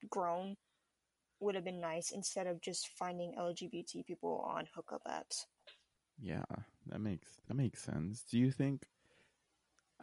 grown 0.09 0.55
would 1.39 1.55
have 1.55 1.65
been 1.65 1.81
nice 1.81 2.11
instead 2.11 2.47
of 2.47 2.61
just 2.61 2.89
finding 2.97 3.33
LGBT 3.37 4.05
people 4.05 4.45
on 4.47 4.65
hookup 4.75 5.01
apps. 5.07 5.45
Yeah, 6.19 6.43
that 6.87 6.99
makes 6.99 7.37
that 7.47 7.53
makes 7.55 7.81
sense. 7.81 8.23
Do 8.23 8.37
you 8.37 8.51
think 8.51 8.87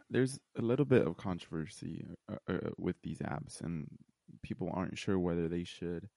there's 0.09 0.39
a 0.57 0.61
little 0.61 0.85
bit 0.85 1.05
of 1.07 1.17
controversy 1.17 2.05
uh, 2.31 2.35
uh, 2.47 2.69
with 2.77 2.95
these 3.01 3.19
apps, 3.19 3.61
and 3.61 3.87
people 4.43 4.69
aren't 4.73 4.97
sure 4.97 5.17
whether 5.19 5.47
they 5.47 5.63
should 5.63 6.09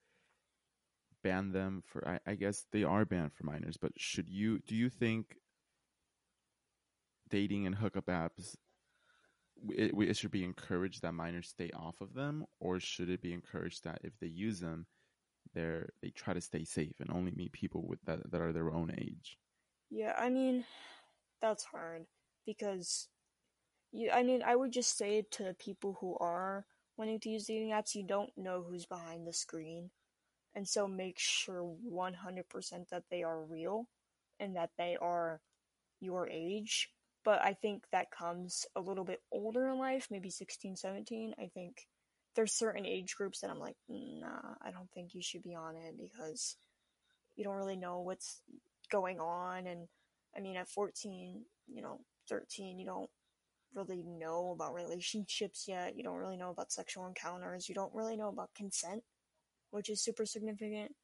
ban 1.23 1.53
them 1.53 1.83
for? 1.87 2.07
I, 2.07 2.19
I 2.27 2.35
guess 2.35 2.65
they 2.73 2.85
are 2.85 3.05
banned 3.05 3.33
for 3.33 3.45
minors, 3.45 3.77
but 3.77 3.93
should 3.97 4.29
you? 4.29 4.59
Do 4.61 4.75
you 4.75 4.89
think 4.89 5.37
dating 7.29 7.67
and 7.67 7.77
hookup 7.77 8.07
apps 8.07 8.57
it, 9.71 9.93
it 9.97 10.17
should 10.17 10.31
be 10.31 10.45
encouraged 10.45 11.03
that 11.03 11.13
minors 11.13 11.49
stay 11.49 11.71
off 11.73 12.01
of 12.01 12.15
them, 12.15 12.45
or 12.61 12.81
should 12.81 13.11
it 13.11 13.21
be 13.23 13.33
encouraged 13.33 13.85
that 13.85 14.01
if 14.05 14.13
they 14.21 14.27
use 14.27 14.61
them, 14.61 14.87
they're 15.55 15.91
they 16.03 16.11
try 16.11 16.35
to 16.35 16.41
stay 16.41 16.65
safe 16.65 17.01
and 17.01 17.11
only 17.11 17.33
meet 17.33 17.53
people 17.53 17.87
with 17.87 18.01
that 18.07 18.31
that 18.31 18.41
are 18.41 18.53
their 18.53 18.73
own 18.73 18.93
age? 18.99 19.39
Yeah, 19.91 20.15
I 20.19 20.29
mean, 20.31 20.65
that's 21.41 21.65
hard 21.65 22.07
because 22.47 23.09
you. 23.93 24.11
I 24.11 24.23
mean, 24.23 24.43
I 24.45 24.57
would 24.57 24.73
just 24.73 24.97
say 24.99 25.25
to 25.33 25.55
people 25.59 25.99
who 26.01 26.17
are 26.19 26.67
wanting 26.97 27.21
to 27.21 27.31
use 27.31 27.47
dating 27.47 27.71
apps, 27.71 27.95
you 27.95 28.05
don't 28.07 28.31
know 28.37 28.65
who's 28.69 28.87
behind 28.87 29.27
the 29.27 29.33
screen, 29.33 29.91
and 30.55 30.69
so 30.69 30.89
make 30.89 31.19
sure 31.19 31.63
one 31.63 32.15
hundred 32.15 32.49
percent 32.49 32.91
that 32.91 33.05
they 33.11 33.23
are 33.23 33.43
real 33.45 33.89
and 34.41 34.57
that 34.57 34.71
they 34.79 34.97
are 35.01 35.41
your 36.01 36.29
age 36.29 36.91
but 37.25 37.43
I 37.45 37.55
think 37.55 37.85
that 37.93 38.11
comes 38.11 38.67
a 38.77 38.81
little 38.81 39.05
bit 39.05 39.21
older 39.33 39.69
in 39.69 39.79
life, 39.79 40.09
maybe 40.11 40.31
16, 40.31 40.77
17. 40.77 41.35
I 41.39 41.51
think 41.53 41.87
there's 42.37 42.53
certain 42.55 42.87
age 42.87 43.17
groups 43.17 43.41
that 43.41 43.51
I'm 43.51 43.59
like, 43.59 43.77
mm, 43.91 44.21
nah, 44.21 44.55
I 44.63 44.71
don't 44.71 44.91
think 44.93 45.15
you 45.15 45.23
should 45.23 45.43
be 45.43 45.55
on 45.55 45.77
it 45.77 45.97
because 45.99 46.57
you 47.37 47.45
don't 47.45 47.57
really 47.57 47.77
know 47.77 48.01
what's 48.01 48.41
going 48.91 49.21
on. 49.21 49.67
And 49.67 49.89
I 50.37 50.41
mean, 50.41 50.57
at 50.57 50.69
14, 50.69 51.43
you 51.67 51.83
know, 51.83 52.01
13, 52.29 52.79
you 52.79 52.87
don't 52.87 53.11
really 53.75 54.03
know 54.03 54.53
about 54.55 54.75
relationships 54.75 55.67
yet. 55.69 55.97
You 55.97 56.03
don't 56.03 56.17
really 56.17 56.37
know 56.37 56.51
about 56.51 56.73
sexual 56.73 57.07
encounters. 57.07 57.69
You 57.69 57.75
don't 57.75 57.95
really 57.95 58.17
know 58.17 58.29
about 58.29 58.55
consent, 58.55 59.03
which 59.71 59.91
is 59.91 60.03
super 60.03 60.27
significant. 60.27 60.95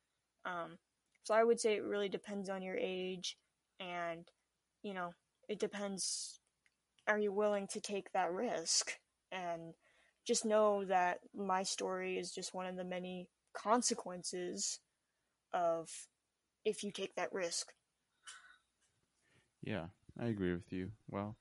Um, 0.44 0.78
so 1.22 1.34
I 1.34 1.44
would 1.44 1.60
say 1.60 1.74
it 1.76 1.84
really 1.84 2.08
depends 2.08 2.50
on 2.50 2.62
your 2.62 2.76
age 2.76 3.36
and, 3.80 4.26
you 4.82 4.94
know, 4.94 5.14
it 5.48 5.58
depends 5.58 6.40
are 7.06 7.18
you 7.18 7.32
willing 7.32 7.66
to 7.68 7.80
take 7.80 8.10
that 8.12 8.32
risk 8.32 8.92
and 9.30 9.74
just 10.26 10.44
know 10.44 10.84
that 10.86 11.18
my 11.36 11.62
story 11.62 12.18
is 12.18 12.32
just 12.32 12.54
one 12.54 12.66
of 12.66 12.76
the 12.76 12.84
many 12.84 13.28
consequences 13.54 14.80
of 15.52 15.90
if 16.64 16.82
you 16.84 16.90
take 16.90 17.14
that 17.16 17.32
risk. 17.32 17.72
Yeah 19.62 19.86
i 20.20 20.26
agree 20.26 20.52
with 20.52 20.72
you. 20.72 20.90
Well 21.10 21.36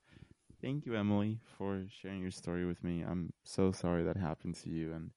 thank 0.62 0.86
you 0.86 0.94
emily 0.94 1.40
for 1.58 1.84
sharing 1.88 2.20
your 2.22 2.30
story 2.30 2.64
with 2.64 2.82
me. 2.82 3.02
I'm 3.02 3.32
so 3.44 3.72
sorry 3.72 4.02
that 4.04 4.16
happened 4.16 4.56
to 4.62 4.70
you 4.70 4.92
and 4.92 5.10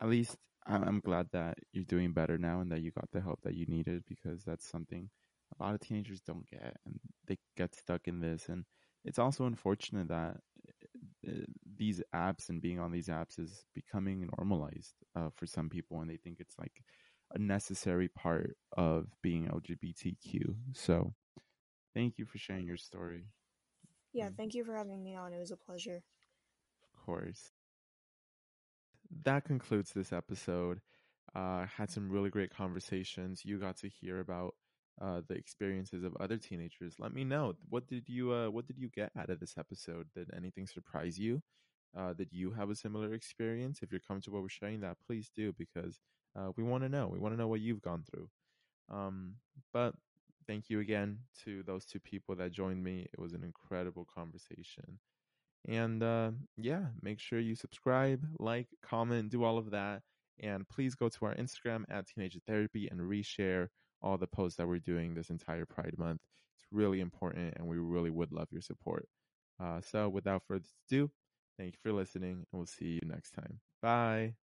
at 0.00 0.08
least 0.08 0.36
i'm 0.66 1.00
glad 1.00 1.28
that 1.32 1.58
you're 1.72 1.84
doing 1.84 2.12
better 2.12 2.38
now 2.38 2.60
and 2.60 2.72
that 2.72 2.80
you 2.80 2.90
got 2.90 3.10
the 3.12 3.20
help 3.20 3.38
that 3.42 3.54
you 3.54 3.66
needed 3.66 4.02
because 4.08 4.44
that's 4.44 4.66
something 4.66 5.10
a 5.58 5.62
lot 5.62 5.74
of 5.74 5.80
teenagers 5.80 6.20
don't 6.20 6.48
get 6.50 6.76
and 6.86 6.98
they 7.26 7.38
get 7.56 7.74
stuck 7.74 8.06
in 8.08 8.20
this. 8.20 8.48
And 8.48 8.64
it's 9.04 9.18
also 9.18 9.46
unfortunate 9.46 10.08
that 10.08 10.36
uh, 11.28 11.32
these 11.76 12.02
apps 12.14 12.48
and 12.48 12.60
being 12.60 12.78
on 12.78 12.92
these 12.92 13.08
apps 13.08 13.38
is 13.38 13.64
becoming 13.74 14.28
normalized 14.38 14.94
uh, 15.16 15.28
for 15.34 15.46
some 15.46 15.68
people 15.68 16.00
and 16.00 16.10
they 16.10 16.16
think 16.16 16.38
it's 16.40 16.58
like 16.58 16.82
a 17.34 17.38
necessary 17.38 18.08
part 18.08 18.56
of 18.76 19.06
being 19.22 19.46
lgbtq 19.46 20.54
so 20.72 21.12
thank 21.94 22.18
you 22.18 22.24
for 22.24 22.38
sharing 22.38 22.66
your 22.66 22.76
story 22.76 23.24
yeah 24.12 24.28
thank 24.36 24.54
you 24.54 24.64
for 24.64 24.76
having 24.76 25.02
me 25.02 25.14
on 25.16 25.32
it 25.32 25.38
was 25.38 25.50
a 25.50 25.56
pleasure 25.56 26.02
of 26.82 27.06
course 27.06 27.50
that 29.24 29.44
concludes 29.44 29.92
this 29.92 30.12
episode 30.12 30.80
uh 31.34 31.66
had 31.66 31.90
some 31.90 32.10
really 32.10 32.30
great 32.30 32.54
conversations 32.54 33.44
you 33.44 33.58
got 33.58 33.76
to 33.76 33.88
hear 33.88 34.20
about 34.20 34.54
uh, 35.00 35.20
the 35.28 35.34
experiences 35.34 36.04
of 36.04 36.16
other 36.20 36.36
teenagers. 36.36 36.94
Let 36.98 37.12
me 37.12 37.24
know 37.24 37.54
what 37.68 37.88
did 37.88 38.08
you 38.08 38.32
uh, 38.32 38.48
what 38.48 38.66
did 38.66 38.78
you 38.78 38.88
get 38.88 39.10
out 39.18 39.30
of 39.30 39.40
this 39.40 39.54
episode? 39.58 40.06
Did 40.14 40.30
anything 40.36 40.66
surprise 40.66 41.18
you? 41.18 41.42
Uh, 41.96 42.12
did 42.12 42.28
you 42.32 42.52
have 42.52 42.70
a 42.70 42.74
similar 42.74 43.14
experience? 43.14 43.80
If 43.82 43.90
you're 43.90 44.00
comfortable 44.00 44.42
with 44.42 44.52
sharing 44.52 44.80
that, 44.80 44.96
please 45.06 45.30
do 45.34 45.52
because 45.56 46.00
uh, 46.36 46.50
we 46.56 46.62
want 46.62 46.82
to 46.82 46.88
know. 46.88 47.08
We 47.12 47.18
want 47.18 47.34
to 47.34 47.38
know 47.38 47.48
what 47.48 47.60
you've 47.60 47.82
gone 47.82 48.04
through. 48.10 48.28
Um, 48.90 49.36
but 49.72 49.94
thank 50.46 50.68
you 50.68 50.80
again 50.80 51.18
to 51.44 51.62
those 51.62 51.84
two 51.84 52.00
people 52.00 52.34
that 52.36 52.52
joined 52.52 52.82
me. 52.82 53.06
It 53.12 53.18
was 53.18 53.32
an 53.32 53.44
incredible 53.44 54.06
conversation. 54.14 54.98
And 55.66 56.02
uh, 56.02 56.32
yeah, 56.56 56.86
make 57.00 57.20
sure 57.20 57.38
you 57.38 57.54
subscribe, 57.54 58.26
like, 58.38 58.68
comment, 58.82 59.30
do 59.30 59.44
all 59.44 59.58
of 59.58 59.70
that. 59.70 60.02
And 60.40 60.68
please 60.68 60.94
go 60.94 61.08
to 61.08 61.26
our 61.26 61.34
Instagram 61.34 61.84
at 61.88 62.06
Teenager 62.06 62.40
Therapy 62.46 62.88
and 62.90 63.00
reshare 63.00 63.68
all 64.02 64.18
the 64.18 64.26
posts 64.26 64.56
that 64.58 64.66
we're 64.66 64.78
doing 64.78 65.14
this 65.14 65.30
entire 65.30 65.64
Pride 65.64 65.94
Month. 65.96 66.20
It's 66.56 66.66
really 66.70 67.00
important, 67.00 67.54
and 67.56 67.66
we 67.66 67.78
really 67.78 68.10
would 68.10 68.32
love 68.32 68.48
your 68.50 68.60
support. 68.60 69.08
Uh, 69.62 69.80
so, 69.80 70.08
without 70.08 70.42
further 70.46 70.64
ado, 70.90 71.10
thank 71.56 71.74
you 71.74 71.78
for 71.82 71.92
listening, 71.92 72.32
and 72.32 72.46
we'll 72.52 72.66
see 72.66 73.00
you 73.00 73.08
next 73.08 73.30
time. 73.30 73.60
Bye. 73.80 74.34